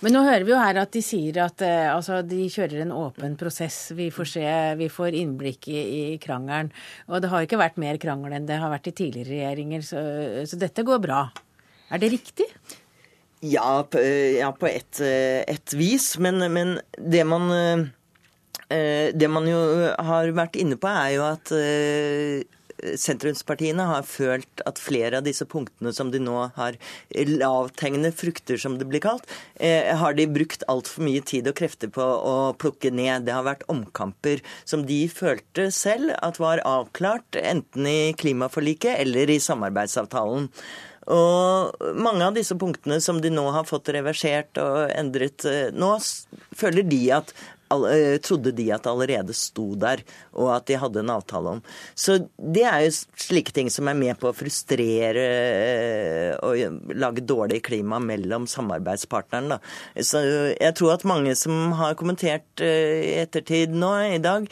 Men 0.00 0.14
nå 0.14 0.22
hører 0.22 0.44
vi 0.46 0.52
jo 0.52 0.60
her 0.60 0.78
at 0.80 0.92
de 0.94 1.02
sier 1.02 1.36
at 1.42 1.60
eh, 1.60 1.90
altså, 1.92 2.22
de 2.22 2.48
kjører 2.48 2.84
en 2.84 2.92
åpen 2.92 3.36
prosess. 3.36 3.92
Vi 3.92 4.10
får 4.10 4.28
se, 4.32 4.46
vi 4.78 4.88
får 4.88 5.16
innblikk 5.18 5.68
i, 5.68 5.80
i 6.14 6.18
krangelen. 6.18 6.70
Og 7.08 7.20
det 7.20 7.28
har 7.28 7.44
ikke 7.44 7.60
vært 7.60 7.80
mer 7.80 7.98
krangel 8.00 8.32
enn 8.32 8.46
det 8.48 8.60
har 8.60 8.70
vært 8.70 8.88
i 8.88 8.94
tidligere 8.96 9.34
regjeringer, 9.34 9.82
så, 9.82 10.04
så 10.46 10.56
dette 10.56 10.86
går 10.86 11.02
bra. 11.02 11.24
Er 11.90 12.00
det 12.00 12.12
riktig? 12.14 12.46
Ja, 13.42 13.82
på, 13.82 14.00
ja, 14.00 14.52
på 14.52 14.68
et, 14.70 15.00
et, 15.00 15.74
vis. 15.74 16.14
Men, 16.20 16.38
men 16.52 16.78
det 16.96 17.26
man 17.26 17.50
eh, 17.50 19.10
det 19.12 19.28
man 19.32 19.48
jo 19.50 19.58
har 19.90 20.30
vært 20.36 20.56
inne 20.60 20.78
på, 20.80 20.88
er 20.88 21.16
jo 21.16 21.26
at 21.26 21.52
eh, 21.56 22.46
sentrumspartiene 23.00 23.86
har 23.90 24.06
følt 24.08 24.62
at 24.68 24.80
flere 24.80 25.20
av 25.20 25.26
disse 25.26 25.46
punktene 25.48 25.92
som 25.94 26.12
de 26.12 26.20
nå 26.22 26.36
har 26.56 26.78
lavthengende 27.14 28.12
frukter, 28.14 28.58
som 28.60 28.78
det 28.80 28.88
blir 28.90 29.02
kalt, 29.04 29.26
eh, 29.56 29.94
har 29.96 30.14
de 30.14 30.26
brukt 30.26 30.64
altfor 30.68 31.04
mye 31.06 31.24
tid 31.24 31.48
og 31.48 31.56
krefter 31.60 31.92
på 31.92 32.02
å 32.02 32.36
plukke 32.56 32.92
ned. 32.92 33.26
Det 33.26 33.36
har 33.36 33.46
vært 33.46 33.66
omkamper 33.68 34.42
som 34.64 34.86
de 34.86 35.06
følte 35.08 35.70
selv 35.74 36.14
at 36.22 36.40
var 36.40 36.64
avklart 36.64 37.40
enten 37.40 37.86
i 37.86 38.12
klimaforliket 38.12 38.98
eller 38.98 39.30
i 39.30 39.40
samarbeidsavtalen. 39.42 40.50
Og 41.10 41.94
mange 41.96 42.22
av 42.22 42.34
disse 42.36 42.54
punktene 42.54 43.00
som 43.02 43.20
de 43.20 43.30
nå 43.32 43.46
har 43.50 43.64
fått 43.66 43.88
reversert 43.88 44.60
og 44.62 44.92
endret 44.94 45.44
eh, 45.48 45.72
nå, 45.72 45.96
føler 46.54 46.86
de 46.86 47.00
at 47.16 47.34
Eh, 47.34 47.59
trodde 48.26 48.52
de 48.56 48.66
at 48.74 48.84
det 48.84 48.90
allerede 48.90 49.36
sto 49.36 49.70
der, 49.78 50.02
og 50.34 50.50
at 50.56 50.66
de 50.70 50.78
hadde 50.80 51.02
en 51.02 51.12
avtale 51.14 51.56
om. 51.56 51.62
Så 51.94 52.18
det 52.36 52.64
er 52.66 52.84
jo 52.84 52.94
slike 53.26 53.54
ting 53.54 53.70
som 53.72 53.88
er 53.90 53.98
med 53.98 54.18
på 54.20 54.30
å 54.30 54.36
frustrere 54.36 55.26
eh, 55.26 56.34
og 56.42 56.94
lage 56.96 57.24
dårlig 57.26 57.62
klima 57.66 58.00
mellom 58.02 58.48
samarbeidspartnerne. 58.50 59.60
Så 59.96 60.22
jeg 60.56 60.76
tror 60.78 60.96
at 60.96 61.06
mange 61.08 61.36
som 61.38 61.72
har 61.78 61.98
kommentert 62.00 62.64
eh, 62.64 63.00
i 63.12 63.16
ettertid 63.22 63.74
nå 63.76 63.92
i 64.16 64.20
dag, 64.22 64.48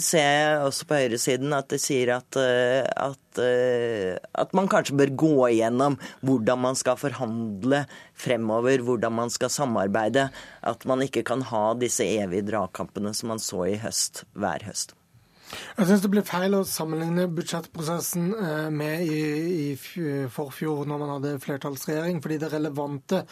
ser 0.00 0.24
jeg 0.24 0.60
også 0.64 0.86
på 0.88 1.00
høyresiden 1.02 1.52
at 1.52 1.68
de 1.68 1.78
sier 1.80 2.14
at, 2.16 2.38
at 2.40 3.26
Eh, 3.40 4.16
at, 4.36 4.52
man 4.56 4.68
kanskje 4.70 4.96
bør 4.98 5.12
gå 5.18 5.32
igjennom 5.50 5.98
hvordan 6.26 6.62
man 6.62 6.78
skal 6.78 6.98
forhandle 7.00 7.84
fremover, 8.16 8.84
hvordan 8.84 9.16
man 9.20 9.32
skal 9.32 9.52
samarbeide. 9.52 10.28
At 10.66 10.86
man 10.88 11.04
ikke 11.04 11.24
kan 11.26 11.44
ha 11.50 11.66
disse 11.78 12.06
evige 12.06 12.46
dragkampene 12.50 13.14
som 13.16 13.34
man 13.34 13.42
så 13.42 13.66
i 13.70 13.78
høst, 13.82 14.24
hver 14.36 14.64
høst. 14.66 14.95
Jeg 15.46 15.88
syns 15.88 16.02
det 16.02 16.10
blir 16.10 16.26
feil 16.26 16.56
å 16.56 16.64
sammenligne 16.66 17.26
budsjettprosessen 17.30 18.30
eh, 18.34 18.68
med 18.74 19.04
i, 19.06 19.20
i 19.66 19.66
forfjor, 20.32 20.86
når 20.88 21.02
man 21.02 21.12
hadde 21.16 21.34
flertallsregjering. 21.44 22.20
fordi 22.22 22.38
det 22.42 22.50
relevante 22.52 23.22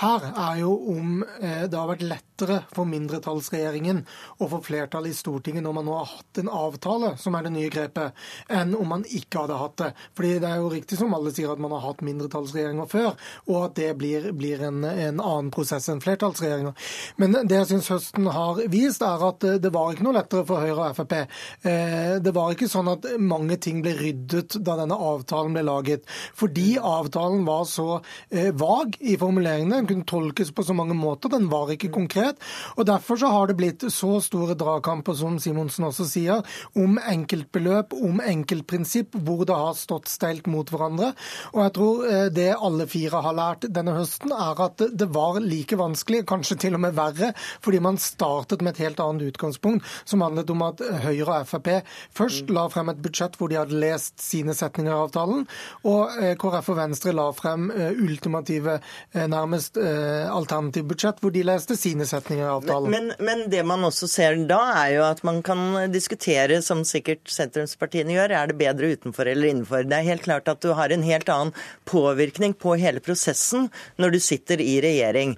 her 0.00 0.28
er 0.30 0.62
jo 0.62 0.72
om 0.94 1.24
eh, 1.40 1.66
det 1.68 1.76
har 1.76 1.90
vært 1.90 2.06
lettere 2.06 2.60
for 2.72 2.88
mindretallsregjeringen 2.88 4.00
å 4.38 4.48
få 4.48 4.60
flertall 4.64 5.10
i 5.10 5.14
Stortinget 5.16 5.66
når 5.66 5.76
man 5.76 5.88
nå 5.88 5.96
har 5.98 6.08
hatt 6.14 6.40
en 6.40 6.52
avtale, 6.52 7.12
som 7.20 7.36
er 7.36 7.48
det 7.48 7.54
nye 7.56 7.72
grepet, 7.74 8.16
enn 8.48 8.72
om 8.78 8.88
man 8.94 9.04
ikke 9.04 9.44
hadde 9.44 9.60
hatt 9.60 9.76
det. 9.82 9.90
Fordi 10.16 10.32
det 10.38 10.50
er 10.52 10.62
jo 10.62 10.72
riktig 10.72 11.00
som 11.00 11.14
alle 11.18 11.34
sier 11.34 11.52
at 11.52 11.62
man 11.62 11.74
har 11.76 11.84
hatt 11.84 12.04
mindretallsregjeringer 12.06 12.88
før, 12.88 13.10
og 13.50 13.60
at 13.66 13.76
det 13.80 13.90
blir, 14.00 14.30
blir 14.38 14.64
en, 14.70 14.80
en, 14.88 15.20
annen 15.20 15.52
prosess 15.52 15.90
enn 15.92 16.02
flertallsregjeringer. 16.04 16.90
Men 17.20 17.40
det 17.42 17.60
jeg 17.60 17.70
syns 17.74 17.92
høsten 17.92 18.30
har 18.32 18.64
vist, 18.72 19.04
er 19.04 19.28
at 19.28 19.48
det 19.60 19.74
var 19.74 19.92
ikke 19.92 20.06
noe 20.06 20.16
lettere 20.20 20.46
for 20.48 20.64
Høyre 20.64 20.92
og 20.92 20.96
Frp 20.96 21.18
Eh, 21.18 21.26
det 21.62 22.32
var 22.34 22.52
ikke 22.54 22.68
sånn 22.70 22.88
at 22.92 23.06
mange 23.18 23.56
ting 23.62 23.80
ble 23.82 23.94
ryddet 23.98 24.58
da 24.64 24.76
denne 24.78 24.94
avtalen 24.94 25.54
ble 25.56 25.64
laget. 25.66 26.06
Fordi 26.38 26.76
avtalen 26.78 27.44
var 27.46 27.64
så 27.68 28.00
eh, 28.30 28.50
vag 28.56 28.96
i 29.00 29.16
formuleringene, 29.20 29.80
den 29.80 29.88
kunne 29.90 30.08
tolkes 30.08 30.52
på 30.54 30.64
så 30.66 30.76
mange 30.76 30.96
måter, 30.98 31.32
den 31.32 31.48
var 31.52 31.72
ikke 31.72 31.92
konkret. 31.94 32.40
og 32.76 32.86
Derfor 32.88 33.20
så 33.20 33.32
har 33.32 33.48
det 33.48 33.58
blitt 33.58 33.86
så 33.92 34.18
store 34.24 34.56
dragkamper, 34.58 35.16
som 35.18 35.38
Simonsen 35.42 35.88
også 35.88 36.06
sier, 36.08 36.44
om 36.78 36.98
enkeltbeløp, 36.98 37.94
om 37.96 38.22
enkeltprinsipp, 38.24 39.16
hvor 39.24 39.44
det 39.48 39.56
har 39.56 39.76
stått 39.78 40.10
stelt 40.10 40.48
mot 40.50 40.68
hverandre. 40.70 41.12
Og 41.54 41.62
jeg 41.64 41.74
tror 41.78 42.06
eh, 42.08 42.26
det 42.34 42.50
alle 42.54 42.88
fire 42.90 43.22
har 43.24 43.38
lært 43.38 43.68
denne 43.74 43.96
høsten, 43.98 44.34
er 44.34 44.64
at 44.68 44.84
det 44.92 45.10
var 45.14 45.40
like 45.42 45.78
vanskelig, 45.78 46.24
kanskje 46.28 46.58
til 46.66 46.78
og 46.78 46.84
med 46.86 46.96
verre, 46.98 47.32
fordi 47.64 47.82
man 47.84 48.00
startet 48.00 48.62
med 48.62 48.76
et 48.76 48.84
helt 48.86 49.02
annet 49.02 49.32
utgangspunkt, 49.32 49.86
som 50.08 50.22
handlet 50.24 50.50
om 50.52 50.64
at 50.66 50.82
Høyre 50.98 51.42
og 51.42 51.47
Frp 51.48 51.68
først 52.16 52.50
la 52.52 52.66
frem 52.72 52.92
et 52.92 53.00
budsjett 53.02 53.36
hvor 53.38 53.50
de 53.50 53.58
hadde 53.58 53.78
lest 53.78 54.18
sine 54.22 54.54
setninger 54.56 54.92
av 54.92 55.08
avtalen, 55.08 55.44
og 55.88 56.18
eh, 56.20 56.34
KrF 56.40 56.70
og 56.72 56.78
Venstre 56.78 57.14
la 57.16 57.28
frem 57.36 57.68
eh, 57.72 57.98
ultimative, 58.04 58.78
eh, 59.14 59.26
nærmest 59.28 59.78
alternative 59.78 60.88
budsjett 60.88 61.20
hvor 61.22 61.32
de 61.34 61.44
leste 61.46 61.76
sine 61.78 62.06
setninger 62.08 62.46
av 62.46 62.62
avtalen. 62.62 62.90
Men, 62.92 63.10
men, 63.16 63.26
men, 63.28 63.44
det 63.52 63.62
man 63.66 63.84
også 63.86 64.08
ser 64.10 64.36
da, 64.48 64.60
er 64.82 64.94
jo 64.96 65.04
at 65.06 65.22
man 65.26 65.40
kan 65.46 65.90
diskutere, 65.92 66.60
som 66.64 66.84
sikkert 66.86 67.28
sentrumspartiene 67.32 68.14
gjør, 68.14 68.34
er 68.34 68.50
det 68.50 68.58
bedre 68.60 68.92
utenfor 68.94 69.30
eller 69.30 69.52
innenfor. 69.52 69.86
Det 69.88 69.98
er 69.98 70.08
helt 70.10 70.26
klart 70.26 70.50
at 70.50 70.62
du 70.64 70.72
har 70.76 70.92
en 70.92 71.06
helt 71.06 71.30
annen 71.32 71.54
påvirkning 71.88 72.54
på 72.58 72.76
hele 72.80 73.02
prosessen 73.04 73.68
når 74.00 74.16
du 74.16 74.20
sitter 74.22 74.60
i 74.62 74.78
regjering, 74.84 75.36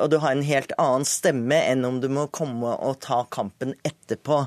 og 0.00 0.08
du 0.12 0.18
har 0.22 0.36
en 0.36 0.46
helt 0.46 0.72
annen 0.80 1.06
stemme 1.08 1.58
enn 1.70 1.84
om 1.88 2.00
du 2.02 2.08
må 2.12 2.26
komme 2.34 2.76
og 2.76 3.00
ta 3.04 3.22
kampen 3.32 3.74
etterpå. 3.86 4.44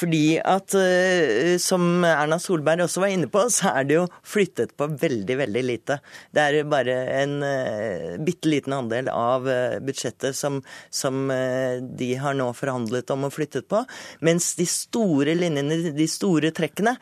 Fordi 0.00 0.38
at, 0.40 0.74
eh, 0.74 1.58
som 1.60 2.04
Erna 2.06 2.38
Solberg 2.40 2.86
også 2.86 3.02
var 3.02 3.12
inne 3.12 3.28
på, 3.32 3.42
så 3.52 3.74
er 3.74 3.88
det 3.88 3.98
jo 3.98 4.06
flyttet 4.24 4.72
på 4.78 4.88
veldig, 5.00 5.36
veldig 5.42 5.64
lite. 5.66 5.98
Det 6.32 6.44
er 6.46 6.70
bare 6.70 6.96
en 7.20 7.34
uh, 7.44 8.16
bitte 8.24 8.48
liten 8.48 8.74
andel 8.76 9.10
av 9.12 9.48
uh, 9.48 9.76
budsjettet 9.84 10.36
som, 10.36 10.60
som 10.88 11.28
de 11.30 12.08
har 12.20 12.36
nå 12.36 12.48
forhandlet 12.56 13.12
om 13.12 13.28
og 13.28 13.34
flyttet 13.34 13.68
på. 13.70 13.82
Mens 14.24 14.54
de 14.58 14.66
store 14.68 15.36
linjene, 15.36 15.92
de 15.96 16.08
store 16.10 16.52
trekkene, 16.56 16.96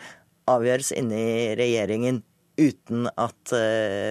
avgjøres 0.49 0.91
inne 0.97 1.23
i 1.23 1.39
regjeringen 1.59 2.23
uten 2.59 3.07
at 3.15 3.53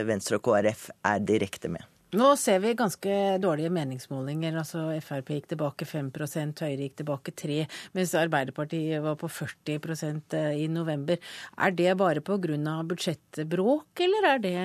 Venstre 0.07 0.39
og 0.39 0.45
KrF 0.47 0.87
er 1.09 1.23
direkte 1.27 1.71
med. 1.73 1.83
Nå 2.15 2.27
ser 2.39 2.61
vi 2.63 2.69
ganske 2.77 3.13
dårlige 3.43 3.69
meningsmålinger. 3.75 4.55
altså 4.55 4.85
Frp 5.03 5.33
gikk 5.33 5.49
tilbake 5.51 5.85
5 5.85 6.11
Høyre 6.15 6.85
gikk 6.85 6.95
tilbake 7.01 7.33
3 7.35 7.65
mens 7.97 8.13
Arbeiderpartiet 8.15 9.03
var 9.03 9.17
på 9.19 9.27
40% 9.27 10.37
i 10.55 10.67
november. 10.71 11.17
Er 11.57 11.71
det 11.71 11.97
bare 11.97 12.21
pga. 12.21 12.83
budsjettbråk, 12.87 13.99
eller 13.99 14.23
er 14.23 14.39
det 14.39 14.57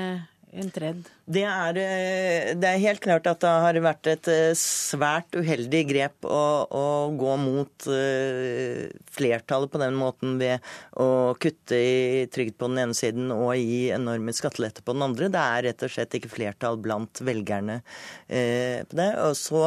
en 0.53 0.71
tredd. 0.71 1.07
Det 1.33 1.45
er, 1.47 1.79
eh, 1.81 2.51
det 2.59 2.67
er, 2.69 2.81
helt 2.83 3.01
klart 3.01 3.29
at 3.31 3.41
det 3.41 3.51
har 3.65 3.77
vært 3.85 4.09
et 4.11 4.29
eh, 4.29 4.57
svært 4.59 5.33
uheldig 5.39 5.83
grep 5.89 6.27
å, 6.29 6.43
å, 6.67 6.85
gå 7.17 7.37
mot 7.41 7.87
eh, 7.89 8.91
flertallet 9.15 9.73
på 9.73 9.81
den 9.81 9.97
måten 9.97 10.35
ved 10.41 10.61
å 11.01 11.33
kutte 11.41 11.79
i 11.79 12.27
trygd 12.33 12.59
på 12.61 12.69
den 12.69 12.83
ene 12.85 12.97
siden 12.99 13.31
og 13.33 13.55
gi 13.57 13.93
enorme 13.95 14.35
skatteletter 14.37 14.85
på 14.85 14.97
den 14.97 15.07
andre. 15.07 15.31
Det 15.33 15.45
er 15.57 15.67
rett 15.69 15.87
og 15.87 15.95
slett 15.95 16.19
ikke 16.19 16.33
flertall 16.33 16.81
blant 16.83 17.23
velgerne 17.25 17.81
på 18.27 18.97
det. 18.97 19.09
Og 19.23 19.35
så 19.37 19.63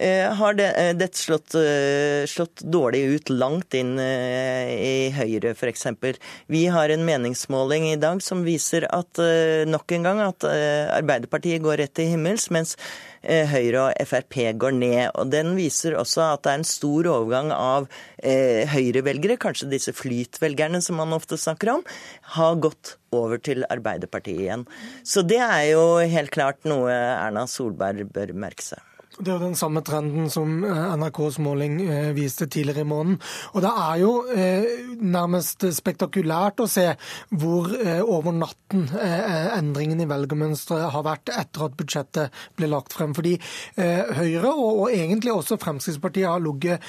har 0.00 0.56
det, 0.58 0.68
dette 0.98 1.18
slått, 1.18 1.54
slått, 2.30 2.62
dårlig 2.66 3.02
ut 3.14 3.30
langt 3.32 3.74
inn 3.78 3.94
i 4.00 5.10
Høyre, 5.14 5.52
f.eks. 5.54 5.86
Vi 6.50 6.64
har 6.72 6.90
en 6.90 7.04
meningsmåling 7.06 7.90
i 7.92 7.98
dag 8.00 8.22
som 8.24 8.42
viser 8.46 8.88
at 8.90 9.20
nok 9.70 9.94
en 9.96 10.08
gang 10.08 10.19
at 10.24 10.46
Arbeiderpartiet 10.96 11.62
går 11.64 11.80
rett 11.82 11.94
til 11.96 12.10
himmels, 12.12 12.48
mens 12.54 12.76
eh, 13.22 13.48
Høyre 13.50 13.86
og 13.88 14.10
Frp 14.10 14.38
går 14.60 14.76
ned. 14.76 15.10
Og 15.14 15.30
Den 15.32 15.54
viser 15.58 15.96
også 15.98 16.26
at 16.30 16.44
det 16.44 16.52
er 16.52 16.60
en 16.60 16.68
stor 16.68 17.10
overgang 17.12 17.52
av 17.54 17.88
eh, 18.22 18.66
Høyre-velgere, 18.70 19.38
kanskje 19.40 19.70
disse 19.72 19.94
flytvelgerne 19.96 20.82
som 20.84 21.00
man 21.00 21.16
ofte 21.16 21.38
snakker 21.40 21.74
om, 21.76 21.86
har 22.36 22.60
gått 22.62 22.96
over 23.14 23.40
til 23.42 23.64
Arbeiderpartiet 23.70 24.44
igjen. 24.46 24.68
Så 25.02 25.24
det 25.26 25.40
er 25.42 25.72
jo 25.72 25.84
helt 26.02 26.34
klart 26.34 26.62
noe 26.68 26.92
Erna 26.92 27.46
Solberg 27.50 28.06
bør 28.14 28.36
merke 28.36 28.66
seg. 28.72 28.89
Det 29.20 29.28
er 29.28 29.36
jo 29.36 29.50
den 29.50 29.58
samme 29.58 29.82
trenden 29.84 30.30
som 30.32 30.62
eh, 30.64 30.92
NRKs 30.96 31.36
måling 31.44 31.74
eh, 31.84 32.10
viste 32.16 32.46
tidligere 32.48 32.86
i 32.86 32.88
måneden. 32.88 33.18
Og 33.52 33.64
det 33.64 33.72
er 33.82 33.98
jo 34.00 34.12
eh, 34.32 34.68
nærmest 34.96 35.66
spektakulært 35.76 36.62
å 36.64 36.68
se 36.70 36.86
hvor 37.30 37.68
over 38.00 38.32
natten 38.34 38.86
endringen 39.00 40.00
i 40.02 40.06
velgermønsteret 40.08 40.92
har 40.94 41.04
vært 41.04 41.32
etter 41.34 41.66
at 41.66 41.76
budsjettet 41.78 42.38
ble 42.58 42.68
lagt 42.70 42.94
frem. 42.96 43.12
Fordi 43.16 43.32
Høyre, 43.76 44.50
og 44.52 44.90
egentlig 44.92 45.32
også 45.32 45.58
Fremskrittspartiet, 45.60 46.28
har 46.28 46.42
ligget 46.42 46.84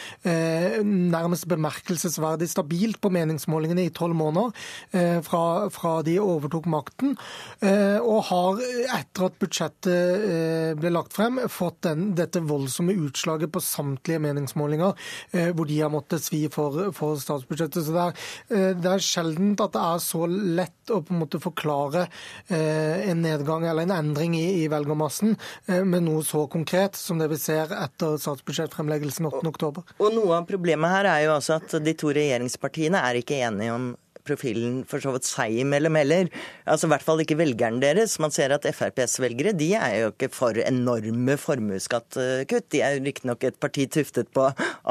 nærmest 0.85 1.47
bemerkelsesverdig 1.51 2.49
stabilt 2.51 2.99
på 3.01 3.11
meningsmålingene 3.13 3.87
i 3.87 3.93
tolv 3.95 4.17
måneder 4.19 5.21
fra, 5.25 5.93
de 6.05 6.17
overtok 6.21 6.67
makten. 6.71 7.15
Og 7.63 8.19
har 8.29 8.61
etter 8.99 9.27
at 9.27 9.39
budsjettet 9.41 10.77
ble 10.81 10.93
lagt 10.93 11.15
frem, 11.17 11.41
fått 11.51 11.81
den 11.87 12.11
dette 12.21 12.43
voldsomme 12.45 12.95
utslaget 13.07 13.51
på 13.51 13.61
samtlige 13.63 14.21
meningsmålinger, 14.23 14.93
eh, 15.31 15.49
hvor 15.55 15.69
de 15.69 15.79
har 15.81 15.91
måttet 15.93 16.23
svi 16.23 16.43
for, 16.53 16.91
for 16.97 17.19
statsbudsjettet. 17.21 17.85
Så 17.85 17.95
det 17.95 18.05
er, 18.05 18.27
eh, 18.49 18.67
det 18.77 18.91
er 18.91 19.05
sjeldent 19.05 19.63
at 19.65 19.75
det 19.75 19.85
er 19.93 20.03
så 20.03 20.27
lett 20.29 20.93
å 20.93 21.01
på 21.05 21.15
en 21.15 21.23
måte 21.23 21.41
forklare 21.41 22.05
eh, 22.49 23.09
en 23.11 23.23
nedgang 23.23 23.65
eller 23.67 23.87
en 23.87 23.95
endring 23.97 24.35
i, 24.39 24.45
i 24.63 24.69
velgermassen 24.71 25.35
med 25.67 26.03
noe 26.05 26.23
så 26.25 26.45
konkret 26.51 26.97
som 26.99 27.19
det 27.21 27.29
vi 27.31 27.39
ser 27.39 27.71
etter 27.75 28.17
statsbudsjettfremleggelsen 28.21 29.29
8.10. 29.29 29.83
Og 29.99 30.15
noe 30.15 30.39
av 30.39 30.47
problemet 30.49 30.93
her 30.93 31.09
er 31.13 31.25
jo 31.25 31.35
også 31.37 31.59
at 31.59 31.77
de 31.83 31.95
to 31.97 32.11
regjeringspartiene 32.15 33.01
er 33.07 33.21
ikke 33.21 33.41
enige 33.47 33.75
om 33.75 33.91
profilen 34.25 34.81
for 34.87 35.03
så 35.03 35.13
vidt 35.15 35.27
seg 35.27 35.59
imellom 35.63 35.97
heller. 35.99 36.31
Altså 36.65 36.87
I 36.87 36.93
hvert 36.93 37.05
fall 37.05 37.23
ikke 37.23 37.39
velgerne 37.39 37.81
deres. 37.83 38.17
Man 38.23 38.33
ser 38.33 38.55
at 38.55 38.67
FrPs 38.69 39.19
velgere 39.23 39.53
de 39.57 39.71
er 39.77 39.97
jo 40.01 40.11
ikke 40.13 40.31
for 40.33 40.57
enorme 40.61 41.37
formuesskattekutt. 41.41 42.69
De 42.73 42.83
er 42.85 42.97
jo 42.97 43.05
riktignok 43.07 43.45
et 43.47 43.59
parti 43.61 43.87
tuftet 43.91 44.31
på 44.35 44.47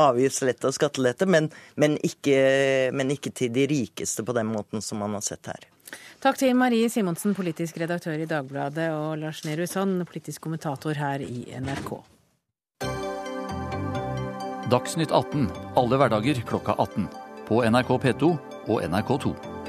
avgiftslette 0.07 0.69
og 0.69 0.77
skattelette, 0.77 1.29
men, 1.31 1.51
men, 1.81 1.99
ikke, 2.07 2.39
men 2.97 3.13
ikke 3.15 3.35
til 3.37 3.53
de 3.55 3.67
rikeste 3.71 4.27
på 4.27 4.37
den 4.37 4.51
måten 4.51 4.85
som 4.85 5.03
man 5.03 5.17
har 5.19 5.27
sett 5.27 5.51
her. 5.51 5.69
Takk 6.21 6.37
til 6.37 6.53
Marie 6.55 6.91
Simonsen, 6.93 7.33
politisk 7.35 7.81
redaktør 7.81 8.21
i 8.21 8.29
Dagbladet, 8.29 8.91
og 8.93 9.17
Lars 9.23 9.41
Nehru 9.47 9.65
Sand, 9.67 10.05
politisk 10.07 10.45
kommentator 10.45 10.99
her 11.01 11.25
i 11.25 11.47
NRK. 11.57 11.95
Dagsnytt 14.71 15.11
18 15.11 15.49
alle 15.81 15.99
hverdager 15.99 16.45
klokka 16.47 16.77
18. 16.79 17.09
På 17.51 17.65
NRK 17.67 17.89
P2 17.99 18.37
og 18.69 18.83
NRK2. 18.83 19.60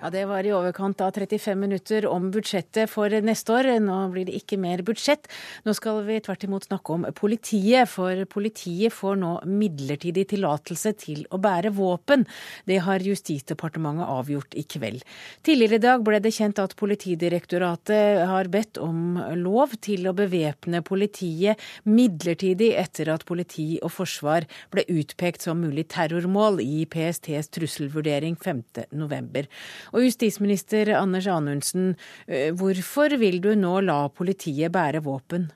Ja, 0.00 0.08
Det 0.08 0.22
var 0.24 0.46
i 0.48 0.52
overkant 0.56 1.00
av 1.04 1.10
35 1.12 1.58
minutter 1.60 2.06
om 2.08 2.30
budsjettet 2.32 2.88
for 2.88 3.12
neste 3.20 3.52
år. 3.52 3.66
Nå 3.84 3.96
blir 4.14 4.24
det 4.24 4.38
ikke 4.38 4.56
mer 4.56 4.80
budsjett. 4.80 5.26
Nå 5.66 5.74
skal 5.76 5.98
vi 6.06 6.14
tvert 6.24 6.46
imot 6.46 6.64
snakke 6.64 6.94
om 6.94 7.04
politiet, 7.12 7.84
for 7.84 8.24
politiet 8.32 8.94
får 8.96 9.18
nå 9.20 9.32
midlertidig 9.44 10.24
tillatelse 10.30 10.94
til 11.02 11.26
å 11.28 11.36
bære 11.36 11.74
våpen. 11.76 12.24
Det 12.64 12.78
har 12.86 13.04
Justisdepartementet 13.04 14.08
avgjort 14.08 14.56
i 14.56 14.64
kveld. 14.64 15.04
Tidligere 15.44 15.76
i 15.76 15.84
dag 15.84 16.06
ble 16.06 16.22
det 16.24 16.32
kjent 16.32 16.62
at 16.64 16.72
Politidirektoratet 16.80 18.24
har 18.30 18.48
bedt 18.48 18.80
om 18.80 19.20
lov 19.36 19.76
til 19.84 20.08
å 20.08 20.16
bevæpne 20.16 20.80
politiet 20.80 21.60
midlertidig 21.84 22.72
etter 22.80 23.12
at 23.12 23.26
politi 23.28 23.76
og 23.84 23.92
forsvar 23.98 24.48
ble 24.72 24.88
utpekt 24.88 25.44
som 25.44 25.60
mulig 25.60 25.90
terrormål 25.92 26.62
i 26.64 26.88
PSTs 26.88 27.52
trusselvurdering 27.52 28.40
5.11. 28.40 29.52
Og 29.90 30.04
justisminister 30.06 30.92
Anders 30.94 31.26
Anundsen, 31.26 31.96
eh, 32.28 32.50
hvorfor 32.54 33.16
vil 33.18 33.40
du 33.42 33.54
nå 33.58 33.80
la 33.82 34.04
politiet 34.08 34.72
bære 34.72 35.02
våpen? 35.02 35.50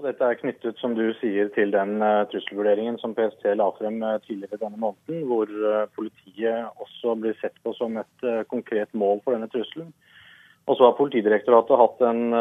Dette 0.00 0.24
er 0.24 0.38
knyttet 0.40 0.78
som 0.80 0.94
du 0.96 1.10
sier, 1.18 1.50
til 1.52 1.74
den 1.74 2.00
uh, 2.00 2.24
trusselvurderingen 2.32 2.96
som 3.02 3.12
PST 3.12 3.44
la 3.52 3.66
frem 3.76 3.98
uh, 4.00 4.16
tidligere 4.24 4.62
denne 4.62 4.80
måneden, 4.80 5.26
hvor 5.28 5.50
politiet 5.92 6.70
også 6.80 7.18
blir 7.20 7.36
sett 7.42 7.58
på 7.60 7.74
som 7.76 7.98
et 8.00 8.24
konkret 8.48 8.88
mål 8.96 9.20
for 9.20 9.36
denne 9.36 9.50
trusselen. 9.52 9.92
Og 10.64 10.78
så 10.78 10.86
har 10.86 10.96
Politidirektoratet 10.96 11.80
hatt 11.80 12.02
en 12.06 12.34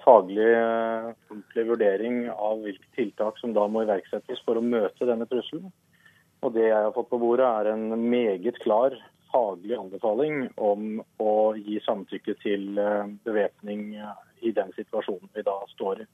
faglig 0.00 0.46
ordentlig 0.56 1.64
vurdering 1.68 2.20
av 2.32 2.62
hvilke 2.64 2.86
tiltak 2.96 3.36
som 3.40 3.52
da 3.52 3.66
må 3.68 3.82
iverksettes 3.84 4.40
for 4.46 4.56
å 4.56 4.64
møte 4.64 5.06
denne 5.06 5.26
trusselen. 5.28 5.68
Og 6.44 6.54
det 6.54 6.68
jeg 6.68 6.76
har 6.76 6.94
fått 6.96 7.10
på 7.10 7.20
bordet, 7.20 7.44
er 7.44 7.72
en 7.72 7.92
meget 8.08 8.58
klar 8.62 8.96
faglig 9.34 9.74
anbefaling 9.78 10.48
om 10.62 11.00
å 11.22 11.34
gi 11.58 11.80
samtykke 11.84 12.36
til 12.42 12.78
eh, 12.78 13.06
bevæpning 13.26 13.94
i 14.44 14.52
den 14.54 14.70
situasjonen 14.76 15.32
vi 15.34 15.44
da 15.46 15.56
står 15.72 16.04
i. 16.04 16.08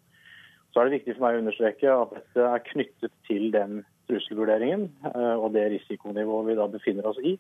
Så 0.71 0.81
er 0.81 0.87
det 0.87 1.01
viktig 1.01 1.17
for 1.17 1.27
meg 1.27 1.37
å 1.37 1.43
understreke 1.43 1.97
at 2.05 2.15
dette 2.15 2.47
er 2.47 2.67
knyttet 2.71 3.15
til 3.27 3.51
den 3.55 3.83
trusselvurderingen 4.09 4.89
eh, 5.13 5.35
og 5.37 5.53
det 5.57 5.69
risikonivået 5.75 6.53
vi 6.53 6.59
da 6.61 6.69
befinner 6.73 7.11
oss 7.11 7.21
i. 7.21 7.37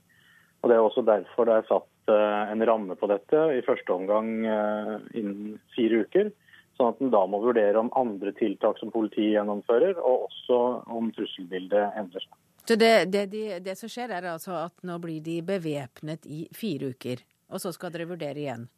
Og 0.61 0.69
Det 0.69 0.77
er 0.77 0.85
også 0.85 1.07
derfor 1.09 1.49
det 1.49 1.57
er 1.57 1.71
satt 1.71 2.13
eh, 2.13 2.53
en 2.53 2.67
ramme 2.69 2.99
på 3.01 3.09
dette, 3.09 3.47
i 3.57 3.65
første 3.65 3.97
omgang 3.97 4.33
innen 4.45 5.57
fire 5.77 6.05
uker. 6.05 6.33
Sånn 6.77 6.93
at 6.93 7.01
en 7.01 7.13
da 7.13 7.25
må 7.29 7.41
vurdere 7.41 7.81
om 7.81 7.93
andre 7.97 8.33
tiltak 8.37 8.79
som 8.81 8.93
politiet 8.93 9.35
gjennomfører, 9.35 9.97
og 10.01 10.29
også 10.29 10.61
om 10.93 11.11
trusselbildet 11.17 11.97
endrer 12.01 12.25
seg. 12.25 12.37
Så 12.67 12.77
det, 12.77 13.11
det, 13.11 13.27
det, 13.33 13.61
det, 13.65 13.75
som 13.79 13.91
skjer, 13.91 14.13
er 14.15 14.29
altså 14.31 14.55
at 14.67 14.85
nå 14.87 14.99
blir 15.03 15.23
de 15.25 15.41
bevæpnet 15.43 16.27
i 16.27 16.45
fire 16.55 16.93
uker. 16.95 17.25
Og 17.51 17.63
så 17.63 17.73
skal 17.75 17.91
dere 17.95 18.07
vurdere 18.11 18.39
igjen? 18.39 18.69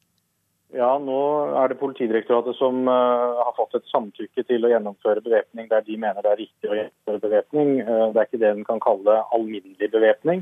Ja, 0.72 0.94
nå 0.96 1.18
er 1.60 1.68
det 1.68 1.76
Politidirektoratet 1.82 2.56
som 2.56 2.86
uh, 2.88 3.42
har 3.44 3.52
fått 3.58 3.76
et 3.76 3.90
samtykke 3.92 4.44
til 4.48 4.64
å 4.64 4.70
gjennomføre 4.72 5.20
bevæpning 5.24 5.68
der 5.68 5.84
de 5.84 5.98
mener 6.00 6.24
det 6.24 6.30
er 6.30 6.40
riktig 6.40 6.70
å 6.70 6.78
gjennomføre 6.78 7.20
bevæpning. 7.26 7.74
Uh, 7.84 8.06
det 8.14 8.22
er 8.22 8.28
ikke 8.30 8.40
det 8.40 8.52
en 8.54 8.64
kan 8.70 8.80
kalle 8.80 9.18
alminnelig 9.36 9.90
bevæpning, 9.92 10.40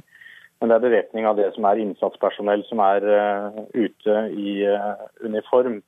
men 0.60 0.70
det 0.70 0.76
er 0.76 0.84
bevæpning 0.86 1.26
av 1.26 1.40
det 1.40 1.48
som 1.56 1.66
er 1.66 1.82
innsatspersonell 1.82 2.62
som 2.68 2.82
er 2.86 3.08
uh, 3.10 3.58
ute 3.74 4.22
i 4.30 4.54
uniform. 5.26 5.80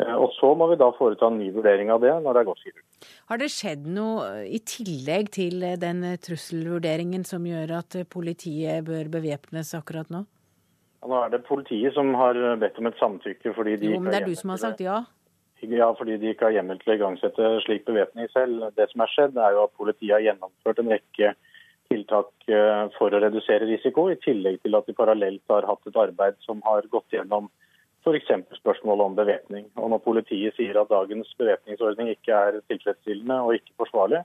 Eh, 0.00 0.14
og 0.16 0.32
Så 0.36 0.52
må 0.56 0.70
vi 0.70 0.78
da 0.80 0.90
foreta 0.96 1.28
en 1.28 1.38
ny 1.40 1.50
vurdering 1.54 1.92
av 1.92 2.02
det 2.04 2.12
når 2.24 2.36
det 2.36 2.42
er 2.42 2.48
gått 2.48 2.64
fire 2.64 2.80
uker. 2.80 3.14
Har 3.30 3.40
det 3.40 3.50
skjedd 3.52 3.86
noe 3.98 4.26
i 4.48 4.60
tillegg 4.72 5.30
til 5.36 5.64
den 5.80 6.02
trusselvurderingen 6.24 7.24
som 7.28 7.46
gjør 7.48 7.76
at 7.80 8.00
politiet 8.12 8.84
bør 8.88 9.12
bevæpnes 9.12 9.72
akkurat 9.78 10.10
nå? 10.12 10.24
Ja, 11.00 11.08
nå 11.08 11.22
er 11.24 11.32
det 11.32 11.44
politiet 11.46 11.96
som 11.96 12.12
har 12.18 12.36
bedt 12.60 12.78
om 12.80 12.90
et 12.90 13.00
samtykke. 13.00 13.54
fordi 13.56 13.76
de 13.80 13.94
jo, 13.94 14.00
men 14.00 14.12
det 14.12 14.20
er 14.20 14.28
du 14.28 14.36
som 14.36 14.52
har 14.52 14.60
sagt 14.60 14.84
ja? 14.84 15.02
Ja, 15.60 15.92
fordi 15.92 16.16
de 16.16 16.32
ikke 16.32 16.48
har 16.48 16.56
hjemmel 16.56 16.78
til 16.80 16.94
å 16.94 16.96
igangsette 16.96 17.48
slik 17.66 17.84
bevæpning 17.84 18.28
selv. 18.32 18.70
Det 18.76 18.86
som 18.90 19.02
er 19.04 19.10
skjedd, 19.12 19.36
er 19.36 19.56
jo 19.56 19.64
at 19.66 19.76
politiet 19.76 20.14
har 20.14 20.24
gjennomført 20.24 20.80
en 20.80 20.92
rekke 20.94 21.34
tiltak 21.90 22.30
eh, 22.48 22.84
for 22.96 23.12
å 23.12 23.20
redusere 23.20 23.68
risiko, 23.68 24.06
i 24.08 24.16
tillegg 24.24 24.60
til 24.62 24.78
at 24.78 24.88
de 24.88 24.96
parallelt 24.96 25.42
har 25.52 25.66
hatt 25.68 25.90
et 25.90 25.98
arbeid 26.00 26.38
som 26.46 26.62
har 26.64 26.86
gått 26.92 27.12
gjennom 27.12 27.50
f.eks. 28.04 28.30
spørsmålet 28.58 29.04
om 29.04 29.16
bevæpning. 29.16 29.66
Og 29.76 29.90
når 29.92 30.04
politiet 30.04 30.56
sier 30.56 30.80
at 30.80 30.90
dagens 30.90 31.34
bevæpningsordning 31.38 32.12
ikke 32.14 32.32
er 32.32 32.60
tilfredsstillende 32.70 33.40
og 33.44 33.54
ikke 33.58 33.76
forsvarlig, 33.82 34.22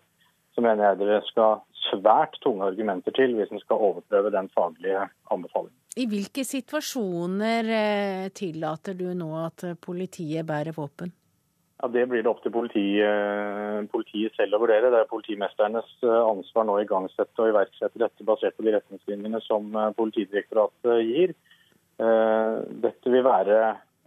så 0.56 0.64
mener 0.64 0.88
jeg 0.88 1.00
dere 1.02 1.22
skal 1.28 1.60
svært 1.90 2.38
tunge 2.44 2.64
argumenter 2.66 3.14
til 3.16 3.36
hvis 3.36 3.52
en 3.52 3.62
skal 3.64 3.84
overprøve 3.90 4.32
den 4.34 4.48
faglige 4.56 5.04
anbefalingen. 5.32 5.76
I 5.96 6.08
hvilke 6.12 6.44
situasjoner 6.44 7.70
eh, 7.72 8.26
tillater 8.36 8.98
du 9.00 9.08
nå 9.16 9.30
at 9.46 9.64
politiet 9.84 10.48
bærer 10.48 10.76
våpen? 10.76 11.12
Ja, 11.82 11.88
Det 11.92 12.06
blir 12.10 12.24
det 12.24 12.32
opp 12.32 12.42
til 12.44 12.52
politi, 12.52 12.86
eh, 13.04 13.84
politiet 13.92 14.36
selv 14.36 14.56
å 14.56 14.62
vurdere. 14.64 14.92
Det 14.92 15.04
er 15.04 15.12
politimesternes 15.12 15.92
eh, 16.04 16.22
ansvar 16.32 16.68
nå 16.68 16.76
å 16.76 16.84
igangsette 16.84 17.44
og 17.44 17.52
iverksette 17.52 18.00
dette 18.00 18.28
basert 18.28 18.56
på 18.58 18.68
de 18.68 18.76
retningslinjene 18.76 19.44
som 19.44 19.72
Politidirektoratet 20.00 21.04
gir. 21.08 21.36
Dette 21.96 23.12
vil 23.12 23.24
være 23.24 23.60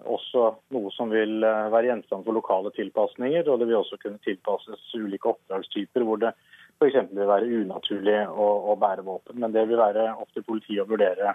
også 0.04 0.44
noe 0.74 0.90
som 0.94 1.10
vil 1.10 1.40
være 1.42 1.88
gjenstand 1.88 2.26
for 2.26 2.36
lokale 2.36 2.70
tilpasninger. 2.76 3.48
Og 3.48 3.60
det 3.60 3.68
vil 3.70 3.80
også 3.80 3.98
kunne 4.02 4.20
tilpasses 4.24 4.84
ulike 4.98 5.30
oppdragstyper 5.32 6.04
hvor 6.06 6.20
det 6.22 6.34
f.eks. 6.78 7.10
vil 7.10 7.28
være 7.28 7.50
unaturlig 7.62 8.18
å, 8.28 8.48
å 8.72 8.76
bære 8.78 9.06
våpen. 9.06 9.40
Men 9.42 9.54
det 9.54 9.66
vil 9.70 9.80
være 9.80 10.10
opp 10.14 10.30
til 10.34 10.46
politiet 10.46 10.84
å 10.84 10.90
vurdere 10.90 11.34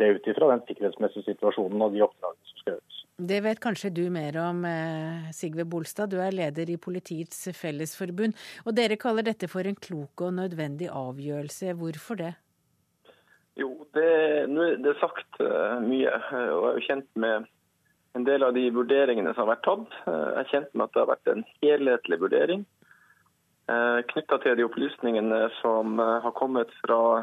det 0.00 0.08
ut 0.16 0.28
ifra 0.32 0.48
den 0.50 0.64
sikkerhetsmessige 0.68 1.28
situasjonen 1.28 1.84
og 1.84 1.94
de 1.94 2.02
oppdragene 2.06 2.50
som 2.50 2.60
skal 2.62 2.74
gjøres. 2.74 2.98
Det 3.30 3.40
vet 3.44 3.60
kanskje 3.60 3.90
du 3.92 4.04
mer 4.12 4.36
om, 4.40 4.64
eh, 4.64 5.30
Sigve 5.36 5.66
Bolstad. 5.68 6.08
Du 6.08 6.16
er 6.24 6.32
leder 6.32 6.70
i 6.70 6.78
Politiets 6.80 7.50
Fellesforbund. 7.52 8.34
Og 8.64 8.74
dere 8.74 8.96
kaller 8.96 9.22
dette 9.22 9.48
for 9.48 9.66
en 9.68 9.76
klok 9.76 10.24
og 10.24 10.32
nødvendig 10.38 10.88
avgjørelse. 10.88 11.74
Hvorfor 11.76 12.16
det? 12.16 12.34
Jo, 13.58 13.70
det, 13.96 14.10
det 14.84 14.92
er 14.92 15.00
sagt 15.00 15.40
uh, 15.42 15.80
mye. 15.82 16.12
Og 16.30 16.62
jeg 16.64 16.70
er 16.70 16.76
jo 16.76 16.84
kjent 16.86 17.08
med 17.18 17.48
en 18.18 18.26
del 18.26 18.46
av 18.46 18.54
de 18.54 18.66
vurderingene 18.74 19.34
som 19.34 19.44
har 19.44 19.54
vært 19.56 19.66
tatt. 19.66 19.96
Uh, 20.06 20.28
jeg 20.34 20.42
er 20.44 20.52
kjent 20.52 20.74
med 20.74 20.86
at 20.86 20.94
det 20.94 21.02
har 21.02 21.12
vært 21.14 21.32
en 21.34 21.48
helhetlig 21.62 22.22
vurdering 22.26 22.68
knytta 24.10 24.40
til 24.42 24.56
de 24.58 24.64
opplysningene 24.66 25.36
som 25.60 26.00
har 26.02 26.32
kommet 26.34 26.72
fra 26.80 27.20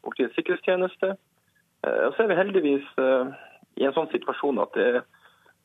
Politiets 0.00 0.32
sikkerhetstjeneste 0.38 1.10
Eh, 1.86 2.06
og 2.06 2.14
så 2.14 2.24
er 2.24 2.32
vi 2.32 2.38
heldigvis 2.38 2.86
eh, 3.02 3.34
i 3.80 3.86
en 3.86 3.94
sånn 3.96 4.10
situasjon 4.12 4.60
at 4.62 4.76
det 4.76 4.88
er 4.90 5.00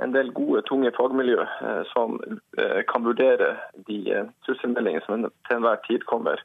en 0.03 0.13
del 0.15 0.31
gode, 0.35 0.63
tunge 0.67 0.91
fagmiljø 0.95 1.41
eh, 1.43 1.81
som 1.91 2.17
kan 2.91 3.03
vurdere 3.03 3.51
de 3.89 3.99
trusselmeldingene 4.45 5.03
som 5.05 5.27
til 5.27 5.57
enhver 5.57 5.81
tid 5.87 6.05
kommer. 6.09 6.41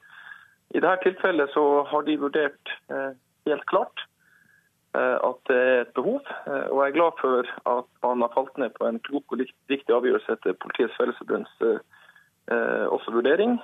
I 0.75 0.83
dette 0.83 1.07
tilfellet 1.07 1.53
så 1.55 1.85
har 1.87 2.03
de 2.07 2.17
vurdert 2.19 2.73
helt 3.47 3.67
klart 3.71 4.09
at 4.95 5.41
det 5.51 5.57
er 5.59 5.81
et 5.83 5.89
behov. 5.97 6.21
Og 6.47 6.77
jeg 6.79 6.93
er 6.93 6.95
glad 6.95 7.17
for 7.19 7.49
at 7.67 7.89
man 8.07 8.21
har 8.23 8.31
falt 8.31 8.59
ned 8.63 8.71
på 8.77 8.87
en 8.87 9.01
klok 9.03 9.33
og 9.35 9.41
riktig 9.43 9.91
avgjørelse 9.91 10.37
etter 10.37 10.55
Politiets 10.63 10.95
Fellesforbunds 10.95 11.51
også 12.95 13.15
vurdering. 13.17 13.57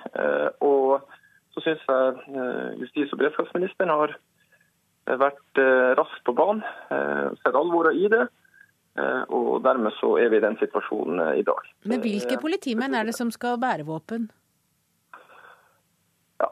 Og 0.59 0.99
så 1.55 1.63
syns 1.63 1.87
jeg 1.87 2.81
justis- 2.81 3.15
og 3.15 3.21
beredskapsministeren 3.21 3.95
har 3.95 4.17
vært 5.05 5.59
eh, 5.59 5.91
raskt 5.97 6.23
på 6.27 6.35
banen, 6.37 6.61
eh, 6.93 7.31
sett 7.41 7.57
alvoret 7.57 7.97
i 7.97 8.07
det. 8.11 8.27
Eh, 8.99 9.23
og 9.31 9.63
dermed 9.63 9.95
så 9.99 10.17
er 10.19 10.31
vi 10.31 10.39
i 10.39 10.43
den 10.43 10.57
situasjonen 10.59 11.21
i 11.39 11.45
dag. 11.47 11.71
Men 11.87 12.03
hvilke 12.03 12.37
politimenn 12.41 12.95
er 12.95 13.07
det 13.07 13.15
som 13.15 13.31
skal 13.31 13.59
bære 13.61 13.87
våpen? 13.87 14.29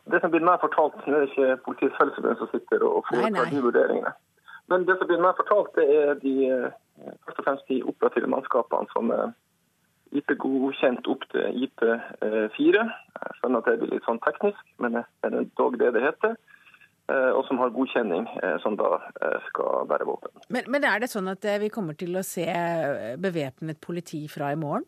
Det 0.10 0.22
som 0.22 0.32
blir 0.34 0.46
meg 0.46 0.62
fortalt, 0.64 0.98
Nå 1.06 1.18
er 1.18 1.26
det 1.26 1.32
ikke 1.32 1.60
Politiets 1.66 1.98
Fellesforbund 2.00 2.42
som 2.42 2.50
sitter 2.54 2.86
og 2.88 3.04
foretar 3.10 3.52
de 3.52 3.62
vurderingene. 3.66 4.14
Men 4.70 4.86
det 4.86 4.96
som 5.00 5.10
blir 5.10 5.22
meg 5.22 5.38
fortalt, 5.38 5.72
det 5.78 5.86
er 5.98 6.20
de, 6.22 6.34
først 7.26 7.42
og 7.42 7.46
fremst 7.48 7.72
de 7.72 7.80
operative 7.90 8.30
mannskapene 8.30 8.92
som 8.94 9.14
er 9.14 9.32
IP-godkjent 10.18 11.10
opp 11.10 11.26
til 11.34 11.66
IP4. 11.66 12.86
Jeg 12.86 13.40
skjønner 13.40 13.62
at 13.62 13.70
det 13.70 13.80
blir 13.82 13.96
litt 13.96 14.08
sånn 14.10 14.22
teknisk, 14.26 14.62
men 14.82 15.00
det 15.00 15.30
er 15.30 15.50
dog 15.58 15.78
det 15.82 15.94
det 15.98 16.06
heter. 16.06 16.38
Eh, 17.10 17.32
og 17.34 17.42
som 17.48 17.58
har 17.58 17.72
godkjenning, 17.74 18.28
eh, 18.44 18.58
som 18.62 18.76
da 18.78 19.00
eh, 19.22 19.38
skal 19.48 19.88
bære 19.90 20.06
våpen. 20.06 20.34
Men, 20.54 20.68
men, 20.70 20.86
er 20.86 21.02
det 21.02 21.10
sånn 21.10 21.30
at 21.32 21.46
vi 21.62 21.72
kommer 21.74 21.98
til 21.98 22.14
å 22.20 22.26
se 22.26 22.46
bevæpnet 23.18 23.80
politi 23.82 24.22
fra 24.30 24.52
i 24.54 24.60
morgen? 24.60 24.86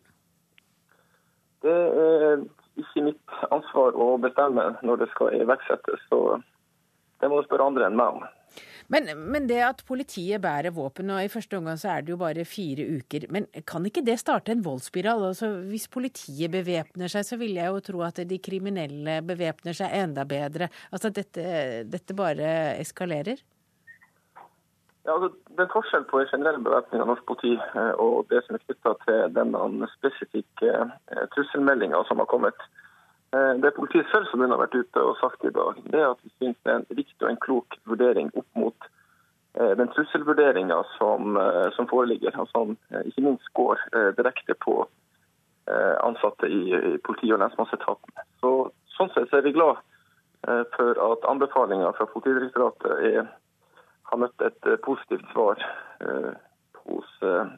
Det 1.62 1.72
er 1.72 2.44
ikke 2.80 3.06
mitt 3.08 3.38
ansvar 3.50 3.96
å 3.98 4.14
bestemme 4.22 4.72
når 4.86 5.04
det 5.04 5.10
skal 5.12 5.36
iverksettes, 5.40 6.06
så 6.08 6.38
det 7.22 7.30
må 7.30 7.38
du 7.38 7.46
spørre 7.46 7.68
andre 7.70 7.88
enn 7.88 7.98
meg 7.98 8.16
om. 8.16 8.24
Men, 8.92 9.06
men, 9.32 9.46
det 9.48 9.60
at 9.64 9.80
politiet 9.88 10.42
bærer 10.42 10.74
våpen, 10.74 11.12
og 11.14 11.22
i 11.22 11.30
første 11.32 11.56
omgang 11.56 11.78
så 11.80 11.94
er 11.94 12.02
det 12.04 12.12
jo 12.12 12.18
bare 12.20 12.44
fire 12.48 12.84
uker, 12.98 13.28
men 13.32 13.46
kan 13.68 13.86
ikke 13.88 14.04
det 14.04 14.18
starte 14.20 14.52
en 14.52 14.64
voldsspiral? 14.64 15.22
Altså, 15.30 15.48
hvis 15.70 15.86
politiet 15.92 16.52
bevæpner 16.52 17.12
seg, 17.12 17.24
så 17.24 17.38
vil 17.40 17.54
jeg 17.56 17.72
jo 17.72 17.80
tro 17.86 18.02
at 18.04 18.20
de 18.28 18.40
kriminelle 18.42 19.20
bevæpner 19.24 19.76
seg 19.78 19.96
enda 20.02 20.26
bedre. 20.28 20.68
Altså 20.90 21.12
dette, 21.14 21.46
dette 21.88 22.18
bare 22.18 22.52
eskalerer? 22.82 23.40
Ja, 25.04 25.16
altså, 25.16 25.32
det 25.56 25.64
er 25.64 25.72
forskjell 25.72 26.04
på 26.06 26.20
en 26.20 26.28
generell 26.30 26.60
bevæpning 26.62 27.02
av 27.02 27.08
norsk 27.10 27.24
politi 27.26 27.56
eh, 27.58 27.94
og 28.04 28.28
det 28.30 28.44
som 28.44 28.54
er 28.54 28.62
knytta 28.62 28.92
til 29.02 29.34
denne 29.34 29.88
spesifikke 29.96 30.70
eh, 30.78 31.24
trusselmeldinga 31.34 32.04
som 32.06 32.22
har 32.22 32.30
kommet. 32.30 32.70
Det 33.32 33.70
politiet 33.72 34.10
selv 34.12 34.26
som 34.28 34.42
har 34.44 34.58
vært 34.60 34.74
ute 34.76 35.02
og 35.08 35.14
sagt 35.16 35.44
i 35.48 35.50
dag, 35.56 35.78
det 35.88 36.00
er 36.02 36.10
at 36.10 36.18
vi 36.20 36.30
syns 36.36 36.58
det 36.66 36.68
er 36.68 36.82
en 36.82 36.98
riktig 36.98 37.22
og 37.22 37.30
en 37.30 37.38
klok 37.40 37.78
vurdering 37.88 38.28
opp 38.36 38.58
mot 38.60 38.88
eh, 39.56 39.72
den 39.80 39.88
trusselvurderinga 39.94 40.82
som, 40.98 41.38
eh, 41.40 41.70
som, 41.72 41.88
foreligger, 41.88 42.36
og 42.36 42.50
som 42.52 42.74
ikke 43.00 43.24
minst 43.24 43.48
går 43.58 43.80
direkte 44.18 44.58
på 44.66 44.82
ansatte 46.02 46.48
i, 46.50 46.74
i 46.74 46.98
politi- 47.06 47.30
og 47.32 47.38
lensmannsetaten. 47.40 48.14
Så, 48.42 48.50
sånn 48.96 49.12
sett 49.14 49.32
er 49.32 49.44
vi 49.46 49.54
glad 49.54 49.78
for 50.74 50.98
at 51.06 51.26
anbefalinga 51.30 51.92
fra 51.94 52.08
Politidirektoratet 52.10 53.04
er, 53.06 53.28
har 54.12 54.20
møtt 54.20 54.46
et 54.46 54.72
positivt 54.84 55.28
svar 55.32 55.60
hos 56.86 57.10
eh, 57.22 57.50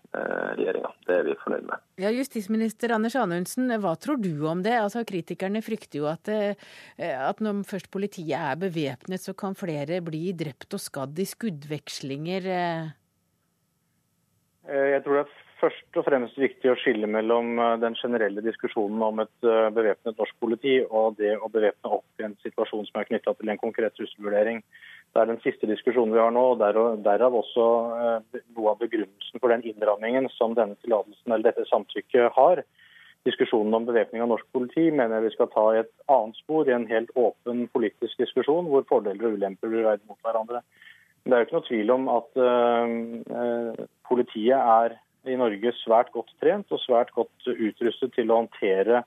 regjeringa. 0.59 0.91
Det 1.07 1.17
er 1.17 1.27
vi 1.27 1.37
fornøyd 1.43 1.67
med. 1.69 1.85
Ja, 2.01 2.11
Justisminister 2.15 2.95
Anders 2.97 3.17
Anundsen, 3.19 3.73
hva 3.81 3.95
tror 4.01 4.21
du 4.23 4.33
om 4.51 4.63
det? 4.65 4.75
Altså, 4.81 5.05
Kritikerne 5.09 5.63
frykter 5.65 6.01
jo 6.03 6.09
at, 6.11 6.31
eh, 6.33 6.55
at 6.99 7.41
når 7.45 7.65
først 7.69 7.91
politiet 7.95 8.37
er 8.39 8.61
bevæpnet, 8.61 9.25
så 9.25 9.37
kan 9.37 9.57
flere 9.59 10.03
bli 10.05 10.27
drept 10.37 10.77
og 10.77 10.83
skadd 10.83 11.19
i 11.21 11.29
skuddvekslinger. 11.29 12.51
Eh. 12.59 12.93
Jeg 14.65 15.05
tror 15.05 15.21
det 15.21 15.25
er 15.27 15.33
først 15.65 15.99
og 15.99 16.05
fremst 16.05 16.37
viktig 16.39 16.69
å 16.71 16.77
skille 16.77 17.09
mellom 17.09 17.57
den 17.81 17.97
generelle 17.97 18.43
diskusjonen 18.45 19.01
om 19.07 19.23
et 19.25 19.47
bevæpnet 19.73 20.19
norsk 20.19 20.37
politi 20.43 20.75
og 20.85 21.17
det 21.21 21.33
å 21.39 21.49
bevæpne 21.53 21.93
opp 21.97 22.21
i 22.21 22.27
en 22.27 22.37
situasjon 22.45 22.85
som 22.91 23.01
er 23.01 23.09
knytta 23.09 23.33
til 23.39 23.53
en 23.53 23.61
konkret 23.63 23.97
trusselvurdering. 23.97 24.61
Det 25.15 25.23
er 25.23 25.31
den 25.31 25.41
siste 25.45 25.69
diskusjonen 25.71 26.13
vi 26.13 26.19
har 26.19 26.33
nå, 26.35 26.43
og 26.53 27.05
derav 27.07 27.37
også 27.39 27.67
eh, 28.05 28.41
noe 28.57 28.73
av 28.73 28.81
begrunnelsen 28.81 29.39
for 29.39 29.53
den 29.53 29.63
innrammingen 29.71 30.27
som 30.35 30.57
denne 30.59 30.75
tillatelsen 30.83 31.31
eller 31.31 31.47
dette 31.47 31.69
samtykket 31.71 32.35
har. 32.35 32.65
Diskusjonen 33.25 33.79
om 33.79 33.87
bevæpning 33.87 34.25
av 34.25 34.33
norsk 34.33 34.49
politi 34.53 34.89
mener 34.91 35.17
jeg 35.17 35.29
vi 35.29 35.35
skal 35.37 35.53
ta 35.55 35.69
i 35.71 35.81
et 35.85 35.93
annet 36.11 36.41
spor, 36.43 36.67
i 36.67 36.75
en 36.75 36.89
helt 36.91 37.15
åpen 37.15 37.69
politisk 37.73 38.21
diskusjon, 38.21 38.67
hvor 38.73 38.85
fordeler 38.91 39.31
og 39.31 39.39
ulemper 39.39 39.71
blir 39.71 39.87
veid 39.87 40.03
mot 40.11 40.19
hverandre. 40.27 40.65
Men 41.23 41.31
det 41.31 41.37
er 41.37 41.41
jo 41.45 41.49
ikke 41.49 41.57
noe 41.61 41.69
tvil 41.71 41.95
om 41.95 42.11
at 42.13 42.43
uh, 42.43 43.87
politiet 44.11 44.59
er 44.59 44.99
i 45.31 45.37
Norge 45.41 45.73
svært 45.81 46.13
godt 46.15 46.33
trent 46.43 46.73
og 46.73 46.81
svært 46.83 47.13
godt 47.17 47.49
utrustet 47.55 48.15
til 48.17 48.31
å 48.31 48.43
håndtere 48.43 49.05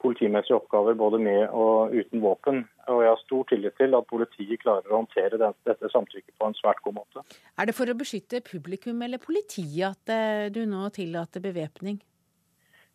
politimessige 0.00 0.56
oppgaver 0.56 0.96
både 0.96 1.18
med 1.22 1.42
og 1.52 1.94
uten 1.94 2.22
våpen. 2.24 2.62
Og 2.88 3.02
jeg 3.04 3.12
har 3.12 3.22
stor 3.22 3.48
tillit 3.50 3.76
til 3.78 3.96
at 3.96 4.08
politiet 4.10 4.62
klarer 4.62 4.88
å 4.88 5.02
håndtere 5.02 5.40
dette 5.40 5.90
samtykket 5.92 6.36
på 6.40 6.48
en 6.48 6.56
svært 6.58 6.80
god 6.86 6.96
måte. 7.00 7.24
Er 7.60 7.68
det 7.68 7.76
for 7.76 7.90
å 7.90 7.96
beskytte 7.98 8.42
publikum 8.46 9.02
eller 9.04 9.22
politiet 9.22 9.84
at 9.92 10.14
eh, 10.14 10.48
du 10.54 10.64
nå 10.68 10.88
tillater 10.96 11.44
bevæpning? 11.44 12.00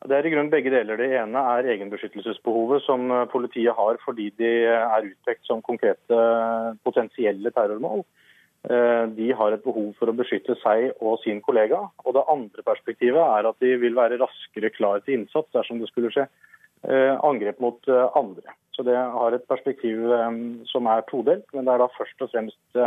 Det 0.06 0.14
er 0.14 0.28
i 0.28 0.32
grunnen 0.34 0.52
begge 0.52 0.74
deler. 0.74 1.00
Det 1.00 1.08
ene 1.18 1.42
er 1.56 1.72
egenbeskyttelsesbehovet 1.76 2.84
som 2.86 3.08
eh, 3.14 3.26
politiet 3.32 3.78
har 3.78 4.02
fordi 4.06 4.32
de 4.42 4.54
er 4.74 5.12
utpekt 5.12 5.46
som 5.48 5.64
konkrete 5.66 6.22
potensielle 6.86 7.54
terrormål. 7.54 8.06
Eh, 8.66 9.06
de 9.14 9.30
har 9.38 9.54
et 9.54 9.64
behov 9.64 9.94
for 10.00 10.10
å 10.10 10.18
beskytte 10.18 10.56
seg 10.64 10.92
og 10.98 11.20
sin 11.22 11.42
kollega. 11.46 11.84
Og 12.06 12.18
det 12.18 12.26
andre 12.32 12.66
perspektivet 12.66 13.22
er 13.22 13.50
at 13.50 13.62
de 13.62 13.76
vil 13.82 13.98
være 13.98 14.18
raskere 14.22 14.72
klar 14.74 15.04
til 15.06 15.20
innsats 15.20 15.52
dersom 15.54 15.82
det 15.82 15.92
skulle 15.92 16.14
skje 16.14 16.28
Eh, 16.86 17.16
angrep 17.26 17.60
mot 17.60 17.88
eh, 17.88 18.10
andre. 18.14 18.54
Så 18.76 18.84
Det 18.84 18.96
har 18.96 19.32
et 19.34 19.48
perspektiv 19.48 20.04
som 20.68 20.86
er 20.86 21.02
todelt, 21.10 21.46
men 21.54 21.66
det 21.66 21.74
er 21.74 21.80
da 21.82 21.88
først 21.96 22.22
og 22.22 22.30
fremst 22.34 22.78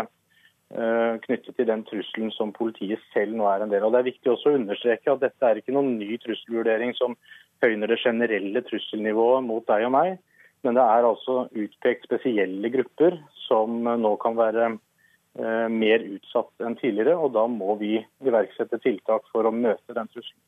knyttet 1.25 1.57
til 1.57 1.67
den 1.67 1.83
trusselen 1.89 2.29
som 2.37 2.53
politiet 2.53 3.01
selv 3.15 3.33
nå 3.33 3.47
er 3.49 3.65
en 3.65 3.71
del 3.73 3.87
av. 3.87 3.95
Det 3.95 4.03
er 4.03 4.11
viktig 4.11 4.29
også 4.29 4.51
å 4.51 4.59
understreke 4.59 5.15
at 5.15 5.23
dette 5.23 5.49
er 5.49 5.57
ikke 5.59 5.73
noen 5.73 5.95
ny 5.97 6.19
trusselvurdering 6.21 6.93
som 6.99 7.17
høyner 7.65 7.89
det 7.89 7.97
generelle 8.03 8.61
trusselnivået 8.67 9.47
mot 9.49 9.65
deg 9.65 9.87
og 9.89 9.95
meg, 9.97 10.19
men 10.63 10.77
det 10.77 10.85
er 10.85 11.09
altså 11.09 11.47
utpekt 11.57 12.05
spesielle 12.05 12.69
grupper 12.75 13.17
som 13.47 13.81
nå 13.81 14.13
kan 14.21 14.37
være 14.37 14.75
mer 15.39 16.03
utsatt 16.03 16.67
enn 16.67 16.75
tidligere, 16.81 17.15
og 17.15 17.35
da 17.37 17.45
må 17.51 17.77
vi 17.79 17.97
iverksette 18.27 18.81
tiltak 18.83 19.27
for 19.33 19.47
å 19.47 19.55
møte 19.55 19.95
den 19.95 20.11
trusselen. 20.11 20.43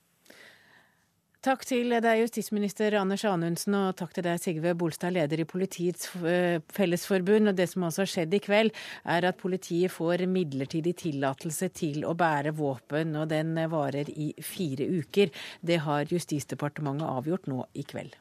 Takk 1.40 1.62
til 1.64 1.88
deg, 2.04 2.18
justisminister 2.20 2.92
Anders 3.00 3.22
Anundsen, 3.24 3.72
og 3.78 3.94
takk 3.96 4.10
til 4.12 4.26
deg, 4.26 4.36
Sigve 4.42 4.74
Bolstad, 4.76 5.14
leder 5.16 5.40
i 5.40 5.46
Politiets 5.48 6.10
eh, 6.20 6.58
Fellesforbund. 6.76 7.48
Og 7.48 7.56
det 7.56 7.64
som 7.70 7.86
altså 7.86 8.02
har 8.04 8.10
skjedd 8.12 8.36
i 8.36 8.40
kveld, 8.44 8.76
er 9.08 9.24
at 9.24 9.38
politiet 9.40 9.88
får 9.94 10.26
midlertidig 10.28 10.92
tillatelse 11.00 11.70
til 11.80 12.04
å 12.04 12.12
bære 12.12 12.52
våpen, 12.58 13.16
og 13.16 13.32
den 13.32 13.56
varer 13.72 14.12
i 14.12 14.34
fire 14.44 14.84
uker. 15.00 15.32
Det 15.64 15.80
har 15.86 16.12
Justisdepartementet 16.12 17.08
avgjort 17.08 17.48
nå 17.48 17.64
i 17.72 17.88
kveld. 17.88 18.12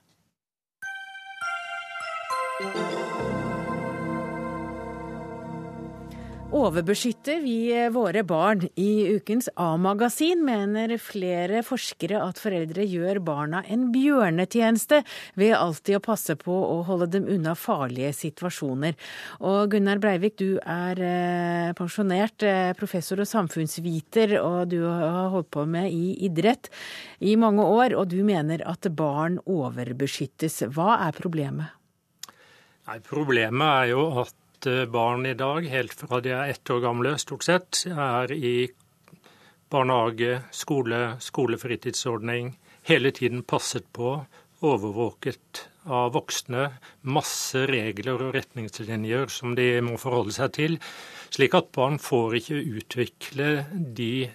Overbeskytter 6.60 7.40
vi 7.40 7.90
våre 7.90 8.20
barn? 8.28 8.66
I 8.76 9.16
ukens 9.16 9.48
A-magasin 9.56 10.42
mener 10.44 10.92
flere 11.00 11.62
forskere 11.64 12.20
at 12.20 12.42
foreldre 12.42 12.84
gjør 12.84 13.22
barna 13.24 13.62
en 13.72 13.86
bjørnetjeneste 13.94 15.00
ved 15.40 15.54
alltid 15.56 15.96
å 15.96 16.02
passe 16.04 16.36
på 16.42 16.52
å 16.52 16.82
holde 16.90 17.08
dem 17.14 17.30
unna 17.32 17.54
farlige 17.56 18.12
situasjoner. 18.18 18.98
Og 19.40 19.72
Gunnar 19.72 20.02
Breivik, 20.04 20.36
du 20.42 20.60
er 20.60 21.00
eh, 21.00 21.70
pensjonert 21.80 22.44
eh, 22.44 22.74
professor 22.76 23.24
og 23.24 23.32
samfunnsviter, 23.32 24.36
og 24.42 24.68
du 24.74 24.82
har 24.84 25.32
holdt 25.32 25.54
på 25.56 25.64
med 25.64 25.88
i 25.96 26.18
idrett 26.28 26.68
i 27.24 27.38
mange 27.40 27.64
år, 27.64 27.96
og 27.96 28.12
du 28.12 28.20
mener 28.28 28.66
at 28.68 28.92
barn 29.00 29.40
overbeskyttes. 29.48 30.66
Hva 30.76 31.00
er 31.08 31.16
problemet? 31.16 31.72
Nei, 32.90 33.00
Problemet 33.08 33.76
er 33.86 33.92
jo 33.94 34.06
at 34.26 34.36
Eh, 34.66 34.86
barn 34.86 35.26
i 35.26 35.34
dag, 35.34 35.68
helt 35.72 35.94
fra 35.94 36.20
de 36.20 36.34
er 36.36 36.50
ett 36.52 36.70
år 36.70 36.82
gamle 36.84 37.14
stort 37.22 37.46
sett, 37.48 37.86
er 37.88 38.32
i 38.36 38.68
barnehage, 39.72 40.42
skole, 40.52 41.16
skolefritidsordning, 41.24 42.58
hele 42.90 43.12
tiden 43.16 43.46
passet 43.48 43.88
på, 43.96 44.18
overvåket 44.60 45.64
av 45.88 46.12
voksne, 46.18 46.66
masse 47.08 47.62
regler 47.72 48.20
og 48.20 48.36
retningslinjer 48.36 49.32
som 49.32 49.56
de 49.56 49.70
må 49.86 49.96
forholde 50.02 50.36
seg 50.36 50.52
til, 50.58 50.76
slik 51.32 51.56
at 51.56 51.72
barn 51.72 51.96
får 52.02 52.36
ikke 52.42 52.60
utvikle 52.82 53.50
de 53.72 54.28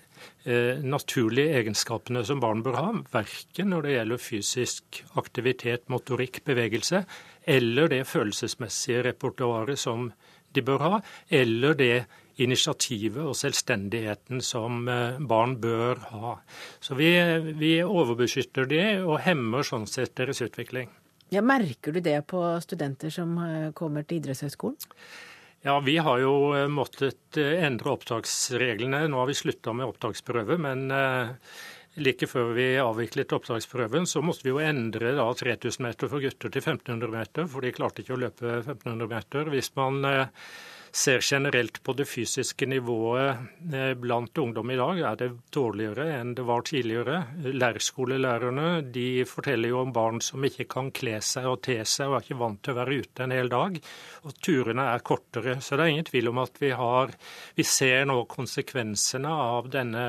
eh, 0.44 0.82
naturlige 0.82 1.60
egenskapene 1.60 2.24
som 2.26 2.42
barn 2.42 2.62
bør 2.64 2.78
ha, 2.80 2.90
verken 3.12 3.72
når 3.72 3.86
det 3.86 3.94
gjelder 3.96 4.22
fysisk 4.22 5.00
aktivitet, 5.20 5.88
motorikk, 5.92 6.42
bevegelse, 6.46 7.04
eller 7.44 7.92
det 7.92 8.04
følelsesmessige 8.08 9.04
repertoaret 9.10 9.80
som 9.80 10.10
de 10.54 10.62
bør 10.62 10.84
ha, 10.84 11.00
eller 11.28 11.74
det 11.78 11.96
initiativet 12.42 13.22
og 13.22 13.36
selvstendigheten 13.38 14.42
som 14.42 14.88
eh, 14.90 15.20
barn 15.20 15.56
bør 15.62 16.02
ha. 16.10 16.34
Så 16.82 16.96
vi, 16.98 17.12
vi 17.58 17.76
overbeskytter 17.84 18.68
det 18.70 18.86
og 19.04 19.20
hemmer 19.26 19.66
sånn 19.66 19.86
sett 19.90 20.16
deres 20.18 20.42
utvikling. 20.44 20.90
Ja, 21.32 21.42
merker 21.42 21.94
du 21.94 22.02
det 22.04 22.18
på 22.30 22.42
studenter 22.62 23.12
som 23.14 23.38
eh, 23.42 23.70
kommer 23.76 24.06
til 24.06 24.20
idrettshøyskolen? 24.20 24.78
Ja, 25.64 25.78
Vi 25.80 25.96
har 25.96 26.18
jo 26.20 26.34
eh, 26.52 26.68
måttet 26.68 27.38
endre 27.40 27.94
opptaksreglene. 27.96 29.06
Nå 29.08 29.22
har 29.22 29.30
vi 29.30 29.38
slutta 29.38 29.72
med 29.72 29.88
opptaksprøve, 29.88 30.60
men 30.60 30.92
Like 31.94 32.26
før 32.26 32.48
vi 32.56 32.64
avviklet 32.82 33.32
opptaksprøven, 33.36 34.06
så 34.10 34.18
måtte 34.24 34.42
vi 34.42 34.50
jo 34.50 34.58
endre 34.58 35.12
da 35.14 35.28
3000 35.30 35.84
meter 35.84 36.10
for 36.10 36.22
gutter 36.24 36.50
til 36.50 36.62
1500 36.64 37.12
meter, 37.12 37.46
for 37.50 37.62
de 37.62 37.70
klarte 37.76 38.02
ikke 38.02 38.16
å 38.16 38.18
løpe 38.18 38.48
1500 38.64 39.10
meter. 39.12 39.50
Hvis 39.52 39.70
man 39.78 40.00
eh, 40.08 40.48
ser 40.94 41.20
generelt 41.20 41.80
på 41.82 41.92
det 41.98 42.04
fysiske 42.06 42.66
nivået 42.70 43.72
eh, 43.74 43.94
blant 43.98 44.38
ungdom 44.38 44.70
i 44.70 44.76
dag, 44.78 45.00
er 45.00 45.18
det 45.18 45.28
dårligere 45.54 46.06
enn 46.20 46.34
det 46.38 46.44
var 46.46 46.62
tidligere. 46.68 47.16
Lærerskolelærerne 47.50 48.68
de 48.94 49.24
forteller 49.26 49.72
jo 49.72 49.80
om 49.82 49.92
barn 49.94 50.22
som 50.22 50.44
ikke 50.46 50.68
kan 50.70 50.92
kle 50.94 51.18
seg 51.18 51.48
og 51.50 51.60
te 51.66 51.80
seg, 51.82 52.12
og 52.12 52.20
er 52.20 52.26
ikke 52.28 52.40
vant 52.44 52.62
til 52.62 52.74
å 52.74 52.78
være 52.78 52.98
ute 53.02 53.26
en 53.26 53.34
hel 53.34 53.50
dag. 53.50 53.80
Og 54.22 54.38
turene 54.38 54.88
er 54.94 55.04
kortere. 55.10 55.58
Så 55.58 55.74
det 55.74 55.86
er 55.86 55.94
ingen 55.96 56.10
tvil 56.10 56.30
om 56.30 56.42
at 56.44 56.62
vi 56.62 56.70
har 56.70 57.14
Vi 57.54 57.62
ser 57.66 58.06
nå 58.06 58.24
konsekvensene 58.30 59.30
av 59.30 59.68
denne 59.70 60.06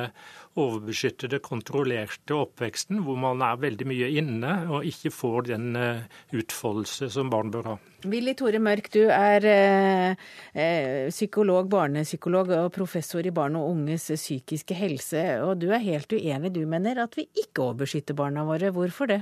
overbeskyttede, 0.60 1.42
kontrollerte 1.44 2.36
oppveksten, 2.38 3.02
hvor 3.04 3.18
man 3.20 3.44
er 3.44 3.60
veldig 3.60 3.88
mye 3.90 4.08
inne 4.20 4.54
og 4.72 4.88
ikke 4.88 5.12
får 5.14 5.50
den 5.50 5.76
eh, 5.80 6.06
utfoldelse 6.36 7.10
som 7.12 7.32
barn 7.32 7.52
bør 7.54 7.72
ha. 7.74 7.76
Willy 8.06 8.36
Tore 8.38 8.62
Mørk, 8.64 8.90
du 8.94 9.04
er 9.12 9.48
eh, 9.50 10.26
eh, 10.56 11.12
psykolog, 11.12 11.68
barnepsykolog 11.72 12.54
og 12.60 12.72
professor 12.76 13.26
i 13.26 13.36
barn 13.36 13.60
og 13.60 13.74
unges 13.74 14.08
psykiske 14.14 14.78
helse. 14.80 15.26
Og 15.44 15.60
du 15.62 15.70
er 15.76 15.84
helt 15.84 16.16
uenig, 16.16 16.54
du 16.56 16.64
mener 16.70 17.04
at 17.04 17.20
vi 17.20 17.28
ikke 17.36 17.70
overbeskytter 17.70 18.18
barna 18.18 18.48
våre. 18.48 18.72
Hvorfor 18.76 19.12
det? 19.12 19.22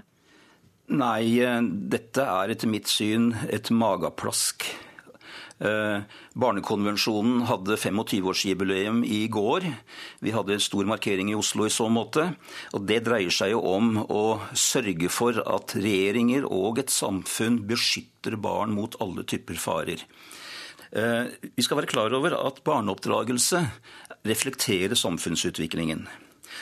Nei, 0.94 1.40
dette 1.90 2.26
er 2.28 2.52
etter 2.54 2.70
mitt 2.70 2.92
syn 2.92 3.32
et 3.48 3.72
mageplask. 3.72 4.68
Eh, 5.62 6.02
barnekonvensjonen 6.34 7.44
hadde 7.48 7.78
25-årsjubileum 7.78 9.04
i 9.06 9.28
går. 9.32 9.68
Vi 10.26 10.34
hadde 10.34 10.58
en 10.58 10.64
stor 10.64 10.88
markering 10.90 11.30
i 11.32 11.38
Oslo 11.38 11.68
i 11.68 11.74
så 11.74 11.88
måte. 11.94 12.32
Og 12.74 12.88
det 12.90 13.04
dreier 13.06 13.34
seg 13.34 13.54
jo 13.54 13.62
om 13.74 13.96
å 14.04 14.24
sørge 14.58 15.12
for 15.14 15.38
at 15.44 15.76
regjeringer 15.78 16.48
og 16.50 16.82
et 16.82 16.94
samfunn 16.94 17.62
beskytter 17.70 18.40
barn 18.42 18.74
mot 18.74 18.98
alle 19.04 19.28
typer 19.30 19.62
farer. 19.62 20.04
Eh, 20.94 21.32
vi 21.54 21.66
skal 21.66 21.80
være 21.80 21.94
klar 21.94 22.14
over 22.18 22.36
at 22.38 22.64
barneoppdragelse 22.66 23.64
reflekterer 24.26 24.98
samfunnsutviklingen. 24.98 26.08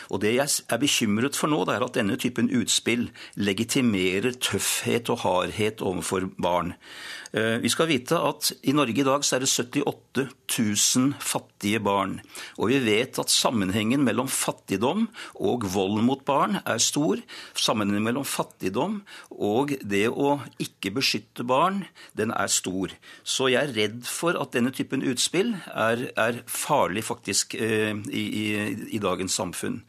Og 0.10 0.22
Det 0.22 0.34
jeg 0.36 0.50
er 0.70 0.82
bekymret 0.82 1.38
for 1.38 1.52
nå, 1.52 1.64
det 1.66 1.76
er 1.76 1.86
at 1.86 1.98
denne 1.98 2.18
typen 2.18 2.50
utspill 2.50 3.10
legitimerer 3.36 4.38
tøffhet 4.40 5.10
og 5.10 5.24
hardhet 5.26 5.82
overfor 5.82 6.30
barn. 6.42 6.76
Eh, 7.32 7.62
vi 7.64 7.70
skal 7.72 7.88
vite 7.88 8.18
at 8.20 8.50
i 8.68 8.74
Norge 8.76 9.00
i 9.00 9.06
dag 9.08 9.24
så 9.24 9.38
er 9.38 9.46
det 9.46 9.52
78 9.52 10.26
000 10.52 11.14
fattige 11.24 11.80
barn. 11.80 12.18
Og 12.60 12.74
vi 12.74 12.80
vet 12.84 13.20
at 13.22 13.32
sammenhengen 13.32 14.04
mellom 14.04 14.28
fattigdom 14.28 15.06
og 15.40 15.64
vold 15.72 16.02
mot 16.04 16.26
barn 16.28 16.60
er 16.66 16.82
stor. 16.84 17.22
Sammenhengen 17.56 18.04
mellom 18.10 18.28
fattigdom 18.28 19.00
og 19.32 19.72
det 19.80 20.10
å 20.12 20.42
ikke 20.60 20.92
beskytte 20.98 21.48
barn, 21.48 21.86
den 22.20 22.36
er 22.36 22.52
stor. 22.52 22.92
Så 23.24 23.48
jeg 23.54 23.70
er 23.70 23.76
redd 23.80 24.04
for 24.10 24.36
at 24.36 24.52
denne 24.58 24.76
typen 24.76 25.06
utspill 25.08 25.56
er, 25.72 26.10
er 26.20 26.44
farlig 26.52 27.06
faktisk 27.08 27.56
eh, 27.56 27.96
i, 28.12 28.26
i, 28.44 28.46
i 28.98 29.00
dagens 29.00 29.40
samfunn. 29.40 29.80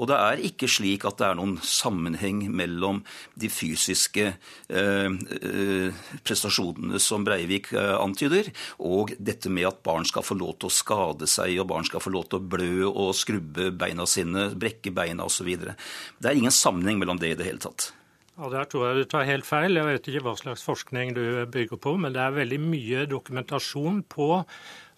Og 0.00 0.08
det 0.10 0.16
er 0.16 0.42
ikke 0.50 0.68
slik 0.70 1.04
at 1.08 1.20
det 1.20 1.28
er 1.28 1.38
noen 1.38 1.56
sammenheng 1.64 2.42
mellom 2.56 3.02
de 3.40 3.50
fysiske 3.52 4.26
eh, 4.32 5.10
eh, 5.10 6.02
prestasjonene 6.26 7.00
som 7.02 7.26
Breivik 7.26 7.72
eh, 7.76 7.94
antyder, 7.98 8.50
og 8.78 9.14
dette 9.18 9.52
med 9.52 9.68
at 9.70 9.82
barn 9.86 10.08
skal 10.08 10.26
få 10.26 10.38
lov 10.40 10.56
til 10.58 10.70
å 10.70 10.74
skade 10.74 11.30
seg, 11.30 11.58
og 11.60 11.70
barn 11.72 11.88
skal 11.88 12.02
få 12.04 12.12
lov 12.14 12.28
til 12.30 12.40
å 12.40 12.50
blø 12.56 12.74
og 12.90 13.14
skrubbe 13.18 13.70
beina 13.76 14.06
sine, 14.08 14.50
brekke 14.56 14.94
beina 14.94 15.28
osv. 15.28 15.54
Det 15.60 16.30
er 16.30 16.36
ingen 16.36 16.54
sammenheng 16.54 17.00
mellom 17.00 17.20
det 17.20 17.34
i 17.34 17.40
det 17.40 17.48
hele 17.48 17.62
tatt. 17.62 17.92
Ja, 18.40 18.48
Der 18.48 18.64
tror 18.64 18.86
jeg 18.88 18.96
du 18.96 19.04
tar 19.04 19.26
helt 19.28 19.44
feil. 19.44 19.76
Jeg 19.76 19.84
vet 19.84 20.06
ikke 20.08 20.22
hva 20.24 20.32
slags 20.38 20.62
forskning 20.64 21.12
du 21.12 21.24
bygger 21.52 21.76
på, 21.76 21.96
men 22.00 22.14
det 22.14 22.22
er 22.24 22.38
veldig 22.38 22.60
mye 22.62 23.02
dokumentasjon 23.10 24.00
på 24.08 24.30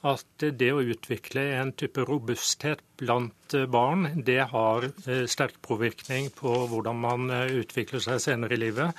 at 0.03 0.45
det 0.59 0.71
å 0.75 0.83
utvikle 0.83 1.45
en 1.61 1.71
type 1.79 2.03
robusthet 2.07 2.83
blant 2.99 3.55
barn, 3.71 4.09
det 4.27 4.41
har 4.51 4.89
eh, 4.89 5.25
sterk 5.31 5.61
påvirkning 5.63 6.31
på 6.35 6.55
hvordan 6.71 6.99
man 6.99 7.31
eh, 7.31 7.55
utvikler 7.63 8.03
seg 8.03 8.19
senere 8.25 8.57
i 8.57 8.63
livet. 8.65 8.99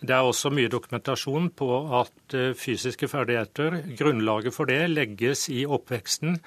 Det 0.00 0.14
er 0.14 0.22
også 0.26 0.52
mye 0.54 0.70
dokumentasjon 0.70 1.50
på 1.58 1.70
at 2.00 2.38
eh, 2.38 2.52
fysiske 2.58 3.10
ferdigheter, 3.10 3.80
grunnlaget 3.98 4.54
for 4.54 4.70
det, 4.70 4.84
legges 4.92 5.48
i 5.50 5.64
oppveksten. 5.66 6.38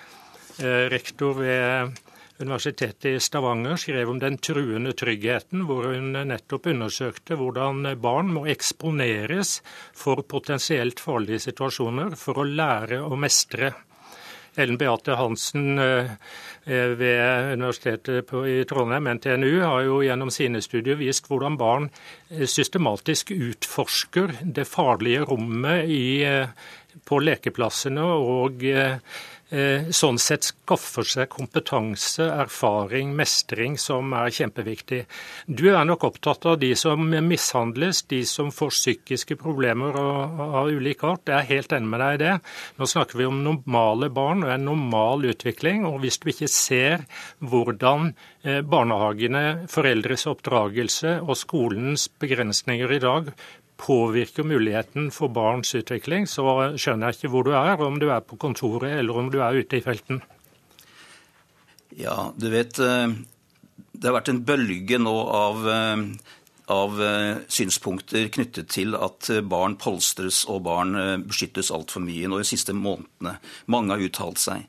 Rektor 0.58 1.36
ved 1.38 2.00
Universitetet 2.42 3.06
i 3.12 3.20
Stavanger 3.22 3.78
skrev 3.78 4.10
om 4.10 4.18
den 4.22 4.40
truende 4.42 4.96
tryggheten, 4.98 5.68
hvor 5.70 5.92
hun 5.92 6.16
nettopp 6.30 6.70
undersøkte 6.72 7.38
hvordan 7.38 7.92
barn 8.02 8.32
må 8.34 8.48
eksponeres 8.50 9.60
for 9.98 10.24
potensielt 10.26 11.02
farlige 11.02 11.44
situasjoner 11.46 12.18
for 12.18 12.42
å 12.42 12.48
lære 12.50 13.04
å 13.06 13.18
mestre. 13.22 13.76
Ellen 14.58 14.78
Beate 14.78 15.16
Hansen 15.20 15.78
eh, 15.80 16.12
eh, 16.66 16.94
ved 16.98 17.54
Universitetet 17.54 18.34
i 18.50 18.64
Trondheim, 18.70 19.10
NTNU, 19.18 19.62
har 19.62 19.84
jo 19.86 20.02
gjennom 20.06 20.32
sine 20.34 20.62
studier 20.66 20.98
vist 21.00 21.30
hvordan 21.30 21.60
barn 21.60 21.90
eh, 22.30 22.48
systematisk 22.50 23.32
utforsker 23.36 24.40
det 24.42 24.66
farlige 24.70 25.28
rommet 25.30 25.86
i, 25.94 26.26
på 27.06 27.22
lekeplassene 27.22 28.04
og 28.04 28.66
sånn 29.48 30.18
sett 30.20 30.44
skaffer 30.44 31.08
seg 31.08 31.30
kompetanse, 31.32 32.26
erfaring, 32.28 33.14
mestring, 33.16 33.78
som 33.80 34.12
er 34.18 34.34
kjempeviktig. 34.36 35.06
Du 35.48 35.70
er 35.72 35.86
nok 35.88 36.04
opptatt 36.10 36.46
av 36.52 36.58
de 36.60 36.74
som 36.76 37.06
mishandles, 37.24 38.02
de 38.12 38.24
som 38.28 38.52
får 38.52 38.74
psykiske 38.76 39.38
problemer 39.40 39.96
av 39.96 40.68
ulik 40.68 41.06
art. 41.08 41.30
Jeg 41.30 41.38
er 41.38 41.52
helt 41.54 41.76
enig 41.78 41.92
med 41.94 42.04
deg 42.04 42.18
i 42.18 42.22
det. 42.26 42.34
Nå 42.78 42.90
snakker 42.92 43.22
vi 43.22 43.30
om 43.30 43.40
normale 43.46 44.10
barn 44.14 44.44
og 44.44 44.52
en 44.52 44.68
normal 44.68 45.30
utvikling. 45.32 45.86
og 45.88 46.02
Hvis 46.04 46.20
du 46.20 46.30
ikke 46.34 46.52
ser 46.52 47.06
hvordan 47.40 48.12
eh, 48.44 48.60
barnehagene, 48.62 49.70
foreldres 49.72 50.28
oppdragelse 50.30 51.20
og 51.24 51.38
skolens 51.40 52.10
begrensninger 52.20 52.98
i 52.98 53.02
dag 53.04 53.32
påvirker 53.78 54.44
muligheten 54.48 55.12
for 55.14 55.32
barns 55.34 55.76
utvikling, 55.78 56.26
så 56.30 56.44
skjønner 56.76 57.12
jeg 57.12 57.18
ikke 57.18 57.32
hvor 57.34 57.46
du 57.48 57.54
er, 57.56 57.78
om 57.84 58.00
du 58.02 58.10
er 58.10 58.26
på 58.26 58.40
kontoret 58.42 58.98
eller 58.98 59.22
om 59.22 59.30
du 59.34 59.40
er 59.44 59.60
ute 59.62 59.80
i 59.80 59.86
felten. 59.86 60.22
Ja, 61.98 62.34
du 62.38 62.50
vet 62.54 62.80
eh, 62.80 63.08
Det 63.92 64.06
har 64.06 64.18
vært 64.20 64.30
en 64.30 64.44
bølge 64.46 65.00
nå 65.02 65.16
av, 65.34 65.64
eh, 65.72 66.04
av 66.74 67.00
eh, 67.02 67.40
synspunkter 67.50 68.28
knyttet 68.34 68.70
til 68.76 68.98
at 68.98 69.32
barn 69.50 69.78
polstres 69.82 70.44
og 70.52 70.62
barn 70.68 70.94
beskyttes 71.26 71.72
altfor 71.74 72.06
mye 72.06 72.30
nå 72.30 72.42
de 72.42 72.50
siste 72.50 72.76
månedene. 72.78 73.38
Mange 73.74 73.96
har 73.96 74.06
uttalt 74.10 74.42
seg. 74.44 74.68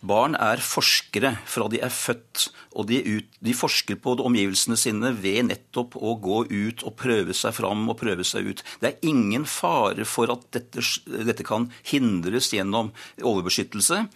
Barn 0.00 0.32
er 0.38 0.62
forskere 0.64 1.34
fra 1.44 1.66
de 1.68 1.80
er 1.84 1.92
født, 1.92 2.46
og 2.72 2.86
de, 2.88 3.00
ut, 3.04 3.26
de, 3.44 3.52
forsker 3.56 3.98
på 4.00 4.14
omgivelsene 4.24 4.78
sine 4.80 5.10
ved 5.20 5.50
nettopp 5.50 5.98
å 6.00 6.14
gå 6.22 6.44
ut 6.48 6.84
og 6.88 6.94
prøve 6.96 7.36
seg 7.36 7.52
fram 7.58 7.84
og 7.90 7.98
prøve 8.00 8.24
seg 8.24 8.48
ut. 8.48 8.62
Det 8.80 8.94
er 8.94 9.08
ingen 9.10 9.44
fare 9.44 10.06
for 10.08 10.32
at 10.32 10.46
dette, 10.56 10.84
dette 11.28 11.44
kan 11.44 11.68
hindres 11.90 12.48
gjennom 12.54 12.94
overbeskyttelse. 13.20 14.06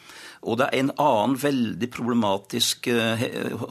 Og 0.45 0.59
det 0.61 0.69
er 0.69 0.83
en 0.83 0.93
annen 1.01 1.37
veldig 1.41 1.89
problematisk 1.95 2.89
eh, 2.93 3.25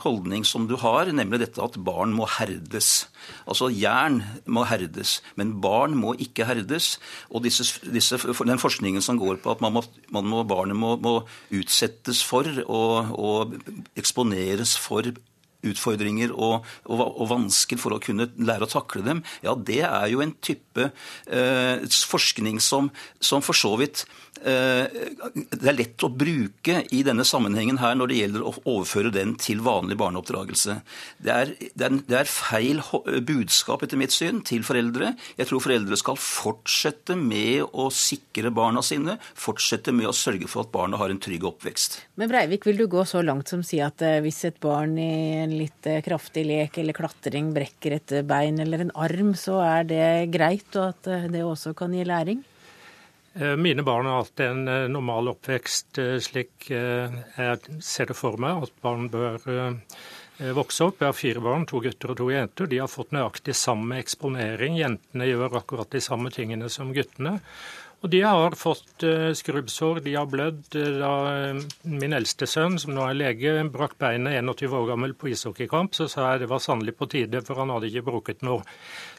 holdning 0.06 0.46
som 0.48 0.66
du 0.70 0.76
har, 0.82 1.12
nemlig 1.14 1.44
dette 1.44 1.62
at 1.62 1.78
barn 1.86 2.16
må 2.18 2.26
herdes. 2.40 3.08
Altså 3.46 3.70
jern 3.70 4.22
må 4.46 4.66
herdes, 4.68 5.20
men 5.40 5.56
barn 5.64 5.94
må 6.00 6.16
ikke 6.18 6.48
herdes. 6.50 6.98
Og 7.30 7.46
disse, 7.46 7.68
disse, 7.94 8.18
den 8.18 8.62
forskningen 8.62 9.06
som 9.06 9.22
går 9.22 9.42
på 9.44 9.54
at 9.54 9.62
man 9.64 9.78
må, 9.78 9.86
man 10.16 10.30
må, 10.30 10.42
barnet 10.50 10.80
må, 10.80 10.96
må, 11.02 11.20
utsettes 11.54 12.24
for 12.26 12.48
og, 12.66 13.14
og 13.14 13.54
eksponeres 14.00 14.74
for 14.82 15.14
utfordringer 15.64 16.34
og, 16.34 16.66
og, 16.90 17.02
og, 17.08 17.28
vansker 17.32 17.80
for 17.80 17.96
å 17.96 18.02
kunne 18.04 18.28
lære 18.36 18.68
å 18.68 18.72
takle 18.72 19.04
dem, 19.06 19.22
ja, 19.46 19.56
det 19.56 19.82
er 19.88 20.08
jo 20.12 20.24
en 20.24 20.34
type 20.44 20.73
eh, 20.78 21.86
forskning 22.10 22.60
som, 22.64 22.92
som 23.20 23.44
for 23.46 23.58
så 23.58 23.76
vidt 23.82 24.06
Eh, 24.44 24.88
det 25.54 25.70
er 25.70 25.76
lett 25.78 26.04
å 26.04 26.10
bruke 26.12 26.82
i 26.92 27.00
denne 27.06 27.24
sammenhengen 27.28 27.78
her 27.80 27.94
når 27.96 28.10
det 28.12 28.18
gjelder 28.18 28.44
å 28.44 28.54
overføre 28.60 29.12
den 29.14 29.36
til 29.40 29.62
vanlig 29.64 29.96
barneoppdragelse. 30.02 30.80
Det 31.24 31.32
er, 31.34 31.54
det 31.72 31.88
er, 31.88 32.00
det 32.10 32.18
er 32.20 32.30
feil 32.30 32.82
budskap, 33.24 33.86
etter 33.86 34.00
mitt 34.00 34.16
syn, 34.16 34.42
til 34.44 34.66
foreldre. 34.68 35.14
Jeg 35.38 35.50
tror 35.50 35.64
foreldre 35.64 36.00
skal 36.00 36.20
fortsette 36.20 37.16
med 37.20 37.64
å 37.72 37.88
sikre 37.94 38.52
barna 38.54 38.84
sine, 38.84 39.16
fortsette 39.38 39.94
med 39.96 40.10
å 40.10 40.16
sørge 40.18 40.50
for 40.52 40.66
at 40.66 40.74
barna 40.74 41.00
har 41.00 41.14
en 41.14 41.22
trygg 41.24 41.46
oppvekst. 41.48 42.02
Men 42.20 42.32
Breivik, 42.32 42.68
vil 42.68 42.82
du 42.82 42.88
gå 42.92 43.06
så 43.08 43.24
langt 43.24 43.54
som 43.54 43.64
si 43.64 43.80
at 43.86 44.04
eh, 44.04 44.20
hvis 44.26 44.44
et 44.50 44.60
barn 44.64 44.98
i 45.00 45.14
en 45.46 45.56
litt 45.56 45.92
kraftig 46.04 46.44
lek 46.50 46.82
eller 46.82 46.98
klatring 46.98 47.54
brekker 47.56 48.00
et 48.00 48.18
bein 48.28 48.60
eller 48.60 48.88
en 48.88 48.96
arm, 49.06 49.34
så 49.40 49.62
er 49.64 49.88
det 49.88 50.06
greit, 50.34 50.62
og 50.76 50.89
at 50.89 51.32
det 51.34 51.43
også 51.43 51.76
kan 51.78 51.93
gi 51.93 52.05
læring? 52.07 52.43
Eh, 53.34 53.55
mine 53.55 53.84
barn 53.84 54.05
har 54.05 54.22
hatt 54.22 54.39
en 54.45 54.68
eh, 54.68 54.88
normal 54.88 55.32
oppvekst 55.32 55.97
eh, 55.97 56.18
slik 56.22 56.68
jeg 56.70 57.80
ser 57.82 58.11
det 58.11 58.18
for 58.18 58.38
meg 58.41 58.68
at 58.68 58.76
barn 58.86 59.07
bør 59.09 59.41
vokse 60.53 60.86
opp. 60.86 60.99
Jeg 61.01 61.07
har 61.07 61.18
fire 61.18 61.41
barn, 61.41 61.66
to 61.70 61.80
gutter 61.82 62.14
og 62.14 62.18
to 62.20 62.28
jenter. 62.34 62.68
De 62.70 62.80
har 62.82 62.89
fått 62.91 63.14
nøyaktig 63.14 63.55
samme 63.57 63.99
eksponering. 64.01 64.76
Jentene 64.80 65.28
gjør 65.30 65.59
akkurat 65.59 65.91
de 65.93 66.01
samme 66.03 66.34
tingene 66.34 66.70
som 66.74 66.91
guttene. 66.93 67.38
Og 68.04 68.12
de 68.12 68.20
har 68.26 68.56
fått 68.60 69.06
uh, 69.08 69.32
skrubbsår, 69.32 70.01
de 70.04 70.16
har 70.18 70.28
blødd. 70.28 70.66
Da 70.74 71.12
min 71.88 72.16
eldste 72.16 72.47
sønn, 72.49 72.76
som 72.82 72.91
nå 72.95 73.06
er 73.08 73.16
lege, 73.16 73.54
brakk 73.72 73.95
beinet 74.01 74.36
21 74.41 74.76
år 74.76 74.89
gammel 74.91 75.14
på 75.16 75.30
ishockeykamp, 75.32 75.95
så 75.95 76.10
sa 76.12 76.34
jeg 76.34 76.43
det 76.43 76.49
var 76.51 76.60
sannelig 76.64 76.97
på 76.99 77.08
tide, 77.14 77.39
for 77.47 77.62
han 77.64 77.72
hadde 77.72 77.88
ikke 77.88 78.10
brukket 78.10 78.43
noe. 78.43 78.66